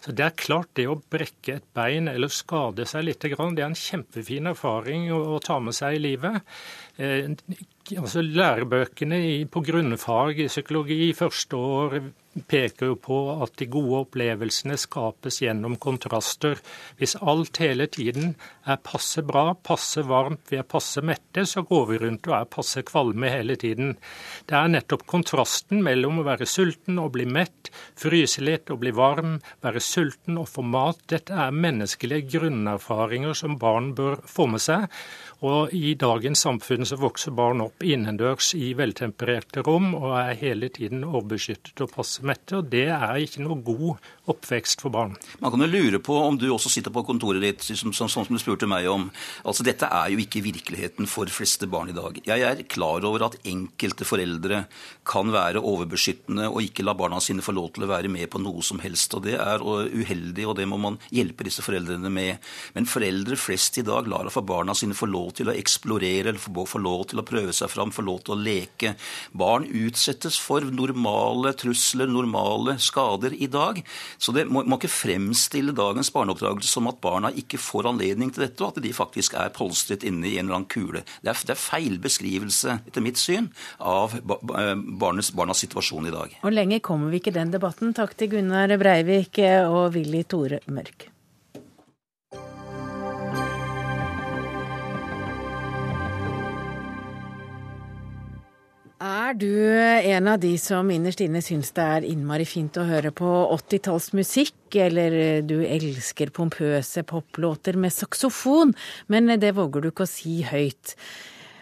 Så 0.04 0.12
Det 0.12 0.26
er 0.26 0.36
klart 0.36 0.68
det 0.76 0.84
å 0.90 0.98
brekke 1.00 1.56
et 1.56 1.68
bein 1.72 2.10
eller 2.12 2.28
skade 2.28 2.84
seg 2.88 3.06
litt, 3.08 3.24
det 3.24 3.32
er 3.38 3.70
en 3.70 3.78
kjempefin 3.78 4.52
erfaring 4.52 5.08
å, 5.16 5.40
ta 5.44 5.56
med 5.64 5.76
seg 5.76 5.96
i 5.96 6.02
livet. 6.04 6.42
Eh, 7.00 7.32
altså 7.96 8.20
Lærebøkene 8.20 9.22
på 9.48 9.64
grunnfag 9.64 10.44
i 10.44 10.50
psykologi 10.52 11.08
første 11.16 11.56
år 11.56 11.98
peker 12.42 12.92
jo 12.92 12.96
på 12.98 13.18
at 13.44 13.54
de 13.60 13.68
gode 13.70 14.00
opplevelsene 14.04 14.76
skapes 14.80 15.40
gjennom 15.42 15.76
kontraster. 15.82 16.58
Hvis 16.98 17.16
alt 17.20 17.60
hele 17.62 17.86
tiden 17.92 18.34
er 18.66 18.80
passe 18.82 19.22
bra, 19.26 19.52
passe 19.54 20.02
varmt, 20.08 20.42
vi 20.50 20.58
er 20.60 20.66
passe 20.68 21.02
mette, 21.04 21.46
så 21.46 21.62
går 21.66 21.86
vi 21.90 22.00
rundt 22.04 22.28
og 22.30 22.36
er 22.38 22.50
passe 22.50 22.82
kvalme 22.86 23.30
hele 23.30 23.56
tiden. 23.60 23.94
Det 24.48 24.58
er 24.58 24.72
nettopp 24.72 25.06
kontrasten 25.10 25.82
mellom 25.86 26.20
å 26.20 26.26
være 26.26 26.48
sulten 26.48 26.98
og 27.02 27.12
bli 27.16 27.28
mett, 27.28 27.70
fryse 28.00 28.42
litt 28.44 28.72
og 28.74 28.82
bli 28.82 28.94
varm, 28.94 29.38
være 29.64 29.82
sulten 29.84 30.40
og 30.40 30.50
få 30.50 30.66
mat. 30.66 31.04
Dette 31.10 31.36
er 31.46 31.54
menneskelige 31.54 32.28
grunnerfaringer 32.38 33.36
som 33.38 33.58
barn 33.60 33.92
bør 33.96 34.20
få 34.28 34.48
med 34.50 34.64
seg. 34.64 34.88
Og 35.42 35.72
I 35.74 35.94
dagens 35.98 36.44
samfunn 36.44 36.86
så 36.86 36.96
vokser 37.00 37.34
barn 37.34 37.62
opp 37.64 37.82
innendørs 37.84 38.52
i 38.54 38.70
veltempererte 38.78 39.64
rom 39.66 39.90
og 39.98 40.12
er 40.20 40.38
hele 40.38 40.70
tiden 40.72 41.02
overbeskyttet 41.04 41.82
og 41.84 41.90
passe 41.96 42.22
mette. 42.26 42.60
og 42.60 42.70
Det 42.70 42.86
er 42.94 43.18
ikke 43.20 43.42
noe 43.42 43.58
god 43.64 43.98
oppvekst 44.30 44.84
for 44.84 44.94
barn. 44.94 45.16
Man 45.42 45.52
kan 45.52 45.64
jo 45.64 45.68
lure 45.68 46.00
på 46.00 46.16
om 46.16 46.38
du 46.40 46.46
også 46.52 46.70
sitter 46.72 46.94
på 46.94 47.04
kontoret 47.04 47.42
ditt, 47.42 47.64
som, 47.64 47.92
som, 47.92 48.08
som 48.08 48.30
du 48.30 48.40
spurte 48.40 48.68
meg 48.70 48.88
om. 48.90 49.10
Altså 49.44 49.66
Dette 49.66 49.88
er 49.90 50.12
jo 50.14 50.22
ikke 50.22 50.44
virkeligheten 50.44 51.10
for 51.10 51.28
fleste 51.32 51.68
barn 51.70 51.90
i 51.90 51.96
dag. 51.96 52.20
Jeg 52.24 52.46
er 52.46 52.64
klar 52.70 53.04
over 53.04 53.26
at 53.28 53.38
enkelte 53.48 54.06
foreldre 54.08 54.64
kan 55.04 55.32
være 55.34 55.62
overbeskyttende 55.64 56.48
og 56.50 56.62
ikke 56.64 56.86
la 56.86 56.96
barna 56.96 57.20
sine 57.22 57.44
få 57.44 57.56
lov 57.56 57.72
til 57.74 57.86
å 57.86 57.90
være 57.90 58.12
med 58.12 58.30
på 58.32 58.40
noe 58.42 58.62
som 58.64 58.80
helst. 58.84 59.16
og 59.16 59.26
Det 59.26 59.36
er 59.40 59.64
uheldig, 59.64 60.46
og 60.48 60.56
det 60.60 60.68
må 60.70 60.78
man 60.80 61.00
hjelpe 61.14 61.46
disse 61.46 61.64
foreldrene 61.64 62.12
med. 62.12 62.40
Men 62.76 62.88
foreldre 62.88 63.36
flest 63.40 63.80
i 63.80 63.86
dag 63.86 64.08
lar 64.10 64.30
for 64.32 64.46
barna 64.46 64.74
sine 64.76 64.96
få 64.96 65.08
lov 65.10 65.23
til 65.32 65.50
å 65.50 65.54
eksplorere, 65.56 66.32
eller 66.32 66.40
få 66.40 66.80
lov 66.82 67.06
til 67.10 67.20
å 67.20 67.26
prøve 67.26 67.54
seg 67.56 67.70
fram, 67.72 67.92
få 67.94 68.04
lov 68.06 68.22
til 68.24 68.34
å 68.34 68.40
leke. 68.40 68.94
Barn 69.32 69.66
utsettes 69.66 70.38
for 70.40 70.66
normale 70.68 71.54
trusler, 71.58 72.10
normale 72.10 72.76
skader 72.82 73.36
i 73.36 73.48
dag. 73.50 73.80
Så 74.18 74.34
det 74.36 74.46
må, 74.50 74.64
må 74.68 74.78
ikke 74.80 74.92
fremstille 74.92 75.74
dagens 75.76 76.12
barneoppdragelse 76.14 76.70
som 76.70 76.90
at 76.90 77.00
barna 77.04 77.32
ikke 77.34 77.60
får 77.60 77.90
anledning 77.92 78.32
til 78.34 78.46
dette, 78.46 78.60
og 78.64 78.74
at 78.74 78.84
de 78.84 78.92
faktisk 78.96 79.38
er 79.40 79.54
polstret 79.54 80.06
inne 80.06 80.28
i 80.28 80.36
en 80.38 80.48
eller 80.48 80.60
annen 80.60 80.70
kule. 80.70 81.04
Det 81.22 81.32
er, 81.32 81.42
det 81.48 81.56
er 81.56 81.62
feil 81.62 81.98
beskrivelse, 82.02 82.78
etter 82.88 83.04
mitt 83.04 83.20
syn, 83.20 83.50
av 83.78 84.18
eh, 84.18 84.74
barnes, 84.74 85.32
barnas 85.36 85.64
situasjon 85.64 86.10
i 86.10 86.14
dag. 86.14 86.38
Og 86.42 86.54
lenger 86.54 86.84
kommer 86.84 87.12
vi 87.14 87.22
ikke 87.22 87.34
den 87.34 87.54
debatten. 87.54 87.94
Takk 87.96 88.16
til 88.18 88.34
Gunnar 88.36 88.76
Breivik 88.80 89.40
og 89.70 89.94
Willy 89.96 90.24
Tore 90.28 90.62
Mørk. 90.66 91.13
Er 99.04 99.34
du 99.36 99.50
en 99.68 100.28
av 100.32 100.38
de 100.40 100.54
som 100.56 100.88
innerst 100.88 101.20
inne 101.20 101.42
syns 101.44 101.74
det 101.76 101.84
er 101.84 102.06
innmari 102.08 102.46
fint 102.48 102.78
å 102.80 102.86
høre 102.88 103.10
på 103.12 103.28
80-tallsmusikk, 103.52 104.78
eller 104.80 105.42
du 105.44 105.58
elsker 105.60 106.32
pompøse 106.32 107.04
poplåter 107.04 107.76
med 107.76 107.92
saksofon, 107.92 108.72
men 109.12 109.28
det 109.42 109.52
våger 109.58 109.84
du 109.84 109.90
ikke 109.90 110.06
å 110.06 110.08
si 110.08 110.38
høyt? 110.48 110.94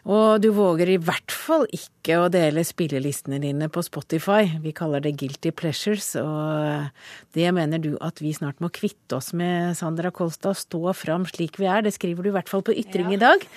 Og 0.02 0.42
du 0.42 0.48
våger 0.50 0.90
i 0.90 0.98
hvert 0.98 1.30
fall 1.30 1.62
ikke 1.70 2.16
å 2.18 2.30
dele 2.32 2.64
spillelistene 2.66 3.38
dine 3.42 3.68
på 3.70 3.84
Spotify. 3.86 4.48
Vi 4.64 4.72
kaller 4.74 5.04
det 5.04 5.14
guilty 5.20 5.52
pleasures, 5.54 6.08
og 6.18 6.90
det 7.38 7.52
mener 7.54 7.78
du 7.78 7.92
at 8.02 8.18
vi 8.18 8.32
snart 8.34 8.58
må 8.62 8.72
kvitte 8.74 9.20
oss 9.20 9.30
med, 9.38 9.76
Sandra 9.78 10.10
Kolstad. 10.10 10.58
Stå 10.58 10.90
fram 10.98 11.28
slik 11.30 11.60
vi 11.62 11.70
er. 11.70 11.84
Det 11.86 11.94
skriver 11.94 12.26
du 12.26 12.32
i 12.32 12.34
hvert 12.34 12.50
fall 12.50 12.66
på 12.66 12.74
Ytring 12.82 13.14
ja. 13.14 13.18
i 13.18 13.22
dag. 13.22 13.46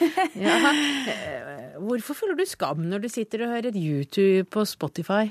Ja. 0.45 0.59
Hvorfor 1.81 2.15
føler 2.15 2.37
du 2.39 2.45
skam 2.47 2.85
når 2.87 3.03
du 3.03 3.07
sitter 3.11 3.43
og 3.43 3.51
hører 3.51 3.75
YouTube 3.75 4.45
på 4.53 4.63
Spotify? 4.67 5.27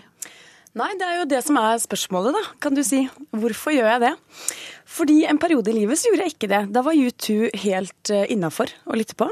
Nei, 0.75 0.91
det 0.99 1.07
er 1.07 1.21
jo 1.21 1.27
det 1.31 1.41
som 1.47 1.59
er 1.61 1.79
spørsmålet, 1.79 2.35
da, 2.35 2.43
kan 2.63 2.75
du 2.75 2.83
si. 2.85 3.05
Hvorfor 3.31 3.75
gjør 3.77 3.93
jeg 3.93 4.03
det? 4.03 4.13
Fordi 4.91 5.21
en 5.31 5.39
periode 5.41 5.71
i 5.71 5.77
livet 5.77 6.01
så 6.01 6.11
gjorde 6.11 6.27
jeg 6.27 6.35
ikke 6.35 6.51
det. 6.51 6.63
Da 6.75 6.83
var 6.83 6.99
U2 6.99 7.37
helt 7.63 8.13
uh, 8.13 8.25
innafor 8.35 8.75
å 8.91 8.99
lytte 8.99 9.17
på. 9.19 9.31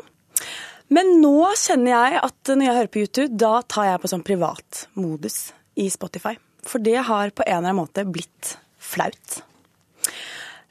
Men 0.93 1.15
nå 1.23 1.37
kjenner 1.57 1.95
jeg 1.95 2.21
at 2.21 2.53
når 2.53 2.67
jeg 2.67 2.79
hører 2.79 2.93
på 2.93 3.03
YouTube, 3.05 3.31
da 3.41 3.53
tar 3.65 3.89
jeg 3.89 4.03
på 4.03 4.11
sånn 4.13 4.25
privatmodus 4.27 5.39
i 5.81 5.89
Spotify. 5.93 6.35
For 6.69 6.83
det 6.83 6.99
har 7.09 7.33
på 7.33 7.45
en 7.47 7.57
eller 7.57 7.73
annen 7.73 7.81
måte 7.81 8.05
blitt 8.07 8.57
flaut. 8.83 9.41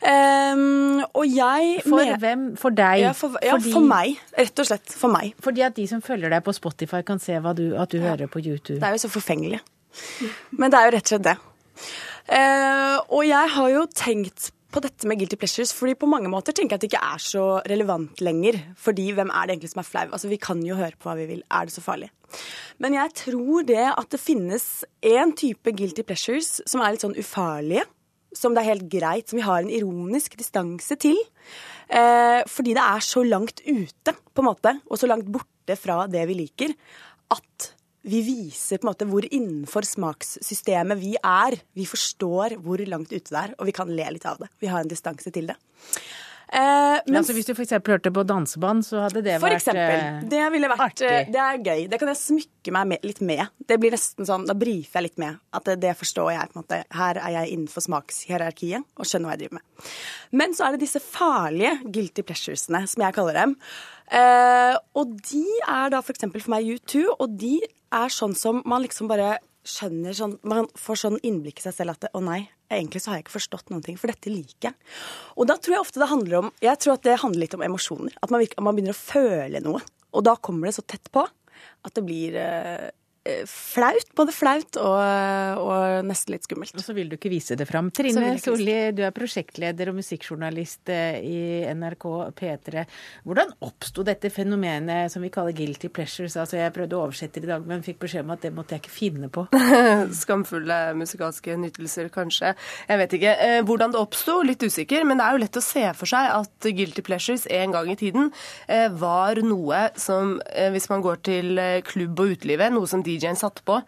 Um, 0.02 1.02
og 1.14 1.26
jeg 1.30 1.84
For 1.86 2.00
med, 2.00 2.16
hvem? 2.24 2.46
For 2.58 2.74
deg? 2.74 3.04
Ja, 3.04 3.12
for, 3.14 3.36
ja, 3.46 3.58
Fordi- 3.58 3.74
for 3.76 3.86
meg. 3.86 4.22
Rett 4.38 4.60
og 4.64 4.66
slett. 4.66 4.94
For 4.98 5.14
meg. 5.14 5.36
Fordi 5.42 5.62
at 5.66 5.76
de 5.76 5.86
som 5.88 6.02
følger 6.02 6.30
deg 6.34 6.44
på 6.44 6.54
Spotify, 6.58 7.02
kan 7.06 7.20
se 7.20 7.38
du, 7.56 7.76
at 7.78 7.90
du 7.90 8.00
hører 8.00 8.28
på 8.28 8.42
YouTube. 8.42 8.80
Det 8.80 8.84
er 8.88 8.98
jo 8.98 9.08
så 9.08 9.12
forfengelig. 9.14 9.60
Men 10.52 10.72
det 10.72 10.80
er 10.80 10.90
jo 10.90 10.96
rett 10.98 11.06
og 11.06 11.14
slett 11.14 11.28
det. 11.30 11.38
Uh, 12.32 12.98
og 13.10 13.26
jeg 13.26 13.50
har 13.50 13.70
jo 13.70 13.86
tenkt 13.94 14.52
på 14.72 14.82
dette 14.84 15.08
med 15.10 15.20
guilty 15.20 15.38
pleasures, 15.40 15.74
fordi 15.76 15.98
på 16.00 16.10
mange 16.10 16.30
måter 16.32 16.56
tenker 16.56 16.76
jeg 16.76 16.80
at 16.80 16.84
det 16.86 16.90
ikke 16.92 17.14
er 17.14 17.24
så 17.24 17.46
relevant 17.70 18.22
lenger. 18.24 18.60
Fordi 18.80 19.10
hvem 19.18 19.32
er 19.34 19.48
det 19.48 19.56
egentlig 19.56 19.72
som 19.74 19.82
er 19.84 19.90
flau? 19.90 20.06
Altså, 20.08 20.32
Vi 20.32 20.40
kan 20.42 20.62
jo 20.66 20.78
høre 20.80 20.98
på 20.98 21.10
hva 21.10 21.16
vi 21.20 21.28
vil. 21.30 21.44
Er 21.52 21.68
det 21.68 21.76
så 21.76 21.84
farlig? 21.84 22.12
Men 22.80 22.96
jeg 22.96 23.14
tror 23.20 23.66
det 23.68 23.84
at 23.90 24.10
det 24.14 24.22
finnes 24.22 24.86
én 25.04 25.36
type 25.36 25.76
guilty 25.76 26.06
pleasures 26.08 26.62
som 26.66 26.82
er 26.82 26.96
litt 26.96 27.04
sånn 27.04 27.18
ufarlige. 27.20 27.86
Som 28.34 28.56
det 28.56 28.64
er 28.64 28.72
helt 28.72 28.88
greit, 28.88 29.28
som 29.28 29.42
vi 29.42 29.44
har 29.44 29.60
en 29.60 29.74
ironisk 29.74 30.38
distanse 30.40 30.96
til. 30.96 31.18
Eh, 31.92 32.40
fordi 32.48 32.78
det 32.78 32.86
er 32.86 33.04
så 33.04 33.26
langt 33.28 33.60
ute, 33.68 34.16
på 34.32 34.40
en 34.40 34.48
måte, 34.48 34.78
og 34.88 35.00
så 35.00 35.10
langt 35.12 35.28
borte 35.28 35.76
fra 35.76 36.06
det 36.08 36.24
vi 36.30 36.38
liker, 36.40 36.72
at 37.36 37.74
vi 38.04 38.22
viser 38.26 38.80
på 38.82 38.88
en 38.88 38.92
måte 38.94 39.06
hvor 39.10 39.26
innenfor 39.30 39.86
smakssystemet 39.86 40.98
vi 41.02 41.14
er. 41.22 41.60
Vi 41.78 41.86
forstår 41.86 42.58
hvor 42.64 42.82
langt 42.90 43.12
ute 43.14 43.30
det 43.30 43.40
er, 43.46 43.56
og 43.60 43.68
vi 43.70 43.76
kan 43.78 43.92
le 43.94 44.10
litt 44.18 44.26
av 44.26 44.40
det. 44.42 44.50
Vi 44.62 44.68
har 44.72 44.82
en 44.82 44.90
distanse 44.92 45.32
til 45.34 45.52
det. 45.52 45.58
Eh, 46.52 46.60
Men 46.60 47.02
men 47.08 47.16
altså, 47.22 47.32
hvis 47.32 47.46
du 47.48 47.54
f.eks. 47.54 47.72
hørte 47.88 48.12
på 48.12 48.24
danseband, 48.28 48.84
så 48.84 49.06
hadde 49.06 49.22
det 49.24 49.38
for 49.40 49.48
vært 49.48 49.62
eksempel. 49.62 50.02
eh, 50.02 50.26
Det 50.34 50.42
ville 50.52 50.68
vært 50.68 50.82
artig. 50.84 51.12
Det 51.32 51.40
er 51.40 51.62
gøy. 51.64 51.86
Det 51.94 52.00
kan 52.02 52.10
jeg 52.12 52.20
smykke 52.20 52.74
meg 52.76 52.88
med, 52.90 53.06
litt 53.08 53.22
med. 53.24 53.46
Det 53.70 53.78
blir 53.80 53.94
nesten 53.96 54.28
sånn, 54.28 54.44
Da 54.50 54.54
brifer 54.60 55.00
jeg 55.00 55.06
litt 55.08 55.18
med. 55.24 55.38
At 55.56 55.64
det, 55.70 55.78
det 55.80 55.94
forstår 55.96 56.34
jeg. 56.34 56.50
på 56.52 56.58
en 56.60 56.64
måte. 56.66 56.82
Her 56.92 57.22
er 57.22 57.32
jeg 57.38 57.54
innenfor 57.56 57.86
smakshierarkiet 57.88 58.84
og 58.98 59.06
skjønner 59.08 59.30
hva 59.32 59.38
jeg 59.38 59.46
driver 59.46 59.62
med. 59.62 59.92
Men 60.42 60.54
så 60.58 60.68
er 60.68 60.76
det 60.76 60.84
disse 60.84 61.00
farlige 61.00 61.78
guilty 61.88 62.22
pleasuresene, 62.28 62.84
som 62.88 63.06
jeg 63.06 63.16
kaller 63.16 63.34
dem. 63.46 63.56
Eh, 64.12 64.76
og 65.00 65.16
de 65.32 65.46
er 65.70 65.94
da 65.94 66.02
for 66.04 66.12
eksempel 66.12 66.44
for 66.44 66.52
meg 66.58 66.68
U2, 66.68 67.06
og 67.16 67.38
de 67.40 67.62
er 67.96 68.14
sånn 68.14 68.36
som 68.38 68.62
man 68.66 68.84
liksom 68.86 69.10
bare 69.12 69.38
skjønner 69.68 70.16
sånn 70.18 70.40
Man 70.48 70.66
får 70.80 71.00
sånn 71.04 71.20
innblikk 71.22 71.60
i 71.62 71.66
seg 71.68 71.76
selv 71.76 71.94
at 71.94 72.06
det, 72.06 72.10
å 72.18 72.22
nei, 72.26 72.40
egentlig 72.74 73.04
så 73.04 73.12
har 73.12 73.20
jeg 73.20 73.28
ikke 73.28 73.36
forstått 73.36 73.70
noen 73.70 73.84
ting, 73.86 74.00
for 74.00 74.10
dette 74.10 74.32
liker 74.32 74.72
jeg. 74.72 74.78
Og 75.38 75.50
da 75.50 75.58
tror 75.58 75.76
jeg 75.76 75.86
ofte 75.86 76.02
det 76.02 76.10
handler 76.10 76.40
om 76.40 76.50
Jeg 76.64 76.82
tror 76.82 76.96
at 76.96 77.06
det 77.06 77.20
handler 77.22 77.46
litt 77.46 77.58
om 77.58 77.66
emosjoner. 77.68 78.16
At 78.22 78.34
man, 78.34 78.42
virker, 78.42 78.64
man 78.66 78.78
begynner 78.78 78.98
å 78.98 79.02
føle 79.02 79.62
noe. 79.64 79.84
Og 80.12 80.26
da 80.28 80.36
kommer 80.42 80.70
det 80.70 80.78
så 80.80 80.86
tett 80.88 81.12
på 81.14 81.24
at 81.24 81.94
det 81.98 82.04
blir 82.06 82.36
eh, 82.38 82.90
flaut. 83.48 84.08
Både 84.18 84.34
flaut 84.34 84.78
og, 84.82 85.62
og 85.62 86.08
nesten 86.08 86.36
litt 86.36 86.48
skummelt. 86.48 86.74
Og 86.78 86.86
så 86.86 86.96
vil 86.98 87.12
du 87.12 87.18
ikke 87.18 87.32
vise 87.32 87.58
det 87.58 87.68
fram. 87.70 87.92
Trine 87.94 88.34
Solli, 88.42 88.78
du 88.96 89.04
er 89.06 89.14
prosjektleder 89.16 89.92
og 89.92 90.00
musikkjournalist 90.00 90.92
eh, 90.94 91.20
i 91.22 91.42
NRK 91.78 92.08
P3. 92.38 92.86
Hvordan 93.28 93.54
oppsto 93.68 94.06
dette 94.08 94.32
fenomenet 94.34 95.12
som 95.14 95.24
vi 95.24 95.32
kaller 95.34 95.56
guilty 95.56 95.92
pleasures? 95.94 96.38
Altså, 96.40 96.58
jeg 96.60 96.74
prøvde 96.76 96.98
å 96.98 97.04
oversette 97.06 97.42
det 97.42 97.50
i 97.50 97.52
dag, 97.54 97.68
men 97.68 97.86
fikk 97.86 98.02
beskjed 98.06 98.26
om 98.26 98.34
at 98.36 98.46
det 98.46 98.54
måtte 98.56 98.76
jeg 98.76 98.86
ikke 98.86 98.96
finne 98.96 99.32
på. 99.34 99.46
Skamfulle 100.24 100.80
musikalske 100.98 101.58
nytelser, 101.62 102.10
kanskje. 102.14 102.56
Jeg 102.90 103.04
vet 103.04 103.18
ikke. 103.20 103.36
Eh, 103.46 103.60
hvordan 103.68 103.94
det 103.94 104.02
oppsto, 104.02 104.40
litt 104.46 104.66
usikker, 104.66 105.06
men 105.08 105.22
det 105.22 105.28
er 105.28 105.38
jo 105.38 105.44
lett 105.46 105.62
å 105.62 105.66
se 105.66 105.86
for 105.98 106.10
seg 106.10 106.32
at 106.34 106.70
Guilty 106.72 107.06
Pleasures 107.06 107.46
en 107.52 107.76
gang 107.76 107.92
i 107.92 107.98
tiden 108.00 108.32
eh, 108.68 108.88
var 109.02 109.42
noe 109.46 109.88
som, 110.00 110.38
eh, 110.50 110.72
hvis 110.74 110.90
man 110.92 111.04
går 111.06 111.22
til 111.28 111.62
eh, 111.62 111.80
klubb 111.86 112.20
og 112.22 112.36
utelivet, 112.36 112.74
noe 112.74 112.90
som 112.90 113.04
DJ-en 113.12 113.40
satte 113.40 113.66
på 113.68 113.82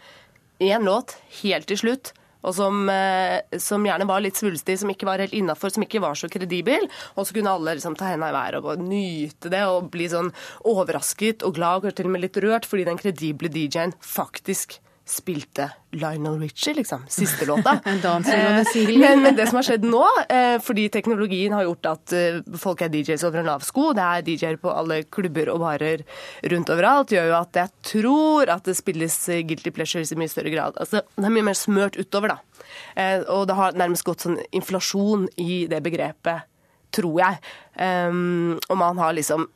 én 0.63 0.85
låt 0.85 1.15
helt 1.41 1.67
til 1.71 1.79
slutt. 1.79 2.13
Og 2.43 2.51
som, 2.55 2.89
eh, 2.91 3.39
som 3.57 3.85
gjerne 3.87 4.07
var 4.07 4.19
litt 4.19 4.35
svulstig, 4.35 4.75
som 4.79 4.89
ikke 4.91 5.07
var 5.07 5.23
helt 5.23 5.33
innafor, 5.33 5.71
som 5.71 5.83
ikke 5.85 6.01
var 6.03 6.15
så 6.19 6.27
kredibel. 6.27 6.89
Og 7.15 7.25
så 7.25 7.33
kunne 7.33 7.53
alle 7.55 7.77
liksom 7.77 7.95
ta 7.95 8.11
henda 8.11 8.29
i 8.29 8.35
været 8.35 8.63
og 8.63 8.83
nyte 8.83 9.49
det 9.49 9.63
og 9.63 9.89
bli 9.91 10.09
sånn 10.11 10.33
overrasket 10.67 11.43
og 11.43 11.55
glad 11.55 11.85
og 11.85 11.95
til 11.95 12.05
og 12.05 12.11
med 12.11 12.21
litt 12.25 12.35
rørt 12.43 12.67
fordi 12.67 12.85
den 12.85 12.99
kredible 12.99 13.47
DJ-en 13.47 13.95
faktisk 14.01 14.79
spilte 15.05 15.69
Lionel 15.91 16.39
Richie, 16.39 16.73
liksom. 16.73 17.05
Siste 17.07 17.45
låta. 17.45 17.79
Eh, 18.33 18.97
men, 18.99 19.21
men 19.21 19.35
det 19.35 19.45
som 19.47 19.57
har 19.57 19.65
skjedd 19.65 19.83
nå, 19.87 20.01
eh, 20.29 20.55
fordi 20.63 20.85
teknologien 20.91 21.53
har 21.53 21.65
gjort 21.65 21.87
at 21.89 22.13
eh, 22.15 22.37
folk 22.59 22.81
er 22.83 22.91
DJs 22.93 23.25
over 23.27 23.41
en 23.41 23.49
lav 23.49 23.65
sko, 23.65 23.89
det 23.95 24.03
er 24.03 24.25
DJ-er 24.25 24.57
på 24.61 24.71
alle 24.71 25.01
klubber 25.11 25.51
og 25.53 25.61
barer 25.63 26.03
rundt 26.51 26.71
overalt, 26.73 27.13
gjør 27.13 27.29
jo 27.31 27.35
at 27.37 27.59
jeg 27.59 27.71
tror 27.89 28.51
at 28.53 28.67
det 28.67 28.75
spilles 28.79 29.17
guilty 29.49 29.73
pleasures 29.75 30.13
i 30.13 30.19
mye 30.19 30.31
større 30.31 30.53
grad. 30.53 30.79
Altså, 30.81 31.03
det 31.17 31.27
er 31.27 31.35
mye 31.35 31.47
mer 31.49 31.59
smørt 31.59 31.99
utover, 31.99 32.35
da. 32.35 33.19
Og 33.33 33.45
det 33.49 33.57
har 33.59 33.77
nærmest 33.79 34.07
gått 34.07 34.25
sånn 34.25 34.39
inflasjon 34.55 35.27
i 35.41 35.65
det 35.71 35.81
begrepet, 35.85 36.47
tror 36.93 37.19
jeg. 37.19 37.41
Um, 37.77 38.59
og 38.69 38.77
man 38.79 39.01
har 39.01 39.15
liksom 39.17 39.47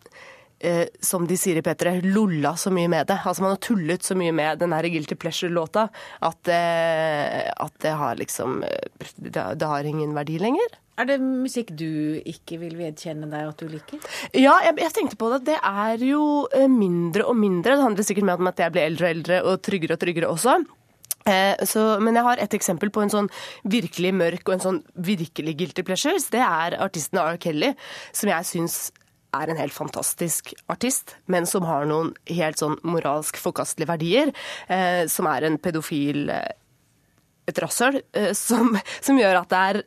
eh, 0.60 0.88
som 1.02 1.28
de 1.28 1.38
sier 1.38 1.60
i 1.60 1.64
P3, 1.66 2.00
lolla 2.06 2.56
så 2.58 2.72
mye 2.74 2.90
med 2.92 3.08
det. 3.10 3.20
Altså 3.24 3.44
Man 3.46 3.56
har 3.56 3.62
tullet 3.64 4.04
så 4.04 4.18
mye 4.18 4.34
med 4.36 4.60
den 4.60 4.74
her 4.74 4.88
Guilty 4.90 5.16
Pleasure-låta 5.16 5.88
at, 6.22 6.52
eh, 6.54 7.48
at 7.54 7.80
det 7.84 7.94
har 8.00 8.16
liksom 8.20 8.64
eh, 8.64 9.08
det, 9.18 9.46
det 9.60 9.68
har 9.72 9.84
ingen 9.88 10.14
verdi 10.18 10.40
lenger. 10.42 10.78
Er 10.98 11.06
det 11.06 11.20
musikk 11.22 11.76
du 11.78 12.18
ikke 12.26 12.58
vil 12.58 12.74
vedkjenne 12.80 13.28
deg 13.30 13.52
at 13.52 13.60
du 13.62 13.68
liker? 13.70 14.00
Ja, 14.34 14.56
jeg, 14.66 14.80
jeg 14.82 14.96
tenkte 14.96 15.20
på 15.22 15.30
det. 15.36 15.44
Det 15.52 15.60
er 15.62 16.02
jo 16.02 16.24
eh, 16.58 16.66
mindre 16.72 17.28
og 17.30 17.38
mindre. 17.38 17.76
Det 17.78 17.86
handler 17.86 18.08
sikkert 18.08 18.26
mer 18.32 18.42
om 18.42 18.50
at 18.50 18.58
jeg 18.64 18.74
blir 18.74 18.88
eldre 18.90 19.06
og 19.06 19.14
eldre 19.14 19.40
og 19.46 19.62
tryggere 19.68 19.94
og 19.94 20.02
tryggere 20.02 20.32
også. 20.34 20.58
Eh, 21.28 21.54
Så, 21.70 21.84
men 22.02 22.18
jeg 22.18 22.26
har 22.26 22.42
et 22.42 22.54
eksempel 22.58 22.90
på 22.90 23.04
en 23.04 23.14
sånn 23.14 23.30
virkelig 23.68 24.14
mørk 24.16 24.48
og 24.48 24.56
en 24.56 24.64
sånn 24.66 24.82
virkelig 24.96 25.54
guilty 25.60 25.86
pleasures. 25.86 26.32
Det 26.34 26.42
er 26.42 26.80
artisten 26.82 27.22
R. 27.22 27.38
Kelly, 27.38 27.76
som 28.16 28.32
jeg 28.34 28.50
syns 28.50 28.80
er 29.36 29.52
en 29.52 29.60
helt 29.60 29.76
fantastisk 29.76 30.54
artist, 30.72 31.16
men 31.28 31.46
som 31.50 31.66
har 31.68 31.88
noen 31.90 32.14
helt 32.32 32.62
sånn 32.62 32.78
moralsk 32.88 33.40
forkastelige 33.42 33.92
verdier. 33.92 34.32
Eh, 34.72 35.04
som 35.12 35.28
er 35.30 35.48
en 35.48 35.60
pedofil 35.62 36.30
eh, 36.34 36.56
et 37.48 37.62
rasshøl, 37.64 38.02
eh, 38.14 38.34
som, 38.38 38.76
som 39.02 39.20
gjør 39.20 39.42
at 39.44 39.54
det 39.54 39.62
er 39.72 39.84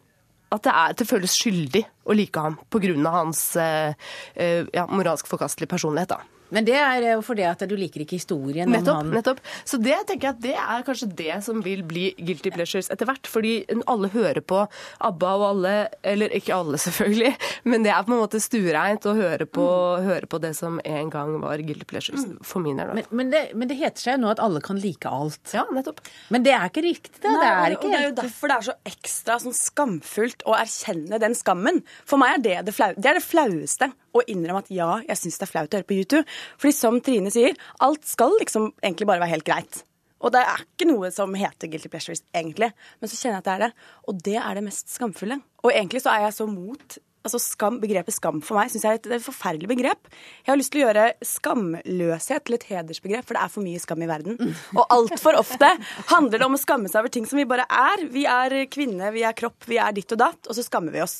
at 0.51 0.64
det, 0.66 0.72
er, 0.74 0.95
det 0.99 1.07
føles 1.07 1.34
skyldig 1.38 1.84
å 2.11 2.14
like 2.18 2.43
ham 2.43 2.57
pga. 2.74 3.12
hans 3.14 3.41
eh, 3.55 3.95
eh, 4.34 4.66
ja, 4.74 4.86
moralsk 4.91 5.28
forkastelige 5.30 5.70
personlighet. 5.70 6.11
da. 6.11 6.39
Men 6.55 6.66
det 6.66 6.76
er 6.78 7.07
jo 7.14 7.22
fordi 7.24 7.46
at 7.48 7.62
du 7.68 7.76
liker 7.78 8.05
ikke 8.05 8.18
historien 8.18 8.68
om 8.68 8.74
Nettopp. 8.74 9.01
han. 9.01 9.12
nettopp. 9.14 9.42
Så 9.64 9.80
det 9.82 9.96
tenker 10.09 10.30
jeg 10.30 10.36
at 10.36 10.42
det 10.44 10.55
er 10.59 10.86
kanskje 10.86 11.11
det 11.18 11.38
som 11.46 11.61
vil 11.64 11.82
bli 11.86 12.11
guilty 12.18 12.53
pleasures 12.55 12.90
etter 12.92 13.09
hvert. 13.09 13.30
Fordi 13.30 13.55
alle 13.90 14.11
hører 14.12 14.42
på 14.42 14.64
ABBA 14.98 15.32
og 15.36 15.46
alle, 15.51 15.74
eller 16.03 16.34
ikke 16.36 16.57
alle 16.57 16.80
selvfølgelig, 16.80 17.34
men 17.70 17.86
det 17.86 17.94
er 17.94 18.07
på 18.07 18.14
en 18.14 18.22
måte 18.22 18.42
stuereint 18.42 19.07
å 19.07 19.14
høre 19.16 19.46
på, 19.46 19.66
høre 20.05 20.30
på 20.30 20.40
det 20.42 20.55
som 20.59 20.80
en 20.84 21.12
gang 21.12 21.36
var 21.42 21.62
guilty 21.64 21.88
pleasures. 21.88 22.26
For 22.46 22.62
min 22.64 22.80
del. 22.80 22.94
Men, 22.96 23.09
men, 23.11 23.32
det, 23.32 23.44
men 23.55 23.70
det 23.70 23.78
heter 23.80 24.07
seg 24.07 24.18
jo 24.18 24.24
nå 24.24 24.34
at 24.34 24.42
alle 24.42 24.62
kan 24.64 24.80
like 24.80 25.11
alt. 25.11 25.42
Ja, 25.55 25.66
nettopp. 25.74 26.03
Men 26.32 26.44
det 26.46 26.55
er 26.57 26.68
ikke 26.70 26.84
riktig, 26.86 27.16
da. 27.22 27.32
Nei, 27.34 27.40
det 27.40 27.51
er 27.51 27.76
ikke 27.76 27.88
og 27.90 27.94
det 27.94 28.01
er 28.01 28.09
jo 28.09 28.16
derfor 28.20 28.51
det 28.51 28.59
er 28.59 28.68
så 28.70 28.76
ekstra 28.90 29.38
sånn 29.42 29.57
skamfullt 29.57 30.44
å 30.48 30.57
erkjenne 30.59 31.20
den 31.22 31.36
skammen. 31.38 31.82
For 32.09 32.20
meg 32.20 32.38
er 32.38 32.44
det 32.44 32.57
det, 32.70 32.76
flau, 32.76 32.92
det, 32.96 33.07
er 33.11 33.18
det 33.18 33.24
flaueste. 33.24 33.90
Å 34.11 34.24
innrømme 34.26 34.64
at 34.64 34.72
ja, 34.74 34.90
jeg 35.06 35.20
syns 35.20 35.38
det 35.38 35.46
er 35.46 35.52
flaut 35.52 35.74
å 35.74 35.80
høre 35.80 35.88
på 35.88 35.98
YouTube. 36.00 36.24
Fordi 36.58 36.74
som 36.76 36.98
Trine 37.04 37.32
sier, 37.34 37.54
alt 37.84 38.08
skal 38.08 38.34
liksom 38.40 38.72
egentlig 38.82 39.08
bare 39.11 39.22
være 39.22 39.36
helt 39.36 39.46
greit. 39.46 39.84
Og 40.20 40.34
det 40.34 40.42
er 40.44 40.64
ikke 40.64 40.88
noe 40.90 41.08
som 41.14 41.32
heter 41.38 41.70
guilty 41.72 41.88
pleasures, 41.92 42.24
egentlig. 42.36 42.72
Men 43.00 43.11
så 43.11 43.16
kjenner 43.16 43.38
jeg 43.38 43.44
at 43.44 43.46
det 43.46 43.54
er 43.54 43.62
det. 43.64 43.70
Og 44.11 44.24
det 44.26 44.40
er 44.40 44.58
det 44.58 44.64
mest 44.66 44.92
skamfulle. 44.92 45.38
Og 45.64 45.72
egentlig 45.72 46.02
så 46.04 46.12
er 46.12 46.26
jeg 46.26 46.36
så 46.40 46.48
mot 46.50 47.00
Altså 47.20 47.36
skam, 47.36 47.74
Begrepet 47.82 48.14
skam 48.16 48.38
for 48.40 48.56
meg 48.56 48.70
synes 48.72 48.86
jeg 48.86 48.96
er 48.96 49.00
et, 49.00 49.06
et 49.18 49.24
forferdelig 49.24 49.68
begrep. 49.68 50.08
Jeg 50.40 50.48
har 50.48 50.56
lyst 50.56 50.72
til 50.72 50.80
å 50.80 50.86
gjøre 50.86 51.02
skamløshet 51.28 52.46
til 52.46 52.56
et 52.56 52.64
hedersbegrep, 52.70 53.26
for 53.28 53.36
det 53.36 53.42
er 53.44 53.52
for 53.52 53.66
mye 53.66 53.82
skam 53.82 54.00
i 54.00 54.08
verden. 54.08 54.38
Og 54.72 54.80
altfor 54.96 55.36
ofte 55.36 55.68
handler 56.14 56.40
det 56.40 56.48
om 56.48 56.56
å 56.56 56.61
skamme 56.62 56.88
seg 56.88 57.02
over 57.02 57.12
ting 57.12 57.28
som 57.28 57.36
vi 57.36 57.44
bare 57.50 57.68
er. 57.68 58.06
Vi 58.08 58.24
er 58.24 58.56
kvinne, 58.72 59.12
vi 59.12 59.26
er 59.28 59.36
kropp, 59.36 59.68
vi 59.68 59.76
er 59.76 59.92
ditt 59.96 60.16
og 60.16 60.22
datt, 60.22 60.48
og 60.48 60.56
så 60.56 60.64
skammer 60.64 60.96
vi 60.96 61.04
oss. 61.04 61.18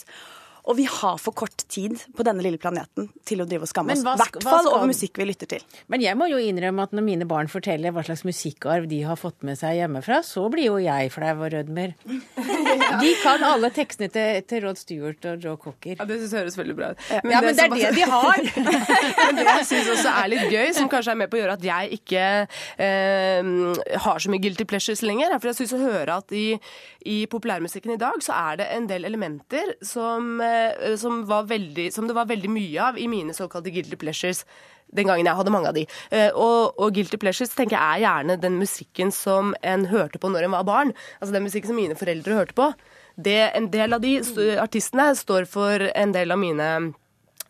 Og 0.69 0.77
vi 0.77 0.85
har 0.85 1.17
for 1.19 1.33
kort 1.33 1.65
tid 1.73 1.97
på 2.17 2.25
denne 2.27 2.43
lille 2.45 2.59
planeten 2.61 3.09
til 3.27 3.41
å 3.41 3.47
drive 3.49 3.63
og 3.65 3.71
skamme 3.71 3.93
oss. 3.95 4.03
I 4.03 4.05
hvert 4.05 4.43
fall 4.43 4.61
skal- 4.65 4.73
over 4.75 4.87
musikk 4.91 5.17
vi 5.17 5.25
lytter 5.31 5.47
til. 5.55 5.63
Men 5.89 6.01
jeg 6.05 6.17
må 6.17 6.29
jo 6.31 6.37
innrømme 6.37 6.83
at 6.83 6.93
når 6.93 7.03
mine 7.07 7.27
barn 7.27 7.49
forteller 7.49 7.91
hva 7.93 8.05
slags 8.05 8.25
musikkarv 8.25 8.87
de 8.89 9.03
har 9.03 9.17
fått 9.17 9.43
med 9.43 9.57
seg 9.59 9.79
hjemmefra, 9.81 10.21
så 10.27 10.45
blir 10.53 10.67
jo 10.69 10.77
jeg 10.79 11.11
flau 11.13 11.33
og 11.45 11.53
rødmer. 11.53 11.95
De 13.01 13.15
kan 13.23 13.43
alle 13.45 13.71
tekstene 13.75 14.11
til, 14.13 14.43
til 14.49 14.63
Rod 14.65 14.79
Stewart 14.79 15.25
og 15.31 15.43
Joe 15.43 15.57
Cocker. 15.57 15.97
Ja, 15.99 16.05
Det 16.05 16.19
synes 16.21 16.33
jeg 16.33 16.41
høres 16.45 16.57
veldig 16.59 16.77
bra 16.77 16.91
ut. 16.93 16.99
Ja, 17.11 17.41
men 17.41 17.57
det 17.57 17.65
er 17.65 17.75
det 17.75 17.95
de 17.97 18.07
har. 18.11 18.41
Men 19.31 19.37
det 19.37 19.45
jeg 19.47 19.67
syns 19.69 19.89
også 19.95 20.13
er 20.23 20.29
litt 20.33 20.47
gøy, 20.53 20.73
som 20.75 20.89
kanskje 20.91 21.13
er 21.15 21.19
med 21.21 21.31
på 21.31 21.39
å 21.39 21.41
gjøre 21.43 21.57
at 21.59 21.65
jeg 21.67 21.99
ikke 22.01 22.23
eh, 22.81 23.51
har 24.05 24.19
så 24.23 24.31
mye 24.33 24.43
guilty 24.43 24.67
pleasures 24.69 25.03
lenger, 25.07 25.33
er 25.35 25.41
for 25.43 25.51
jeg 25.51 25.61
syns 25.61 25.75
å 25.77 25.81
høre 25.83 26.17
at 26.21 26.35
i, 26.37 26.47
i 27.07 27.19
populærmusikken 27.31 27.95
i 27.95 27.99
dag 28.01 28.23
så 28.25 28.35
er 28.37 28.61
det 28.63 28.69
en 28.77 28.89
del 28.91 29.07
elementer 29.09 29.75
som, 29.87 30.33
eh, 30.45 30.60
som, 31.01 31.25
var 31.29 31.49
veldig, 31.51 31.91
som 31.95 32.09
det 32.09 32.17
var 32.17 32.29
veldig 32.31 32.51
mye 32.53 32.91
av 32.91 32.99
i 32.99 33.09
mine 33.11 33.35
såkalte 33.37 33.73
guilty 33.75 33.99
pleasures 34.01 34.45
Den 34.91 35.07
gangen 35.07 35.27
jeg 35.27 35.39
hadde 35.39 35.53
mange 35.55 35.71
av 35.71 35.77
de. 35.77 35.85
Eh, 36.11 36.31
og, 36.35 36.79
og 36.83 36.95
Guilty 36.97 37.15
Pleasures 37.23 37.53
tenker 37.55 37.77
jeg 37.77 38.01
er 38.01 38.01
gjerne 38.03 38.35
den 38.43 38.57
musikken 38.59 39.13
som 39.15 39.53
en 39.63 39.85
hørte 39.87 40.19
på 40.19 40.31
når 40.33 40.49
en 40.49 40.57
var 40.57 40.67
barn. 40.67 40.91
Altså 41.21 41.37
den 41.37 41.45
musikken 41.47 41.71
som 41.71 41.79
mine 41.79 41.95
foreldre 41.95 42.35
hørte 42.41 42.57
på. 42.59 42.67
Det, 43.15 43.39
en 43.55 43.69
del 43.71 43.95
av 43.95 44.03
de 44.03 44.17
artistene 44.59 45.13
står 45.15 45.47
for 45.47 45.87
en 45.95 46.17
del 46.17 46.35
av 46.35 46.43
mine 46.43 46.67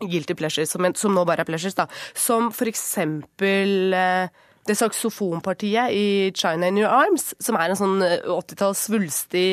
guilty 0.01 0.37
pleasures, 0.37 0.69
som, 0.69 0.85
som 0.97 1.17
nå 1.17 1.25
bare 1.25 1.41
er 1.41 1.49
pleasures, 1.49 1.77
da. 1.77 1.87
Som 2.13 2.51
for 2.53 2.69
eksempel 2.69 3.97
eh, 3.97 4.45
det 4.69 4.77
saksofonpartiet 4.77 5.95
i 5.95 6.05
China 6.37 6.69
in 6.69 6.77
Your 6.81 6.91
Arms, 6.93 7.31
som 7.41 7.57
er 7.57 7.71
en 7.71 7.79
sånn 7.79 7.97
80-talls 8.03 8.85
svulstig, 8.87 9.49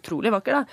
utrolig 0.00 0.32
vakker 0.32 0.60
da, 0.60 0.64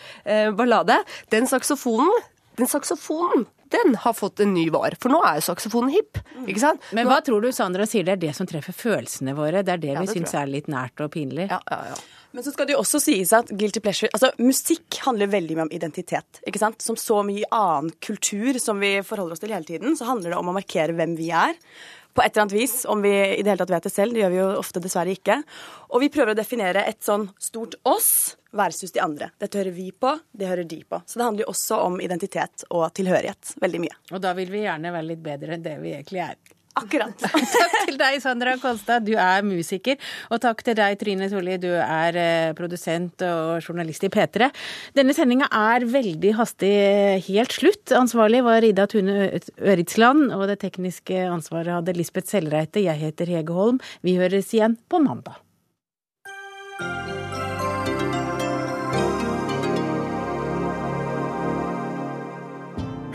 ballade. 0.56 1.02
Den 1.34 1.50
saksofonen, 1.52 2.12
den 2.58 2.72
saksofonen 2.72 3.48
den 3.72 3.96
har 3.96 4.14
fått 4.14 4.40
en 4.40 4.54
ny 4.54 4.70
var. 4.70 4.96
For 5.02 5.12
nå 5.12 5.22
er 5.28 5.40
jo 5.40 5.48
saksofonen 5.50 5.92
hipp. 5.94 6.20
ikke 6.46 6.62
sant? 6.62 6.84
Men 6.96 7.08
nå... 7.08 7.12
hva 7.12 7.22
tror 7.26 7.44
du 7.44 7.52
Sandra 7.56 7.88
sier 7.90 8.06
det 8.08 8.18
er 8.18 8.22
det 8.28 8.36
som 8.38 8.48
treffer 8.50 8.76
følelsene 8.76 9.36
våre? 9.38 9.64
Det 9.66 9.76
er 9.76 9.82
det 9.84 9.96
ja, 9.96 10.04
vi 10.04 10.12
syns 10.12 10.36
er 10.38 10.48
litt 10.52 10.70
nært 10.72 11.04
og 11.04 11.12
pinlig? 11.14 11.50
Ja, 11.52 11.60
ja, 11.72 11.82
ja. 11.92 11.98
Men 12.36 12.44
så 12.44 12.52
skal 12.54 12.68
det 12.68 12.76
jo 12.76 12.82
også 12.84 13.00
sies 13.02 13.32
at 13.34 13.50
guilty 13.50 13.80
pleasure 13.82 14.12
Altså, 14.14 14.30
musikk 14.44 15.00
handler 15.06 15.30
veldig 15.32 15.56
mye 15.58 15.66
om 15.70 15.72
identitet. 15.74 16.42
ikke 16.46 16.60
sant? 16.62 16.84
Som 16.84 17.00
så 17.00 17.22
mye 17.26 17.48
annen 17.56 17.94
kultur 18.04 18.60
som 18.62 18.84
vi 18.84 18.98
forholder 19.08 19.38
oss 19.38 19.44
til 19.44 19.56
hele 19.56 19.68
tiden, 19.68 19.96
så 19.98 20.10
handler 20.10 20.36
det 20.36 20.42
om 20.42 20.52
å 20.52 20.58
markere 20.58 20.96
hvem 20.98 21.16
vi 21.18 21.32
er 21.34 21.56
på 22.18 22.24
et 22.24 22.34
eller 22.34 22.48
annet 22.48 22.58
vis, 22.58 22.86
om 22.90 23.02
vi 23.02 23.14
i 23.14 23.44
det 23.44 23.52
hele 23.52 23.62
tatt 23.62 23.76
vet 23.76 23.86
det 23.86 23.94
selv. 23.94 24.16
Det 24.16 24.24
gjør 24.24 24.32
vi 24.34 24.40
jo 24.40 24.48
ofte 24.58 24.82
dessverre 24.82 25.14
ikke. 25.14 25.36
Og 25.94 26.02
vi 26.02 26.10
prøver 26.10 26.34
å 26.34 26.40
definere 26.40 26.82
et 26.90 26.98
sånn 27.06 27.28
stort 27.38 27.78
oss 27.86 28.10
versus 28.58 28.96
de 28.96 29.04
andre. 29.04 29.30
Dette 29.38 29.62
hører 29.62 29.76
vi 29.76 29.92
på, 29.94 30.16
det 30.34 30.50
hører 30.50 30.66
de 30.66 30.80
på. 30.82 30.98
Så 31.06 31.20
det 31.20 31.28
handler 31.28 31.46
jo 31.46 31.52
også 31.54 31.78
om 31.86 32.00
identitet 32.02 32.66
og 32.72 32.88
tilhørighet. 32.98 33.54
Veldig 33.62 33.84
mye. 33.86 34.00
Og 34.10 34.24
da 34.24 34.34
vil 34.40 34.50
vi 34.50 34.64
gjerne 34.66 34.96
være 34.98 35.10
litt 35.12 35.22
bedre 35.30 35.54
enn 35.54 35.68
det 35.68 35.76
vi 35.84 35.94
egentlig 35.94 36.26
er. 36.26 36.40
Akkurat. 36.78 37.16
takk 37.56 37.78
til 37.88 37.98
deg, 38.00 38.20
Sandra 38.24 38.56
Kolstad, 38.62 39.06
du 39.08 39.16
er 39.18 39.46
musiker. 39.46 39.98
Og 40.34 40.42
takk 40.44 40.64
til 40.66 40.78
deg, 40.80 40.98
Trine 41.02 41.30
Solli, 41.32 41.58
du 41.62 41.70
er 41.74 42.20
eh, 42.22 42.52
produsent 42.58 43.24
og 43.26 43.64
journalist 43.64 44.06
i 44.08 44.12
P3. 44.14 44.52
Denne 44.98 45.16
sendinga 45.18 45.50
er 45.54 45.88
veldig 45.90 46.36
hastig 46.38 46.76
helt 47.30 47.58
slutt. 47.58 47.96
Ansvarlig 47.98 48.44
var 48.46 48.66
Ida 48.68 48.88
Tune 48.92 49.32
Øritsland, 49.58 50.30
og 50.36 50.48
det 50.52 50.60
tekniske 50.64 51.26
ansvaret 51.32 51.80
hadde 51.80 51.98
Lisbeth 51.98 52.30
Sellreite. 52.32 52.84
Jeg 52.86 53.02
heter 53.02 53.38
Hege 53.38 53.58
Holm. 53.58 53.82
Vi 54.06 54.18
høres 54.20 54.54
igjen 54.54 54.80
på 54.92 55.02
mandag. 55.04 55.47